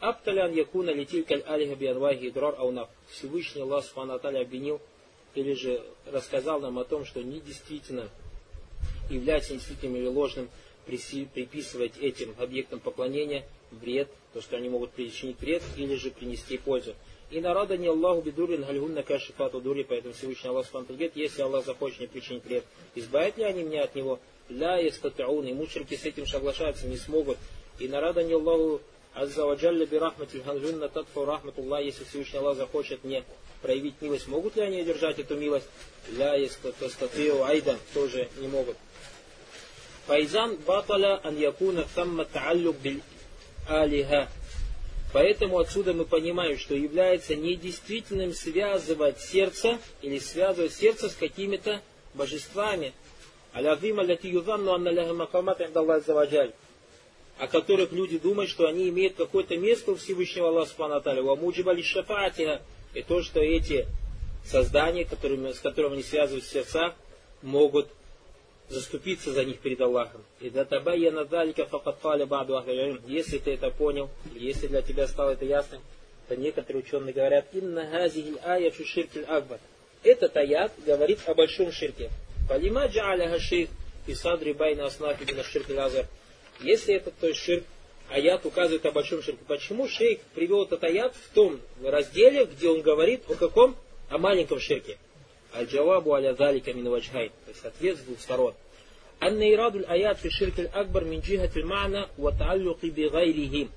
Апталян 0.00 0.52
якуна 0.52 0.90
летилькаль 0.90 1.42
алиха 1.46 1.76
бианвахи 1.76 2.30
дрор 2.30 2.56
аунав. 2.58 2.88
Всевышний 3.08 3.62
Аллах 3.62 3.84
Субхану 3.84 4.14
обвинил 4.14 4.80
или 5.34 5.54
же 5.54 5.82
рассказал 6.06 6.60
нам 6.60 6.78
о 6.78 6.84
том, 6.84 7.04
что 7.04 7.22
не 7.22 7.40
действительно 7.40 8.08
является 9.08 9.54
действительным 9.54 9.96
или 9.96 10.06
ложным 10.06 10.48
приписывать 10.84 11.98
этим 11.98 12.34
объектам 12.38 12.80
поклонения 12.80 13.44
вред, 13.70 14.08
то, 14.32 14.40
что 14.40 14.56
они 14.56 14.68
могут 14.68 14.90
причинить 14.90 15.40
вред 15.40 15.62
или 15.76 15.94
же 15.96 16.10
принести 16.10 16.58
пользу. 16.58 16.94
И 17.30 17.40
нарада 17.40 17.76
не 17.76 17.88
Аллаху 17.88 18.22
бедурин 18.22 18.64
гальгунна 18.64 19.02
кашифату 19.02 19.60
дури, 19.60 19.82
поэтому 19.82 20.14
Всевышний 20.14 20.50
Аллах 20.50 20.66
Субхану 20.66 20.86
говорит, 20.86 21.12
если 21.16 21.42
Аллах 21.42 21.64
захочет 21.64 21.98
мне 21.98 22.08
причинить 22.08 22.44
вред, 22.44 22.64
избавят 22.94 23.36
ли 23.38 23.44
они 23.44 23.62
меня 23.62 23.84
от 23.84 23.94
него? 23.94 24.20
Ля 24.48 24.86
истатаун, 24.86 25.46
и 25.46 25.52
мучерки 25.52 25.96
с 25.96 26.04
этим 26.04 26.26
соглашаться 26.26 26.86
не 26.86 26.96
смогут. 26.96 27.38
И 27.78 27.88
нарада 27.88 28.22
не 28.22 28.34
Аллаху 28.34 28.82
Аззаваджалля 29.14 29.86
бирахмати 29.86 30.38
гангунна 30.38 30.88
татфу 30.88 31.24
рахматуллах, 31.24 31.82
если 31.82 32.04
Всевышний 32.04 32.38
Аллах 32.38 32.56
захочет 32.56 33.04
мне 33.04 33.24
проявить 33.62 34.00
милость, 34.02 34.28
могут 34.28 34.56
ли 34.56 34.62
они 34.62 34.80
одержать 34.80 35.18
эту 35.18 35.36
милость? 35.36 35.66
Ля 36.10 36.36
истататиу 36.44 37.42
айдан, 37.44 37.78
тоже 37.94 38.28
не 38.38 38.48
могут. 38.48 38.76
Файзан 40.06 40.56
баталя 40.66 41.20
ан 41.24 41.38
якуна 41.38 41.84
тамма 41.94 42.24
тааллюк 42.24 42.76
алиха. 43.68 44.28
Поэтому 45.12 45.58
отсюда 45.58 45.92
мы 45.92 46.04
понимаем, 46.04 46.58
что 46.58 46.74
является 46.74 47.36
недействительным 47.36 48.34
связывать 48.34 49.20
сердце 49.20 49.78
или 50.02 50.18
связывать 50.18 50.72
сердце 50.72 51.08
с 51.08 51.14
какими-то 51.14 51.80
божествами. 52.14 52.92
О 53.52 53.76
которых 57.46 57.92
люди 57.92 58.18
думают, 58.18 58.50
что 58.50 58.66
они 58.66 58.88
имеют 58.88 59.14
какое-то 59.14 59.56
место 59.56 59.92
у 59.92 59.96
Всевышнего 59.96 60.48
Аллаха 60.48 60.70
Субхану 60.70 61.82
шафатиха. 61.82 62.62
И 62.94 63.02
то, 63.02 63.22
что 63.22 63.40
эти 63.40 63.86
создания, 64.44 65.04
которыми, 65.04 65.52
с 65.52 65.60
которыми 65.60 65.94
они 65.94 66.02
связывают 66.02 66.44
сердца, 66.44 66.94
могут 67.42 67.88
заступиться 68.68 69.32
за 69.32 69.44
них 69.44 69.60
перед 69.60 69.80
Аллахом. 69.80 70.22
И 70.40 70.50
для 70.50 70.64
табайяна 70.64 71.24
далика 71.24 71.66
факатфаля 71.66 72.26
баду 72.26 72.62
Если 73.06 73.38
ты 73.38 73.52
это 73.52 73.70
понял, 73.70 74.08
если 74.34 74.66
для 74.66 74.82
тебя 74.82 75.06
стало 75.06 75.30
это 75.30 75.44
ясно, 75.44 75.80
то 76.28 76.36
некоторые 76.36 76.82
ученые 76.82 77.12
говорят, 77.12 77.46
инна 77.52 77.84
газихи 77.84 78.36
ая 78.42 78.70
ширкиль 78.70 79.24
акбар. 79.24 79.60
Этот 80.02 80.36
аят 80.36 80.72
говорит 80.84 81.20
о 81.26 81.34
большом 81.34 81.72
ширке. 81.72 82.10
Фалима 82.48 82.86
джааляха 82.86 83.38
шейх 83.38 83.68
и 84.06 84.14
садри 84.14 84.52
байна 84.52 84.86
аснафи 84.86 85.24
бина 85.24 85.42
ширкиль 85.42 85.78
азар. 85.78 86.06
Если 86.60 86.94
это 86.94 87.10
то 87.10 87.26
есть 87.26 87.40
ширк, 87.40 87.64
аят 88.10 88.44
указывает 88.46 88.84
о 88.86 88.92
большом 88.92 89.22
ширке. 89.22 89.42
Почему 89.46 89.88
шейх 89.88 90.20
привел 90.34 90.64
этот 90.64 90.84
аят 90.84 91.14
в 91.14 91.34
том 91.34 91.60
разделе, 91.82 92.44
где 92.44 92.68
он 92.68 92.82
говорит 92.82 93.22
о 93.28 93.34
каком? 93.34 93.76
О 94.10 94.18
маленьком 94.18 94.60
ширке. 94.60 94.98
Аль-Джавабу 95.53 96.13
аля 96.13 96.33
залика 96.35 96.73
мин 96.73 96.89
ваджхайн. 96.89 97.31
То 97.45 97.51
есть 97.51 97.65
ответ 97.65 97.97
с 97.97 98.01
двух 98.01 98.19
сторон. 98.19 98.53
أن 99.21 99.41
إيراد 99.41 99.75
الآيات 99.75 100.17
في 100.17 100.25
الشرك 100.25 100.59
الأكبر 100.59 101.03
من 101.03 101.19
جهة 101.19 101.51
المعنى 101.55 102.05
وتعلق 102.17 102.79
بغيرهم. 102.83 103.69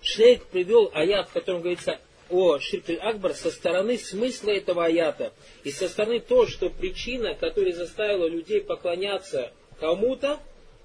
Шейх 0.00 0.46
привел 0.46 0.90
аят, 0.94 1.28
в 1.28 1.32
котором 1.32 1.60
говорится 1.60 1.98
о 2.30 2.58
ширкель 2.58 2.98
Акбар 2.98 3.34
со 3.34 3.50
стороны 3.50 3.98
смысла 3.98 4.50
этого 4.50 4.84
аята 4.84 5.32
и 5.64 5.70
со 5.70 5.88
стороны 5.88 6.20
того, 6.20 6.46
что 6.46 6.70
причина, 6.70 7.34
которая 7.34 7.72
заставила 7.72 8.26
людей 8.26 8.60
поклоняться 8.60 9.52
кому-то, 9.80 10.38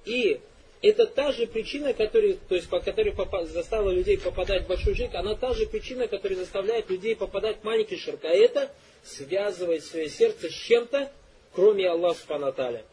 и 0.06 0.40
это 0.81 1.07
та 1.07 1.33
же 1.33 1.47
причина, 1.47 1.93
которая, 1.93 2.35
то 2.49 2.55
есть, 2.55 2.69
по 2.69 2.81
которой 2.81 3.15
заставила 3.47 3.91
людей 3.91 4.19
попадать 4.19 4.65
в 4.65 4.69
большой 4.69 4.95
ширк, 4.95 5.15
она 5.15 5.35
та 5.35 5.53
же 5.55 5.67
причина, 5.67 6.07
которая 6.07 6.39
заставляет 6.39 6.89
людей 6.89 7.17
попадать 7.17 7.61
в 7.61 7.65
маленький 7.65 7.97
ширк. 7.97 8.25
А 8.25 8.29
это 8.29 8.71
связывает 9.03 9.85
свое 9.85 10.09
сердце 10.09 10.49
с 10.49 10.55
чем-то, 10.55 11.11
кроме 11.53 11.89
Аллаха 11.89 12.21
Субханаталя. 12.21 12.85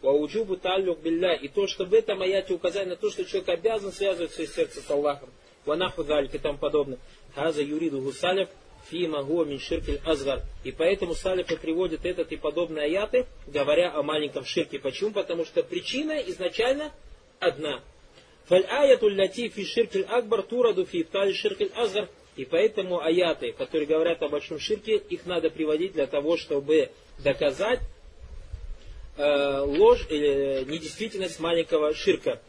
Вауджубу 0.00 0.56
таллюк 0.56 1.00
билля. 1.00 1.34
И 1.34 1.48
то, 1.48 1.66
что 1.66 1.84
в 1.84 1.92
этом 1.92 2.22
аяте 2.22 2.54
указание 2.54 2.90
на 2.90 2.96
то, 2.96 3.10
что 3.10 3.24
человек 3.24 3.48
обязан 3.48 3.92
связывать 3.92 4.32
свое 4.32 4.48
сердце 4.48 4.80
с 4.80 4.90
Аллахом. 4.90 5.28
Ванаху 5.66 6.04
залик 6.04 6.34
и 6.34 6.38
тому 6.38 6.56
подобное. 6.56 6.98
Хаза 7.34 7.62
юриду 7.62 8.00
гусалев 8.00 8.48
фима 8.90 9.22
гуа 9.22 9.44
мин 9.44 9.58
ширкель 9.58 10.00
азгар. 10.04 10.42
И 10.64 10.72
поэтому 10.72 11.14
салифы 11.14 11.56
приводят 11.56 12.06
этот 12.06 12.32
и 12.32 12.36
подобные 12.36 12.84
аяты, 12.86 13.26
говоря 13.46 13.92
о 13.94 14.02
маленьком 14.02 14.44
ширке. 14.44 14.78
Почему? 14.78 15.10
Потому 15.10 15.44
что 15.44 15.62
причина 15.62 16.12
изначально 16.20 16.92
одна. 17.40 17.82
Фаль 18.46 18.64
аяту 18.64 19.08
ляти 19.08 19.48
фи 19.48 19.64
ширкель 19.64 20.04
акбар 20.04 20.42
тураду 20.42 20.86
фи 20.86 21.02
ифтали 21.02 21.32
ширкель 21.32 21.72
азгар. 21.74 22.08
И 22.36 22.44
поэтому 22.44 23.00
аяты, 23.00 23.52
которые 23.52 23.86
говорят 23.86 24.22
о 24.22 24.28
большом 24.28 24.60
ширке, 24.60 24.96
их 24.96 25.26
надо 25.26 25.50
приводить 25.50 25.92
для 25.94 26.06
того, 26.06 26.36
чтобы 26.36 26.90
доказать 27.18 27.80
э, 29.16 29.58
ложь 29.66 30.06
или 30.08 30.64
недействительность 30.68 31.40
маленького 31.40 31.94
ширка. 31.94 32.40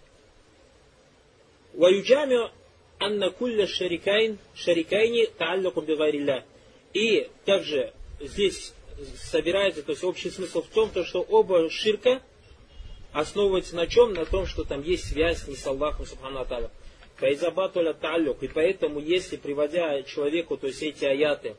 Ваюджамио 1.73 2.51
анна 2.99 3.31
кулля 3.31 3.65
шарикайн 3.65 4.37
шарикайни 4.53 5.25
тааллакум 5.37 5.85
бигайрилля. 5.85 6.45
И 6.93 7.29
также 7.45 7.91
здесь 8.19 8.73
собирается, 9.15 9.81
то 9.81 9.93
есть 9.93 10.03
общий 10.03 10.29
смысл 10.29 10.61
в 10.61 10.67
том, 10.67 10.91
то, 10.91 11.03
что 11.03 11.21
оба 11.21 11.69
ширка 11.69 12.21
основываются 13.11 13.75
на 13.75 13.87
чем? 13.87 14.13
На 14.13 14.25
том, 14.25 14.45
что 14.45 14.63
там 14.63 14.81
есть 14.81 15.09
связь 15.09 15.47
не 15.47 15.55
с 15.55 15.65
Аллахом 15.65 16.05
Субхану 16.05 16.39
Аталя. 16.39 16.69
И 17.21 18.47
поэтому, 18.47 18.99
если 18.99 19.35
приводя 19.35 20.03
человеку, 20.03 20.57
то 20.57 20.67
есть 20.67 20.81
эти 20.81 21.05
аяты, 21.05 21.55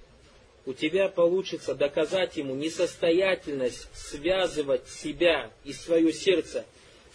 у 0.67 0.73
тебя 0.73 1.09
получится 1.09 1.75
доказать 1.75 2.37
ему 2.37 2.55
несостоятельность 2.55 3.89
связывать 3.95 4.89
себя 4.89 5.51
и 5.65 5.73
свое 5.73 6.13
сердце 6.13 6.65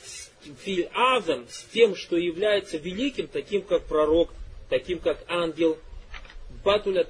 с 0.03 0.29
филь 0.63 0.89
азам, 0.93 1.47
с 1.49 1.63
тем, 1.65 1.95
что 1.95 2.17
является 2.17 2.77
великим, 2.77 3.27
таким 3.27 3.61
как 3.63 3.83
пророк, 3.83 4.29
таким 4.69 4.99
как 4.99 5.23
ангел, 5.27 5.77
Батуля. 6.63 7.05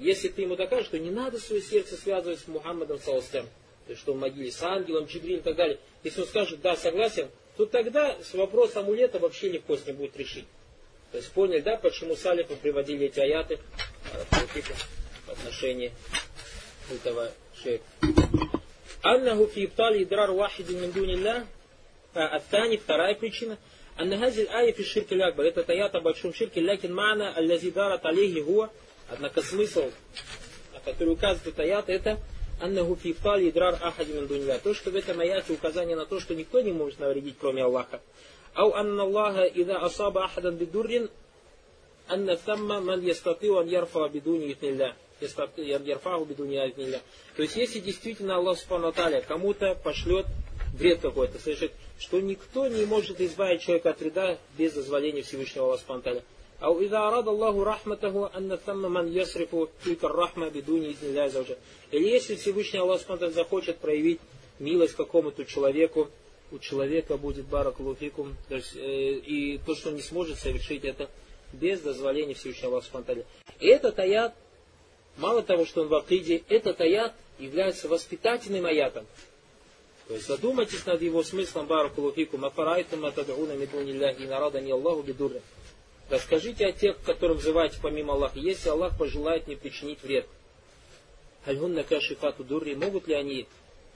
Если 0.00 0.28
ты 0.28 0.42
ему 0.42 0.56
докажешь, 0.56 0.86
что 0.86 0.98
не 0.98 1.10
надо 1.10 1.38
свое 1.38 1.62
сердце 1.62 1.96
связывать 1.96 2.40
с 2.40 2.48
Мухаммадом 2.48 2.98
Саластем, 2.98 3.46
есть 3.92 4.02
что 4.02 4.12
в 4.12 4.18
могиле 4.18 4.50
с 4.50 4.62
ангелом, 4.62 5.04
Джибриль 5.06 5.38
и 5.38 5.40
так 5.40 5.56
далее. 5.56 5.78
Если 6.04 6.20
он 6.20 6.26
скажет, 6.26 6.60
да, 6.60 6.76
согласен, 6.76 7.28
то 7.56 7.66
тогда 7.66 8.16
с 8.22 8.34
вопросом 8.34 8.84
амулета 8.84 9.18
вообще 9.18 9.50
никто 9.50 9.76
с 9.76 9.86
ним 9.86 9.96
будет 9.96 10.16
решить. 10.16 10.46
То 11.12 11.18
есть 11.18 11.30
поняли, 11.32 11.60
да, 11.60 11.76
почему 11.76 12.14
салифы 12.16 12.56
приводили 12.56 13.06
эти 13.06 13.20
аяты 13.20 13.58
в 15.26 15.30
отношении 15.30 15.92
этого 16.90 17.30
шейха. 17.62 17.84
Аннаху 19.02 19.46
фи 19.46 19.64
ибтали 19.64 20.04
идрар 20.04 20.30
вахиди 20.30 20.74
мин 20.74 20.92
дунилля. 20.92 21.46
Аттани, 22.14 22.76
вторая 22.76 23.14
причина. 23.14 23.58
Анна 23.96 24.16
газиль 24.16 24.48
ая 24.48 24.72
фи 24.72 24.84
ширки 24.84 25.14
лякбар. 25.14 25.46
Это 25.46 25.62
аят 25.72 25.94
о 25.94 26.00
большом 26.00 26.32
ширке, 26.34 26.60
лякин 26.60 26.94
мана 26.94 27.34
аллази 27.34 27.70
дарат 27.70 28.02
гуа. 28.44 28.70
Однако 29.10 29.42
смысл, 29.42 29.90
который 30.84 31.14
указывает 31.14 31.58
аят, 31.58 31.88
это 31.88 32.18
аннаху 32.60 32.96
фи 32.96 33.14
тали 33.14 33.50
драр 33.50 33.78
ахадимин 33.80 34.26
дунья. 34.26 34.58
То, 34.58 34.74
что 34.74 34.90
в 34.90 34.96
этом 34.96 35.20
аяте 35.20 35.52
указание 35.52 35.96
на 35.96 36.06
то, 36.06 36.20
что 36.20 36.34
никто 36.34 36.60
не 36.60 36.72
может 36.72 36.98
навредить, 36.98 37.36
кроме 37.40 37.64
Аллаха. 37.64 38.00
Ау 38.54 38.72
анна 38.74 39.02
Аллаха 39.02 39.44
ида 39.44 39.78
асаба 39.78 40.24
ахадан 40.24 40.56
бидуррин, 40.56 41.10
анна 42.08 42.36
тамма 42.36 42.80
ман 42.80 43.02
ястатил 43.02 43.58
ан 43.58 43.68
ярфа 43.68 44.08
бидуни 44.08 44.52
итнилля. 44.52 44.96
Ярфаху 45.20 46.24
бидуни 46.24 46.56
итнилля. 46.56 47.00
То 47.36 47.42
есть, 47.42 47.56
если 47.56 47.78
действительно 47.80 48.36
Аллах 48.36 48.58
Субхану 48.58 48.92
кому-то 49.28 49.74
пошлет 49.74 50.26
вред 50.74 51.00
какой-то 51.00 51.38
совершит, 51.38 51.72
что 51.98 52.20
никто 52.20 52.66
не 52.68 52.86
может 52.86 53.20
избавить 53.20 53.60
человека 53.60 53.90
от 53.90 54.00
вреда 54.00 54.38
без 54.56 54.72
дозволения 54.72 55.22
Всевышнего 55.22 55.66
Аллаха 55.66 55.80
Субхану 55.80 56.22
أو 56.63 56.81
إذا 56.81 56.97
أراد 56.97 57.27
الله 57.27 57.63
رحمته 57.63 58.37
أن 58.37 58.57
ثم 58.65 58.93
من 58.93 59.13
يصرف 59.13 59.55
تلك 59.85 60.03
الرحمة 60.03 60.49
بدون 60.49 60.85
إذن 60.85 61.17
الله 61.17 61.57
Или 61.91 62.09
если 62.09 62.35
Всевышний 62.35 62.79
Аллах 62.79 63.01
Субхану 63.01 63.31
захочет 63.31 63.77
проявить 63.77 64.19
милость 64.59 64.95
какому-то 64.95 65.45
человеку, 65.45 66.09
у 66.51 66.59
человека 66.59 67.17
будет 67.17 67.45
баракулуфикум, 67.45 68.35
то 68.47 68.55
есть, 68.55 68.75
э, 68.75 68.79
и 68.79 69.59
то, 69.65 69.75
что 69.75 69.89
он 69.89 69.95
не 69.95 70.01
сможет 70.01 70.39
совершить 70.39 70.85
это 70.85 71.09
без 71.53 71.81
дозволения 71.81 72.33
Всевышнего 72.33 72.73
Аллаха 72.73 72.87
Субтитры. 72.87 73.25
И 73.59 73.67
этот 73.67 73.99
аят, 73.99 74.33
мало 75.17 75.41
того, 75.41 75.65
что 75.65 75.81
он 75.81 75.87
в 75.87 75.95
Акиде, 75.95 76.43
этот 76.49 76.79
аят 76.81 77.13
является 77.39 77.87
воспитательным 77.87 78.65
аятом. 78.65 79.05
То 80.07 80.13
есть 80.13 80.27
задумайтесь 80.27 80.85
над 80.85 81.01
его 81.01 81.23
смыслом 81.23 81.65
баракулуфикум, 81.65 82.45
афарайтум 82.45 83.05
атадауна 83.05 83.53
мидунилляхи 83.53 84.23
нарадани 84.23 84.71
Аллаху 84.71 85.01
бидурра. 85.01 85.41
Расскажите 86.10 86.66
о 86.66 86.72
тех, 86.72 87.00
которым 87.02 87.36
взываете 87.36 87.78
помимо 87.80 88.14
Аллаха, 88.14 88.38
если 88.40 88.68
Аллах 88.68 88.98
пожелает 88.98 89.46
не 89.46 89.54
причинить 89.54 90.02
вред. 90.02 90.26
Альгунна 91.46 91.84
кашифату 91.84 92.42
дурри, 92.42 92.74
могут 92.74 93.06
ли 93.06 93.14
они 93.14 93.46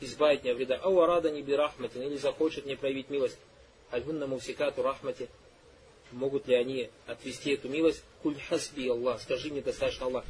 избавить 0.01 0.45
меня 0.45 0.55
вреда. 0.55 0.77
Ау 0.77 1.01
арада 1.01 1.33
не 1.33 1.43
бирахматин, 1.43 2.03
или 2.03 2.17
захочет 2.17 2.67
мне 2.67 2.77
проявить 2.77 3.11
милость. 3.11 3.37
Альгунна 3.91 4.29
мусикату 4.29 4.83
рахмати. 4.83 5.29
Могут 6.13 6.47
ли 6.47 6.55
они 6.55 6.89
отвести 7.09 7.55
эту 7.55 7.69
милость? 7.69 8.05
Куль 8.23 8.37
хасби 8.49 8.89
Аллах, 8.89 9.21
скажи 9.21 9.51
мне 9.51 9.61
достаточно 9.61 10.07
Аллах. 10.07 10.25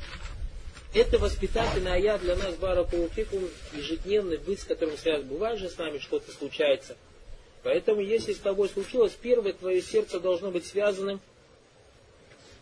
Это 0.94 1.18
воспитательный 1.18 1.92
аят 1.92 2.22
для 2.22 2.36
нас, 2.36 2.54
баракулуфикум, 2.54 3.46
ежедневный 3.74 4.38
быт, 4.38 4.60
с 4.60 4.64
которым 4.64 4.96
связан. 4.96 5.28
Бывает 5.28 5.58
же 5.58 5.68
с 5.68 5.76
нами 5.76 5.98
что-то 5.98 6.32
случается. 6.32 6.96
Поэтому, 7.62 8.00
если 8.00 8.32
с 8.32 8.38
тобой 8.38 8.70
случилось, 8.70 9.12
первое 9.20 9.52
твое 9.52 9.82
сердце 9.82 10.18
должно 10.18 10.50
быть 10.50 10.64
связанным 10.64 11.20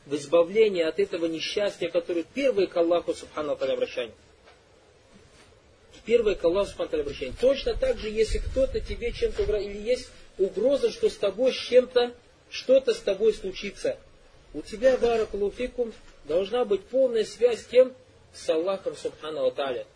в 0.07 0.15
избавлении 0.15 0.83
от 0.83 0.99
этого 0.99 1.27
несчастья, 1.27 1.89
которое 1.89 2.25
первое 2.25 2.67
к 2.67 2.77
Аллаху 2.77 3.15
Субхану 3.15 3.53
обращение 3.53 4.15
первое 6.05 6.35
к 6.35 6.45
Аллаху 6.45 6.71
Субхану 6.71 7.03
обращение. 7.03 7.35
Точно 7.41 7.75
так 7.75 7.99
же, 7.99 8.09
если 8.09 8.39
кто-то 8.39 8.81
тебе 8.81 9.13
чем-то 9.13 9.43
или 9.57 9.79
есть 9.79 10.11
угроза, 10.39 10.91
что 10.91 11.09
с 11.09 11.17
тобой 11.17 11.53
чем-то, 11.53 12.13
что-то 12.51 12.95
с 12.95 12.99
тобой 12.99 13.33
случится. 13.33 13.99
У 14.55 14.63
тебя, 14.63 14.97
баракалуфикум, 14.97 15.93
должна 16.25 16.65
быть 16.65 16.83
полная 16.83 17.25
связь 17.25 17.63
с 17.63 17.67
тем, 17.67 17.95
с 18.35 18.49
Аллахом 18.49 18.97
Субхану 18.97 19.47
Аталя. 19.47 19.87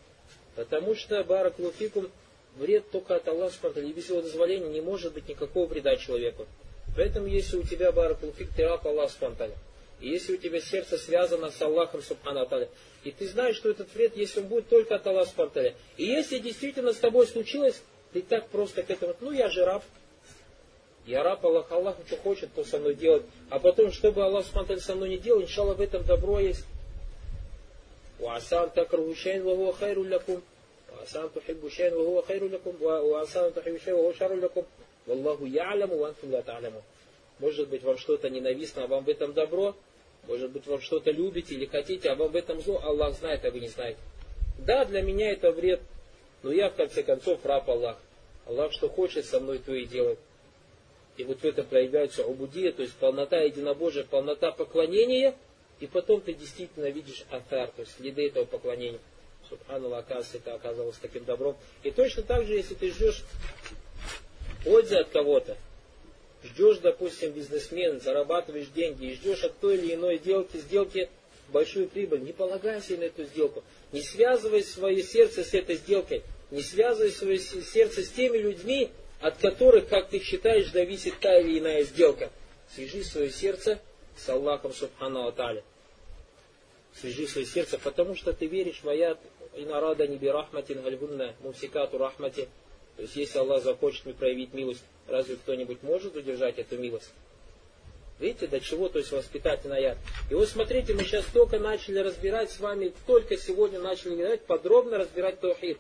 Потому 0.55 0.95
что, 0.95 1.23
баракалуфикум, 1.25 2.11
вред 2.57 2.91
только 2.91 3.17
от 3.17 3.29
Аллаха 3.29 3.53
Субхану 3.53 3.87
И 3.87 3.93
без 3.93 4.09
его 4.09 4.23
дозволения 4.23 4.69
не 4.69 4.81
может 4.81 5.13
быть 5.13 5.29
никакого 5.29 5.67
вреда 5.67 5.97
человеку. 5.97 6.47
Поэтому, 6.97 7.27
если 7.27 7.59
у 7.59 7.63
тебя, 7.63 7.93
баракалуфик, 7.93 8.49
ты 8.57 8.65
раб 8.65 8.87
Аллаха 8.87 9.13
Субхану 9.13 9.55
и 10.00 10.10
если 10.10 10.34
у 10.34 10.38
тебя 10.38 10.60
сердце 10.60 10.98
связано 10.98 11.52
с 11.52 11.62
Аллахом 11.62 12.02
Субхану 12.02 12.42
Аталя, 12.42 12.70
и 13.04 13.12
ты 13.12 13.28
знаешь, 13.28 13.56
что 13.56 13.70
этот 13.70 13.94
вред, 13.94 14.18
если 14.18 14.40
он 14.40 14.48
будет 14.48 14.68
только 14.68 14.96
от 14.96 15.06
Аллаха 15.06 15.30
Субхану 15.30 15.74
И 15.98 16.06
если 16.06 16.40
действительно 16.40 16.94
с 16.94 16.98
тобой 16.98 17.28
случилось, 17.28 17.82
ты 18.12 18.22
так 18.22 18.48
просто 18.50 18.84
к 18.84 18.90
этому, 18.90 19.16
ну 19.22 19.32
я 19.32 19.50
же 19.50 19.64
раб, 19.64 19.84
я 21.06 21.24
раб 21.24 21.46
Аллах, 21.46 21.72
Аллах 21.72 21.98
что 22.08 22.18
хочет, 22.18 22.54
то 22.54 22.64
со 22.64 22.80
мной 22.80 22.96
делать. 22.96 23.24
А 23.50 23.60
потом, 23.60 23.92
чтобы 23.92 24.24
Аллах 24.24 24.46
Субхану 24.46 24.80
со 24.80 24.96
мной 24.96 25.10
не 25.10 25.18
делал, 25.18 25.42
иншаллах 25.42 25.78
в 25.78 25.82
этом 25.82 26.04
добро 26.04 26.40
есть. 26.40 26.66
وعسى 28.22 28.56
أن 28.56 28.74
تكرهوا 28.74 29.14
شيئا 29.14 29.44
وهو 29.44 29.72
خير 29.72 30.04
لكم 30.04 30.42
وعسى 30.94 31.20
أن 31.20 31.30
تحبوا 31.36 31.70
شيئا 31.70 31.96
وهو 31.96 32.22
خير 32.22 32.48
لكم 32.48 32.74
وعسى 32.82 33.40
أن 33.48 33.54
تحبوا 33.54 33.78
شيئا 33.78 33.96
وهو 33.96 34.14
шару 34.14 34.36
لكم 34.36 34.64
والله 35.08 35.50
يعلم 35.54 35.92
وأنتم 35.92 36.32
لا 36.32 36.42
تعلمون 36.42 36.82
Может 37.40 37.70
быть, 37.70 37.82
вам 37.82 37.98
что-то 37.98 38.30
ненавистно, 38.30 38.84
а 38.84 38.88
вам 38.88 39.04
в 39.04 39.10
этом 39.10 39.34
добро. 39.34 39.76
может 40.29 40.51
быть, 40.51 40.67
вам 40.67 40.81
что-то 40.81 41.11
любите 41.11 41.55
или 41.55 41.67
хотите, 41.67 42.11
а 42.11 42.15
вам 42.15 42.33
в 42.33 42.37
этом 42.37 42.61
зло. 42.61 42.81
Аллах 42.83 43.15
знает, 43.15 43.45
а 43.45 43.51
вы 43.51 43.61
не 43.61 43.69
знаете. 43.69 43.99
Да, 44.59 44.85
для 44.85 45.03
меня 45.03 45.31
это 45.31 45.53
вред, 45.53 45.81
но 46.43 46.51
я, 46.51 46.71
в 46.71 46.75
конце 46.75 47.03
концов, 47.03 47.45
раб 47.45 47.69
Аллах. 47.69 47.99
Аллах 48.47 48.73
что 48.73 48.89
хочет 48.89 49.27
со 49.27 49.41
мной, 49.41 49.59
то 49.59 49.75
и 49.75 49.85
делает. 49.85 50.19
И 51.17 51.25
вот 51.25 51.41
в 51.41 51.45
этом 51.45 51.67
проявляется 51.67 52.27
убудия, 52.27 52.73
то 52.73 52.83
есть 52.83 52.95
полнота 52.95 53.41
единобожия, 53.41 54.05
полнота 54.05 54.53
поклонения, 54.53 55.35
и 55.81 55.87
потом 55.87 56.21
ты 56.21 56.35
действительно 56.35 56.87
видишь 56.87 57.25
атар, 57.31 57.69
то 57.69 57.81
есть 57.81 57.97
следы 57.97 58.27
этого 58.27 58.45
поклонения. 58.45 59.01
Субханаллах, 59.49 60.01
оказывается, 60.01 60.39
это 60.39 60.55
оказалось 60.55 60.97
таким 60.97 61.25
добром. 61.25 61.57
И 61.85 61.91
точно 61.91 62.23
так 62.23 62.45
же, 62.47 62.55
если 62.55 62.75
ты 62.75 62.91
ждешь 62.91 63.23
пользы 64.65 64.97
от 64.97 65.09
кого-то, 65.11 65.57
ждешь, 66.45 66.79
допустим, 66.79 67.33
бизнесмен, 67.33 68.01
зарабатываешь 68.01 68.69
деньги 68.69 69.07
и 69.07 69.15
ждешь 69.15 69.45
от 69.45 69.59
той 69.59 69.77
или 69.77 69.95
иной 69.95 70.19
сделки, 70.19 70.57
сделки 70.57 71.09
большую 71.49 71.89
прибыль, 71.89 72.23
не 72.23 72.33
полагайся 72.33 72.97
на 72.97 73.05
эту 73.05 73.25
сделку. 73.25 73.63
Не 73.93 74.03
связывай 74.03 74.63
свое 74.63 75.03
сердце 75.03 75.45
с 75.45 75.55
этой 75.55 75.77
сделкой. 75.77 76.23
Не 76.51 76.63
связывай 76.63 77.11
свое 77.11 77.39
сердце 77.39 78.03
с 78.03 78.11
теми 78.11 78.39
людьми, 78.39 78.91
от 79.21 79.39
которых, 79.39 79.89
как 79.89 80.09
ты 80.09 80.21
считаешь, 80.21 80.71
зависит 80.71 81.19
та 81.21 81.39
или 81.41 81.59
иная 81.59 81.83
сделка. 81.85 82.31
Свяжи 82.75 83.03
свое 83.05 83.31
сердце 83.31 83.81
с 84.17 84.29
Аллахом 84.29 84.73
Субхану 84.73 85.27
Аталя. 85.27 85.63
Свяжи 86.95 87.27
свое 87.27 87.47
сердце, 87.47 87.79
потому 87.79 88.15
что 88.15 88.33
ты 88.33 88.47
веришь 88.47 88.81
в 88.83 88.89
аят 88.89 89.19
«Инарада 89.55 90.07
неби 90.07 90.29
рахматин 90.29 90.83
гальгунна 90.83 91.35
мусикату 91.41 91.99
рахмати». 91.99 92.49
То 92.97 93.03
есть, 93.03 93.17
если 93.17 93.39
Аллах 93.39 93.63
захочет 93.63 94.07
мне 94.07 94.15
проявить 94.15 94.55
милость, 94.55 94.83
разве 95.09 95.37
кто-нибудь 95.37 95.83
может 95.83 96.17
удержать 96.17 96.59
эту 96.59 96.79
милость? 96.79 97.11
Видите, 98.19 98.47
до 98.47 98.61
чего, 98.61 98.89
то 98.89 98.99
есть 98.99 99.13
воспитательный 99.13 99.77
аят. 99.77 99.99
И 100.31 100.35
вот 100.35 100.49
смотрите, 100.49 100.95
мы 100.95 101.05
сейчас 101.05 101.27
только 101.27 101.59
начали 101.59 101.99
разбирать 101.99 102.51
с 102.51 102.61
вами, 102.61 102.93
только 103.07 103.37
сегодня 103.37 103.79
начали 103.79 104.13
разбирать, 104.13 104.47
подробно 104.47 104.97
разбирать 104.99 105.41
Таухид. 105.41 105.79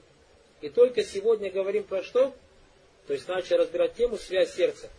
И 0.61 0.69
только 0.69 1.03
сегодня 1.03 1.51
говорим 1.51 1.85
про 1.85 2.03
что? 2.03 2.35
То 3.07 3.15
есть 3.15 3.27
начали 3.29 3.59
разбирать 3.59 3.95
тему 3.95 4.19
связь 4.19 4.55
сердца. 4.55 4.91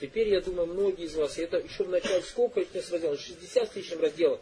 Теперь, 0.00 0.28
я 0.28 0.40
думаю, 0.40 0.68
многие 0.68 1.06
из 1.06 1.16
вас, 1.16 1.38
это 1.38 1.58
еще 1.58 1.82
в 1.82 1.88
начале, 1.88 2.22
сколько 2.22 2.60
нас 2.60 2.92
разделов? 2.92 3.20
60 3.20 3.72
с 3.72 3.76
лишним 3.76 4.00
разделов. 4.00 4.40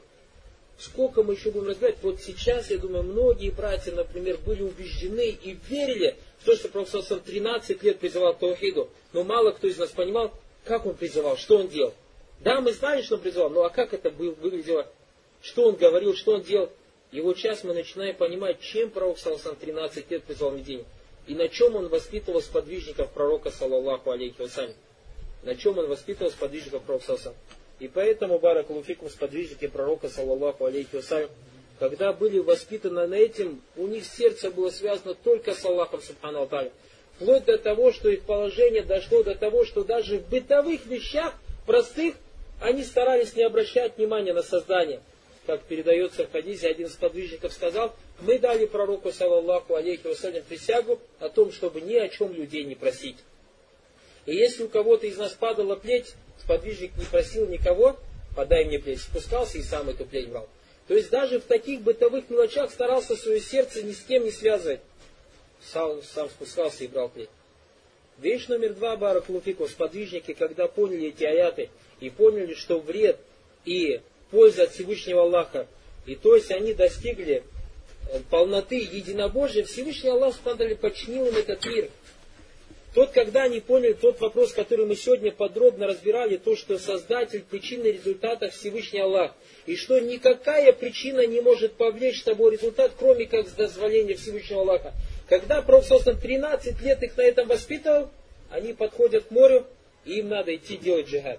Сколько 0.78 1.22
мы 1.22 1.34
еще 1.34 1.50
будем 1.50 1.68
разбирать? 1.68 1.96
Вот 2.02 2.20
сейчас, 2.20 2.70
я 2.70 2.78
думаю, 2.78 3.04
многие 3.04 3.50
братья, 3.50 3.92
например, 3.92 4.38
были 4.44 4.62
убеждены 4.62 5.30
и 5.30 5.58
верили 5.68 6.16
в 6.38 6.44
то, 6.44 6.54
что 6.54 6.68
Пророк 6.68 7.20
13 7.20 7.82
лет 7.82 7.98
призывал 7.98 8.34
к 8.34 8.40
Таухиду. 8.40 8.90
Но 9.12 9.24
мало 9.24 9.52
кто 9.52 9.66
из 9.68 9.78
нас 9.78 9.90
понимал, 9.90 10.32
как 10.64 10.84
он 10.84 10.94
призывал, 10.94 11.36
что 11.38 11.58
он 11.58 11.68
делал. 11.68 11.94
Да, 12.40 12.60
мы 12.60 12.72
знали, 12.72 13.00
что 13.00 13.14
он 13.14 13.22
призывал, 13.22 13.48
но 13.48 13.64
а 13.64 13.70
как 13.70 13.94
это 13.94 14.10
выглядело? 14.10 14.86
Что 15.40 15.68
он 15.68 15.76
говорил, 15.76 16.14
что 16.14 16.34
он 16.34 16.42
делал? 16.42 16.70
И 17.10 17.20
вот 17.20 17.38
сейчас 17.38 17.64
мы 17.64 17.72
начинаем 17.72 18.14
понимать, 18.14 18.60
чем 18.60 18.90
пророк 18.90 19.18
Саласан 19.18 19.56
13 19.56 20.10
лет 20.10 20.24
призвал 20.24 20.50
Медине. 20.50 20.84
И 21.26 21.34
на 21.34 21.48
чем 21.48 21.74
он 21.76 21.88
воспитывал 21.88 22.42
сподвижников 22.42 23.10
пророка, 23.12 23.50
саллаллаху 23.50 24.10
алейхи 24.10 24.40
вассалям. 24.42 24.74
На 25.42 25.54
чем 25.54 25.78
он 25.78 25.86
воспитывал 25.86 26.30
сподвижников 26.30 26.82
пророка 26.82 27.06
Саласан. 27.06 27.34
И 27.78 27.88
поэтому, 27.88 28.38
Барак 28.38 28.70
Луфикум, 28.70 29.10
сподвижники 29.10 29.66
пророка, 29.66 30.08
саллаллаху 30.08 30.64
алейхи 30.64 30.96
вассалям, 30.96 31.30
когда 31.78 32.12
были 32.12 32.38
воспитаны 32.38 33.06
на 33.06 33.14
этим, 33.14 33.60
у 33.76 33.86
них 33.86 34.06
сердце 34.06 34.50
было 34.50 34.70
связано 34.70 35.14
только 35.14 35.52
с 35.52 35.62
Аллахом, 35.64 36.00
субхану 36.00 36.40
Алталя. 36.40 36.72
Вплоть 37.16 37.44
до 37.44 37.58
того, 37.58 37.92
что 37.92 38.08
их 38.08 38.22
положение 38.22 38.82
дошло 38.82 39.22
до 39.22 39.34
того, 39.34 39.64
что 39.64 39.84
даже 39.84 40.18
в 40.18 40.28
бытовых 40.28 40.86
вещах, 40.86 41.34
простых, 41.66 42.14
они 42.60 42.82
старались 42.82 43.34
не 43.34 43.42
обращать 43.42 43.98
внимания 43.98 44.32
на 44.32 44.42
создание. 44.42 45.00
Как 45.46 45.62
передается 45.62 46.26
в 46.26 46.32
хадисе, 46.32 46.68
один 46.68 46.86
из 46.86 46.94
подвижников 46.94 47.52
сказал, 47.52 47.94
мы 48.20 48.38
дали 48.38 48.64
пророку, 48.64 49.12
саллаллаху 49.12 49.74
алейхи 49.74 50.06
вассалям, 50.06 50.42
присягу 50.48 50.98
о 51.20 51.28
том, 51.28 51.52
чтобы 51.52 51.82
ни 51.82 51.94
о 51.94 52.08
чем 52.08 52.32
людей 52.32 52.64
не 52.64 52.74
просить. 52.74 53.18
И 54.24 54.34
если 54.34 54.64
у 54.64 54.68
кого-то 54.68 55.06
из 55.06 55.18
нас 55.18 55.32
падала 55.32 55.76
плеть, 55.76 56.14
сподвижник 56.46 56.96
не 56.96 57.04
просил 57.04 57.48
никого, 57.48 57.96
подай 58.36 58.64
мне 58.64 58.78
плеть, 58.78 59.00
спускался 59.00 59.58
и 59.58 59.62
сам 59.62 59.88
эту 59.88 60.04
плеть 60.04 60.28
брал. 60.28 60.48
То 60.86 60.94
есть 60.94 61.10
даже 61.10 61.40
в 61.40 61.44
таких 61.44 61.80
бытовых 61.80 62.30
мелочах 62.30 62.70
старался 62.70 63.16
свое 63.16 63.40
сердце 63.40 63.82
ни 63.82 63.92
с 63.92 64.00
кем 64.02 64.24
не 64.24 64.30
связывать. 64.30 64.80
Сам, 65.60 66.00
сам 66.02 66.30
спускался 66.30 66.84
и 66.84 66.86
брал 66.86 67.08
плеть. 67.08 67.28
Вещь 68.18 68.46
номер 68.46 68.74
два, 68.74 68.96
Барак 68.96 69.28
Луфику, 69.28 69.66
сподвижники, 69.66 70.34
когда 70.34 70.68
поняли 70.68 71.08
эти 71.08 71.24
аяты 71.24 71.68
и 71.98 72.10
поняли, 72.10 72.54
что 72.54 72.78
вред 72.78 73.18
и 73.64 74.00
польза 74.30 74.64
от 74.64 74.70
Всевышнего 74.70 75.22
Аллаха, 75.22 75.66
и 76.06 76.14
то 76.14 76.36
есть 76.36 76.52
они 76.52 76.72
достигли 76.72 77.42
э, 78.08 78.20
полноты 78.30 78.76
единобожия, 78.76 79.64
Всевышний 79.64 80.10
Аллах 80.10 80.36
подчинил 80.38 81.26
им 81.26 81.36
этот 81.36 81.64
мир. 81.66 81.90
Тот, 82.96 83.10
когда 83.10 83.42
они 83.42 83.60
поняли 83.60 83.92
тот 83.92 84.18
вопрос, 84.22 84.54
который 84.54 84.86
мы 84.86 84.96
сегодня 84.96 85.30
подробно 85.30 85.86
разбирали, 85.86 86.38
то, 86.38 86.56
что 86.56 86.78
Создатель 86.78 87.42
причины 87.42 87.88
результата 87.88 88.48
Всевышний 88.48 89.00
Аллах, 89.00 89.34
и 89.66 89.76
что 89.76 89.98
никакая 89.98 90.72
причина 90.72 91.26
не 91.26 91.42
может 91.42 91.74
повлечь 91.74 92.20
с 92.20 92.24
тобой 92.24 92.52
результат, 92.52 92.92
кроме 92.98 93.26
как 93.26 93.48
с 93.48 93.52
дозволения 93.52 94.14
Всевышнего 94.14 94.62
Аллаха. 94.62 94.94
Когда 95.28 95.60
Пророк 95.60 95.84
13 95.84 96.80
лет 96.80 97.02
их 97.02 97.14
на 97.18 97.20
этом 97.20 97.48
воспитывал, 97.48 98.08
они 98.48 98.72
подходят 98.72 99.24
к 99.24 99.30
морю, 99.30 99.66
и 100.06 100.20
им 100.20 100.30
надо 100.30 100.56
идти 100.56 100.78
делать 100.78 101.06
джихад. 101.06 101.38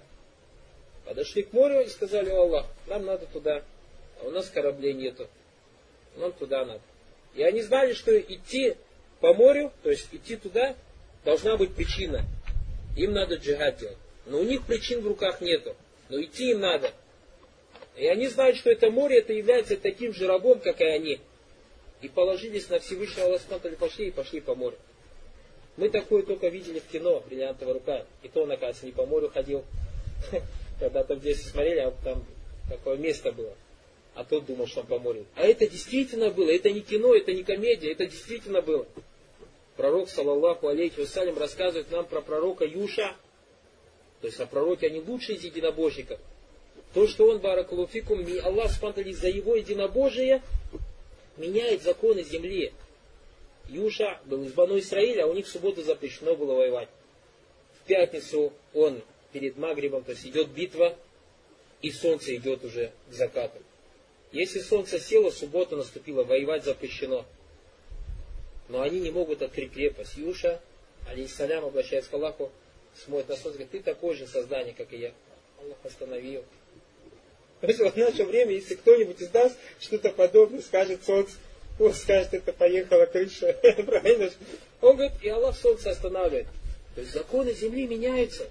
Подошли 1.06 1.42
к 1.42 1.52
морю 1.52 1.80
и 1.80 1.88
сказали, 1.88 2.30
Аллах, 2.30 2.66
нам 2.86 3.04
надо 3.04 3.26
туда, 3.26 3.64
а 4.22 4.28
у 4.28 4.30
нас 4.30 4.48
кораблей 4.48 4.92
нету, 4.92 5.26
нам 6.18 6.30
туда 6.30 6.64
надо. 6.64 6.82
И 7.34 7.42
они 7.42 7.62
знали, 7.62 7.94
что 7.94 8.16
идти 8.16 8.76
по 9.18 9.34
морю, 9.34 9.72
то 9.82 9.90
есть 9.90 10.06
идти 10.12 10.36
туда, 10.36 10.76
должна 11.28 11.58
быть 11.58 11.74
причина. 11.74 12.24
Им 12.96 13.12
надо 13.12 13.34
джихад 13.34 13.76
делать. 13.76 13.98
Но 14.24 14.38
у 14.38 14.44
них 14.44 14.64
причин 14.64 15.02
в 15.02 15.06
руках 15.06 15.42
нету. 15.42 15.76
Но 16.08 16.22
идти 16.22 16.52
им 16.52 16.60
надо. 16.60 16.90
И 17.96 18.06
они 18.06 18.28
знают, 18.28 18.56
что 18.56 18.70
это 18.70 18.90
море, 18.90 19.18
это 19.18 19.34
является 19.34 19.76
таким 19.76 20.14
же 20.14 20.26
рабом, 20.26 20.58
как 20.58 20.80
и 20.80 20.84
они 20.84 21.20
и 22.00 22.08
положились 22.08 22.70
на 22.70 22.78
Всевышнего 22.78 23.26
Аллаха, 23.26 23.58
пошли 23.76 24.08
и 24.08 24.10
пошли 24.10 24.40
по 24.40 24.54
морю. 24.54 24.76
Мы 25.76 25.90
такое 25.90 26.22
только 26.22 26.48
видели 26.48 26.78
в 26.78 26.86
кино, 26.86 27.22
бриллиантовая 27.28 27.74
рука. 27.74 28.06
И 28.22 28.28
то 28.28 28.44
он, 28.44 28.52
оказывается, 28.52 28.86
не 28.86 28.92
по 28.92 29.04
морю 29.04 29.28
ходил. 29.28 29.64
Когда-то 30.80 31.16
в 31.16 31.20
детстве 31.20 31.50
смотрели, 31.50 31.80
а 31.80 31.90
там 32.04 32.24
такое 32.70 32.96
место 32.96 33.32
было. 33.32 33.54
А 34.14 34.24
тот 34.24 34.46
думал, 34.46 34.66
что 34.66 34.80
он 34.80 34.86
по 34.86 34.98
морю. 34.98 35.26
А 35.34 35.42
это 35.42 35.68
действительно 35.68 36.30
было. 36.30 36.50
Это 36.50 36.70
не 36.70 36.80
кино, 36.80 37.14
это 37.14 37.34
не 37.34 37.42
комедия, 37.42 37.92
это 37.92 38.06
действительно 38.06 38.62
было. 38.62 38.86
Пророк, 39.78 40.10
саллаллаху 40.10 40.66
алейхи 40.66 40.98
вассалям, 40.98 41.38
рассказывает 41.38 41.88
нам 41.92 42.04
про 42.04 42.20
пророка 42.20 42.64
Юша. 42.64 43.14
То 44.20 44.26
есть 44.26 44.40
о 44.40 44.46
пророке, 44.46 44.88
они 44.88 44.98
лучшие 44.98 45.38
из 45.38 45.44
единобожников. 45.44 46.18
То, 46.94 47.06
что 47.06 47.28
он, 47.28 47.38
баракалуфикум, 47.38 48.26
Аллах 48.42 48.72
спантали 48.72 49.12
за 49.12 49.28
его 49.28 49.54
единобожие, 49.54 50.42
меняет 51.36 51.84
законы 51.84 52.24
земли. 52.24 52.72
Юша 53.68 54.20
был 54.24 54.42
из 54.42 54.52
Бану 54.52 54.76
Исраиля, 54.80 55.22
а 55.22 55.26
у 55.28 55.34
них 55.34 55.46
в 55.46 55.50
субботу 55.50 55.84
запрещено 55.84 56.34
было 56.34 56.54
воевать. 56.54 56.88
В 57.80 57.86
пятницу 57.86 58.52
он 58.74 59.00
перед 59.32 59.56
Магрибом, 59.58 60.02
то 60.02 60.10
есть 60.10 60.26
идет 60.26 60.48
битва, 60.48 60.96
и 61.82 61.92
солнце 61.92 62.34
идет 62.34 62.64
уже 62.64 62.90
к 63.10 63.12
закату. 63.12 63.58
Если 64.32 64.58
солнце 64.58 64.98
село, 64.98 65.30
суббота 65.30 65.76
наступила, 65.76 66.24
воевать 66.24 66.64
запрещено. 66.64 67.24
Но 68.68 68.82
они 68.82 69.00
не 69.00 69.10
могут 69.10 69.42
открыть 69.42 69.72
крепость. 69.72 70.16
Юша, 70.16 70.60
алейсалям, 71.08 71.64
обращаясь 71.64 72.06
к 72.06 72.14
Аллаху, 72.14 72.50
смотрит 72.94 73.28
на 73.28 73.36
солнце, 73.36 73.58
говорит, 73.58 73.70
ты 73.70 73.80
такое 73.80 74.14
же 74.14 74.26
создание, 74.26 74.74
как 74.74 74.92
и 74.92 74.98
я. 74.98 75.12
Аллах 75.60 75.78
остановил. 75.84 76.44
В 77.60 77.96
наше 77.96 78.24
время, 78.24 78.52
если 78.52 78.74
кто-нибудь 78.74 79.20
из 79.20 79.32
нас 79.32 79.56
что-то 79.80 80.10
подобное 80.10 80.60
скажет 80.60 81.04
солнце, 81.04 81.32
он 81.78 81.92
скажет, 81.94 82.34
это 82.34 82.52
поехала 82.52 83.06
крыша. 83.06 83.52
Правильно? 83.86 84.30
Он 84.80 84.96
говорит, 84.96 85.14
и 85.22 85.28
Аллах 85.28 85.56
солнце 85.56 85.90
останавливает. 85.90 86.46
То 86.94 87.00
есть 87.00 87.12
законы 87.12 87.52
земли 87.52 87.86
меняются. 87.86 88.50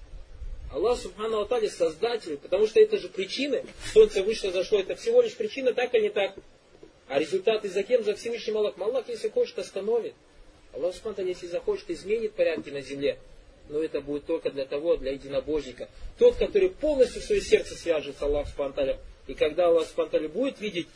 Аллах 0.71 0.99
Субхану 0.99 1.41
Атали 1.41 1.67
создатель, 1.67 2.37
потому 2.37 2.67
что 2.67 2.79
это 2.79 2.97
же 2.97 3.07
причины. 3.07 3.63
Солнце 3.93 4.21
вышло, 4.23 4.51
зашло, 4.51 4.79
это 4.79 4.95
всего 4.95 5.21
лишь 5.21 5.35
причина, 5.35 5.73
так 5.73 5.93
или 5.93 6.03
не 6.03 6.09
так. 6.09 6.35
А 7.07 7.19
результаты 7.19 7.69
за 7.69 7.83
кем? 7.83 8.03
За 8.03 8.15
Всевышним 8.15 8.57
Аллахом. 8.57 8.83
Аллах, 8.83 9.07
если 9.09 9.29
хочет, 9.29 9.57
остановит. 9.59 10.13
Аллах 10.73 10.93
Субхану 10.93 11.27
если 11.27 11.47
захочет, 11.47 11.89
изменит 11.89 12.33
порядки 12.33 12.69
на 12.69 12.81
земле 12.81 13.17
но 13.69 13.83
это 13.83 14.01
будет 14.01 14.25
только 14.25 14.49
для 14.49 14.65
того, 14.65 14.97
для 14.97 15.11
единобожника. 15.11 15.89
Тот, 16.17 16.35
который 16.35 16.69
полностью 16.69 17.21
свое 17.21 17.41
сердце 17.41 17.75
свяжет 17.75 18.17
с 18.17 18.21
Аллахом 18.21 18.51
Спанталем. 18.51 18.97
И 19.27 19.33
когда 19.33 19.67
Аллах 19.67 19.87
Спанталем 19.87 20.31
будет 20.31 20.59
видеть 20.59 20.87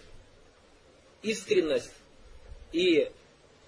искренность 1.21 1.91
и 2.71 3.09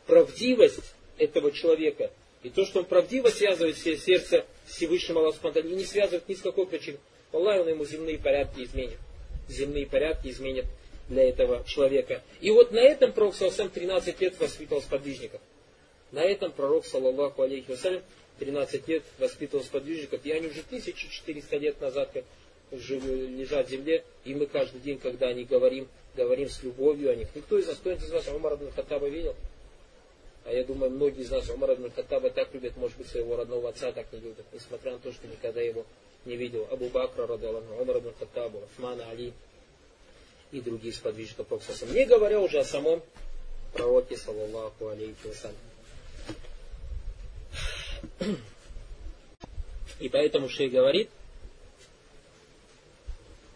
правдивость 0.07 0.93
этого 1.17 1.51
человека, 1.51 2.11
и 2.43 2.49
то, 2.49 2.65
что 2.65 2.79
он 2.79 2.85
правдиво 2.85 3.29
связывает 3.29 3.75
все 3.75 3.97
сердце 3.97 4.45
с 4.67 4.75
Всевышним 4.75 5.17
Аллахом, 5.17 5.51
и 5.51 5.75
не 5.75 5.85
связывает 5.85 6.27
ни 6.27 6.33
с 6.33 6.41
какой 6.41 6.65
причиной, 6.65 6.99
Аллах 7.31 7.61
он 7.61 7.69
ему 7.69 7.85
земные 7.85 8.17
порядки 8.17 8.63
изменит. 8.63 8.97
Земные 9.49 9.85
порядки 9.85 10.29
изменит 10.29 10.65
для 11.13 11.29
этого 11.29 11.63
человека. 11.65 12.21
И 12.41 12.51
вот 12.51 12.71
на 12.71 12.79
этом 12.79 13.13
пророк 13.13 13.35
Салсам 13.35 13.69
13 13.69 14.19
лет 14.19 14.39
воспитывал 14.39 14.81
сподвижников. 14.81 15.39
На 16.11 16.23
этом 16.23 16.51
пророк, 16.51 16.85
саллаллаху 16.85 17.41
алейхи 17.41 17.71
вассалям, 17.71 18.03
13 18.39 18.87
лет 18.87 19.03
воспитывал 19.19 19.63
сподвижников. 19.63 20.25
И 20.25 20.31
они 20.31 20.47
уже 20.47 20.61
1400 20.61 21.57
лет 21.57 21.79
назад 21.81 22.09
как 22.13 22.23
лежат 22.71 23.67
в 23.67 23.69
земле, 23.69 24.03
и 24.25 24.33
мы 24.33 24.47
каждый 24.47 24.81
день, 24.81 24.97
когда 24.97 25.27
они 25.27 25.43
говорим, 25.43 25.87
говорим 26.15 26.49
с 26.49 26.63
любовью 26.63 27.11
о 27.11 27.15
них. 27.15 27.27
Никто 27.35 27.57
из 27.57 27.67
нас, 27.67 27.77
кто 27.77 27.91
из 27.91 28.09
вас 28.09 28.27
Умар 28.27 28.55
ибн 28.55 28.71
Хаттаба 28.75 29.07
видел? 29.07 29.35
А 30.45 30.51
я 30.51 30.63
думаю, 30.63 30.91
многие 30.91 31.21
из 31.21 31.31
нас 31.31 31.49
Умар 31.49 31.73
ибн 31.73 31.91
Хаттаба 31.95 32.31
так 32.31 32.53
любят, 32.53 32.75
может 32.77 32.97
быть, 32.97 33.07
своего 33.07 33.35
родного 33.35 33.69
отца 33.69 33.91
так 33.91 34.11
не 34.11 34.19
любят, 34.19 34.45
несмотря 34.51 34.93
на 34.93 34.99
то, 34.99 35.11
что 35.11 35.27
никогда 35.27 35.61
его 35.61 35.85
не 36.25 36.35
видел. 36.35 36.67
Абу 36.71 36.89
Бакра, 36.89 37.27
Радалану, 37.27 37.79
Умар 37.79 37.99
ибн 37.99 38.13
Хаттаба, 38.17 38.57
Усмана, 38.57 39.09
Али 39.09 39.33
и 40.53 40.61
другие 40.61 40.93
сподвижников 40.93 41.47
Пророка. 41.47 41.85
Не 41.87 42.05
говоря 42.05 42.39
уже 42.39 42.59
о 42.59 42.63
самом 42.63 43.01
пророке, 43.73 44.15
саллаллаху 44.15 44.87
алейхи 44.87 45.15
вассалям. 45.25 45.57
И 49.99 50.09
поэтому 50.09 50.49
шей 50.49 50.69
говорит, 50.69 51.09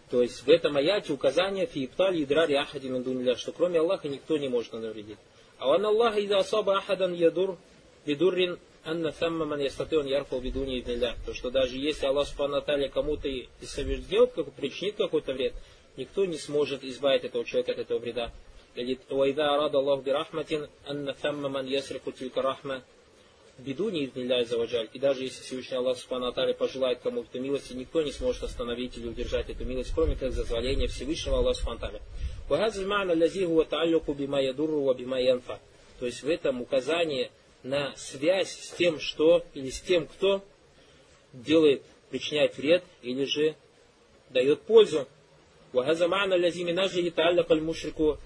то 0.10 0.22
есть 0.24 0.42
в 0.42 0.50
этом 0.50 0.78
аяте 0.78 1.14
указание 1.14 1.68
фииптали 1.68 2.24
идрари 2.24 2.54
ахадин 2.54 3.04
дуниля, 3.04 3.36
что 3.36 3.52
кроме 3.52 3.80
Аллаха 3.80 4.08
никто 4.08 4.38
не 4.38 4.48
может 4.48 4.74
навредить. 4.74 5.18
А 5.60 5.70
он 5.70 5.86
Аллах 5.86 6.18
ида 6.18 6.40
асаба 6.40 6.78
ахадан 6.78 7.14
ядур 7.14 7.58
бидуррин 8.06 8.58
анна 8.86 9.12
самма 9.12 9.46
ман 9.46 9.60
ястаты 9.60 10.00
он 10.00 10.06
ярфал 10.08 10.40
бидуни 10.40 10.80
идниля. 10.80 11.16
То, 11.26 11.34
что 11.34 11.52
даже 11.52 11.76
если 11.76 12.06
Аллах 12.06 12.28
Субхану 12.28 12.62
кому-то 12.90 13.30
сделает, 13.62 14.32
как, 14.34 14.54
причинит 14.54 14.96
какой-то 14.96 15.34
вред, 15.34 15.54
никто 15.98 16.26
не 16.26 16.38
сможет 16.38 16.84
избавить 16.84 17.26
этого 17.26 17.44
человека 17.44 17.74
от 17.74 17.80
этого 17.80 18.00
вреда. 18.00 18.32
Говорит, 18.76 19.02
«Уайда 19.10 19.56
арада 19.56 19.80
Аллаху 19.80 20.04
бирахматин, 20.04 20.68
анна 20.86 21.14
фамма 21.14 21.50
ман 21.50 21.66
ясрифу 21.66 22.12
тилька 22.12 22.42
рахма, 22.42 22.84
не 23.58 23.74
иднилляй 23.74 24.46
заваджаль». 24.46 24.88
И 24.94 25.00
даже 25.00 25.24
если 25.24 25.42
Всевышний 25.42 25.78
Аллах 25.78 25.98
Субхану 25.98 26.32
пожелает 26.54 27.00
кому-то 27.00 27.40
милости, 27.40 27.74
никто 27.74 28.04
не 28.04 28.12
сможет 28.12 28.44
остановить 28.44 28.98
или 28.98 29.08
удержать 29.08 29.50
эту 29.50 29.66
милость, 29.66 29.92
кроме 29.96 30.16
как 30.16 30.32
зазволения 30.32 30.88
Всевышнего 30.88 31.40
Аллаха 31.40 31.58
Субхану 31.58 31.78
Аталя. 31.78 32.02
«Вагазль 32.48 32.86
ма'на 32.86 33.20
лази 33.20 33.46
хуа 33.46 33.66
та'аллюку 33.66 34.14
бима 34.14 34.42
ядурру. 34.42 34.94
То 36.00 36.06
есть 36.06 36.22
в 36.22 36.30
этом 36.30 36.62
указание 36.62 37.32
на 37.64 37.96
связь 37.96 38.52
с 38.52 38.72
тем, 38.74 39.00
что 39.00 39.44
или 39.56 39.72
с 39.72 39.82
тем, 39.82 40.06
кто 40.06 40.44
делает, 41.34 41.82
причиняет 42.10 42.56
вред 42.58 42.84
или 43.02 43.26
же 43.26 43.56
дает 44.30 44.62
пользу. 44.62 45.08
وهذا 45.75 46.07
معنى 46.07 46.35
الذي 46.35 46.65
من 46.65 46.79
أجله 46.79 47.07
يتعلق 47.07 47.53
المشرك 47.53 48.19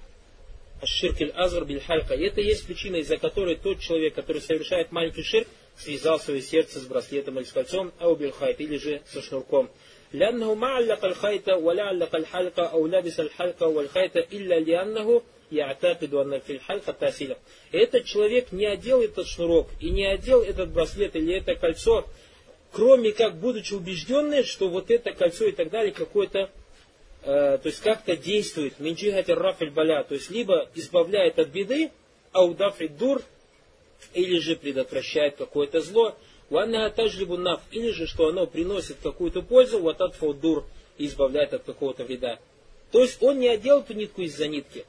Аширк 0.82 1.16
азр 1.34 1.64
биль 1.64 1.80
халька. 1.80 2.14
И 2.14 2.24
это 2.24 2.40
есть 2.40 2.66
причина, 2.66 2.96
из-за 2.96 3.16
которой 3.16 3.56
тот 3.56 3.80
человек, 3.80 4.14
который 4.14 4.42
совершает 4.42 4.92
маленький 4.92 5.22
ширк, 5.22 5.48
связал 5.78 6.20
свое 6.20 6.42
сердце 6.42 6.80
с 6.80 6.84
браслетом 6.84 7.38
или 7.38 7.44
с 7.46 7.52
кольцом, 7.52 7.92
ау 7.98 8.14
биль 8.14 8.32
хайт, 8.32 8.60
или 8.60 8.76
же 8.76 9.00
со 9.06 9.22
шнурком. 9.22 9.70
لأنه 10.12 10.54
ما 10.54 10.68
علق 10.68 11.04
الخيط 11.04 11.48
ولا 11.48 11.82
علق 11.82 12.14
الحلقة 12.14 12.62
أو 12.62 12.86
لبس 12.86 13.20
الحلقة 13.20 13.66
والخيط 13.66 14.16
إلا 14.16 14.60
لأنه 14.60 15.22
يعتقد 15.52 16.14
أن 16.14 16.38
في 16.38 16.52
الحلقة 16.52 16.92
تأثيرا. 16.92 17.36
Этот 17.72 18.04
человек 18.04 18.52
не 18.52 18.66
одел 18.66 19.00
этот 19.00 19.26
шнурок 19.26 19.68
и 19.80 19.90
не 19.90 20.04
одел 20.04 20.42
этот 20.42 20.70
браслет 20.70 21.16
или 21.16 21.36
это 21.36 21.54
кольцо, 21.54 22.06
кроме 22.72 23.12
как 23.12 23.36
будучи 23.36 23.72
убежденным, 23.72 24.44
что 24.44 24.68
вот 24.68 24.90
это 24.90 25.12
кольцо 25.12 25.46
и 25.46 25.52
так 25.52 25.70
далее 25.70 25.92
какое-то 25.92 26.38
Э, 26.40 26.59
то 27.23 27.61
есть 27.63 27.81
как-то 27.81 28.17
действует, 28.17 28.79
минджихатир 28.79 29.37
рафиль 29.37 29.69
баля, 29.69 30.03
то 30.03 30.15
есть 30.15 30.29
либо 30.31 30.69
избавляет 30.75 31.37
от 31.37 31.49
беды, 31.49 31.91
аудафри 32.31 32.87
дур, 32.87 33.21
или 34.13 34.39
же 34.39 34.55
предотвращает 34.55 35.35
какое-то 35.35 35.81
зло, 35.81 36.15
ванна 36.49 36.89
таджлибу 36.89 37.37
наф, 37.37 37.61
или 37.71 37.91
же 37.91 38.07
что 38.07 38.27
оно 38.27 38.47
приносит 38.47 38.97
какую-то 39.03 39.41
пользу, 39.41 39.81
вататфау 39.81 40.33
дур, 40.33 40.65
и 40.97 41.05
избавляет 41.05 41.53
от 41.53 41.63
какого-то 41.63 42.03
вреда. 42.03 42.39
То 42.91 43.01
есть 43.01 43.21
он 43.21 43.39
не 43.39 43.47
одел 43.47 43.81
эту 43.81 43.93
нитку 43.93 44.21
из-за 44.21 44.47
нитки, 44.47 44.85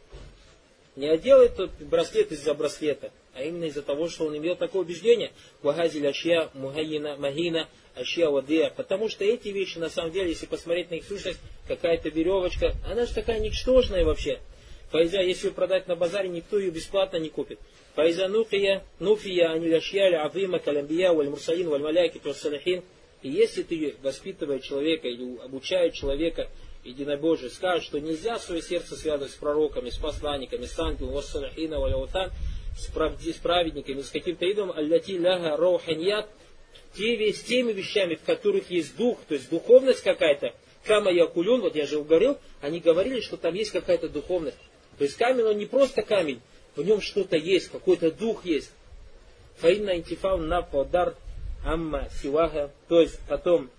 не 0.97 1.09
одел 1.09 1.41
этот 1.41 1.70
браслет 1.83 2.33
из-за 2.33 2.55
браслета, 2.55 3.12
а 3.35 3.43
именно 3.43 3.64
из-за 3.64 3.83
того, 3.83 4.09
что 4.09 4.26
он 4.26 4.37
имел 4.37 4.57
такое 4.57 4.83
убеждение, 4.83 5.33
вагазиль 5.62 6.07
ашья 6.07 6.51
мухайина 6.55 7.16
махина, 7.16 7.68
ашья 7.95 8.28
вадия, 8.28 8.70
потому 8.70 9.09
что 9.09 9.24
эти 9.24 9.49
вещи, 9.49 9.78
на 9.78 9.89
самом 9.89 10.12
деле, 10.12 10.30
если 10.30 10.47
посмотреть 10.47 10.91
на 10.91 10.97
их 10.97 11.05
сущность, 11.05 11.41
какая-то 11.66 12.09
веревочка, 12.09 12.74
она 12.87 13.07
же 13.07 13.14
такая 13.14 13.41
ничтожная 13.41 14.05
вообще. 14.05 14.41
Файза, 14.93 15.22
если 15.22 15.47
ее 15.47 15.55
продать 15.55 15.89
на 15.89 15.97
базаре, 15.97 16.28
никто 16.28 16.59
ее 16.59 16.70
бесплатно 16.70 17.16
не 17.16 17.30
купит. 17.30 17.59
Файза 17.95 18.28
нуфия, 18.28 18.85
нуфия, 18.99 19.51
анилашьяли, 19.51 20.16
авима, 20.16 20.59
калямбия, 20.59 21.12
валь 21.12 21.30
мурсалин, 21.30 21.70
валь 21.70 21.80
маляки, 21.80 22.20
салихин. 22.35 22.85
И 23.22 23.30
если 23.30 23.62
ты, 23.62 23.95
воспитывая 24.03 24.59
человека 24.59 25.09
или 25.09 25.39
обучая 25.39 25.91
человека 25.91 26.51
единобожие, 26.85 27.49
скажешь, 27.49 27.87
что 27.87 28.01
нельзя 28.01 28.39
свое 28.39 28.61
сердце 28.61 28.97
связывать 28.97 29.33
с 29.33 29.37
пророками, 29.37 29.89
с 29.89 29.97
посланниками, 29.97 30.66
с 30.66 30.78
ангелом, 30.78 31.12
вассалихина, 31.14 31.80
валяутан, 31.80 32.30
с, 32.76 32.88
с 32.88 33.38
праведниками, 33.38 34.00
с 34.00 34.10
каким-то 34.10 34.50
идом, 34.50 34.70
аллати 34.70 35.18
ляга 35.18 35.56
роуханьят, 35.56 36.28
те, 36.94 37.32
с 37.32 37.42
теми 37.42 37.72
вещами, 37.72 38.16
в 38.16 38.22
которых 38.22 38.70
есть 38.70 38.96
дух, 38.96 39.18
то 39.28 39.34
есть 39.34 39.50
духовность 39.50 40.02
какая-то, 40.02 40.54
Кама 40.84 41.12
Якулюн, 41.12 41.60
вот 41.60 41.76
я 41.76 41.86
же 41.86 42.02
говорил, 42.02 42.38
они 42.60 42.80
говорили, 42.80 43.20
что 43.20 43.36
там 43.36 43.54
есть 43.54 43.70
какая-то 43.70 44.08
духовность. 44.08 44.58
То 44.98 45.04
есть 45.04 45.16
камень, 45.16 45.44
он 45.44 45.58
не 45.58 45.66
просто 45.66 46.02
камень, 46.02 46.40
в 46.74 46.82
нем 46.82 47.00
что-то 47.00 47.36
есть, 47.36 47.68
какой-то 47.68 48.10
дух 48.10 48.44
есть. 48.44 48.70
Фаинна 49.58 49.96
интифау 49.96 50.38
на 50.38 50.62
подар 50.62 51.14
амма 51.64 52.08
сивага. 52.20 52.72
То 52.88 53.00
есть 53.00 53.18
потом 53.28 53.70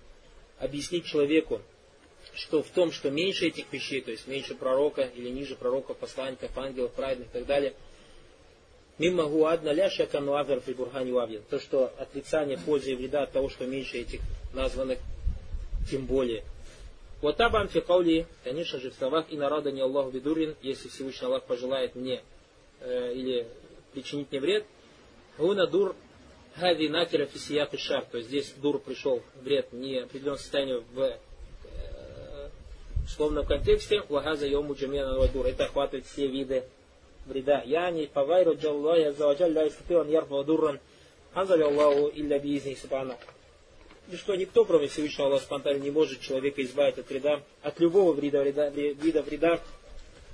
объяснить 0.58 1.04
человеку, 1.04 1.60
что 2.34 2.62
в 2.62 2.68
том, 2.68 2.90
что 2.90 3.10
меньше 3.10 3.48
этих 3.48 3.70
вещей, 3.70 4.00
то 4.00 4.10
есть 4.10 4.26
меньше 4.26 4.54
пророка 4.54 5.02
или 5.02 5.28
ниже 5.28 5.56
пророков, 5.56 5.98
посланников, 5.98 6.56
ангелов, 6.56 6.92
праведных 6.92 7.28
и 7.28 7.32
так 7.32 7.46
далее, 7.46 7.74
мимо 8.98 9.24
гуадна 9.24 9.72
ляша 9.72 10.06
кануавер 10.06 10.60
при 10.60 10.72
бурхани 10.72 11.40
То, 11.50 11.58
что 11.58 11.92
отрицание 11.98 12.58
пользы 12.58 12.92
и 12.92 12.94
вреда 12.94 13.22
от 13.22 13.32
того, 13.32 13.48
что 13.48 13.66
меньше 13.66 13.98
этих 13.98 14.20
названных, 14.52 14.98
тем 15.90 16.06
более. 16.06 16.44
Вот 17.20 17.36
табан 17.36 17.68
фи 17.68 17.80
каули, 17.80 18.26
конечно 18.44 18.78
же, 18.78 18.90
в 18.90 18.94
словах 18.94 19.26
и 19.30 19.36
нарада 19.36 19.72
не 19.72 19.80
Аллаху 19.80 20.10
бедурин, 20.10 20.56
если 20.62 20.88
Всевышний 20.88 21.26
Аллах 21.26 21.44
пожелает 21.44 21.94
мне 21.94 22.22
э, 22.80 23.12
или 23.14 23.46
причинить 23.92 24.30
мне 24.30 24.40
вред, 24.40 24.66
гуна 25.38 25.66
дур 25.66 25.96
хади 26.56 26.88
накера 26.88 27.26
фисият 27.26 27.72
и 27.74 27.78
шар, 27.78 28.04
то 28.04 28.18
есть 28.18 28.28
здесь 28.28 28.52
дур 28.58 28.78
пришел 28.78 29.22
вред 29.42 29.72
не 29.72 30.00
определенном 30.00 30.38
состоянии 30.38 30.82
в 30.92 31.00
э, 31.00 32.48
словном 33.08 33.46
контексте, 33.46 34.02
вагаза 34.08 34.46
йому 34.46 34.74
джамена 34.74 35.26
дур, 35.28 35.46
это 35.46 35.64
охватывает 35.64 36.06
все 36.06 36.26
виды 36.26 36.64
вреда. 37.26 37.62
Я 37.64 37.90
не 37.90 38.06
павайру 38.06 38.56
джаллахи 38.56 39.02
азаваджаль 39.02 39.52
ля 39.52 39.68
истатил 39.68 40.04
ярфа 40.04 40.42
дурран, 40.44 40.80
азали 41.34 41.62
Аллаху 41.62 42.10
илля 42.14 42.38
биизни 42.38 42.74
субхану 42.74 43.14
и 44.10 44.16
что 44.16 44.34
никто, 44.34 44.64
кроме 44.64 44.88
Всевышнего 44.88 45.28
Аллаха 45.28 45.44
Спанталя, 45.44 45.78
не 45.78 45.90
может 45.90 46.20
человека 46.20 46.62
избавить 46.62 46.98
от 46.98 47.08
вреда, 47.08 47.40
от 47.62 47.80
любого 47.80 48.12
вреда, 48.12 48.42
вреда, 48.42 48.68
вида 48.68 49.22
вреда, 49.22 49.60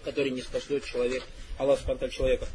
который 0.05 0.31
не 0.31 0.43
спасет 0.43 0.85
человек, 0.85 1.23
Аллах 1.59 1.79
Спанталь 1.79 2.11
человека. 2.11 2.47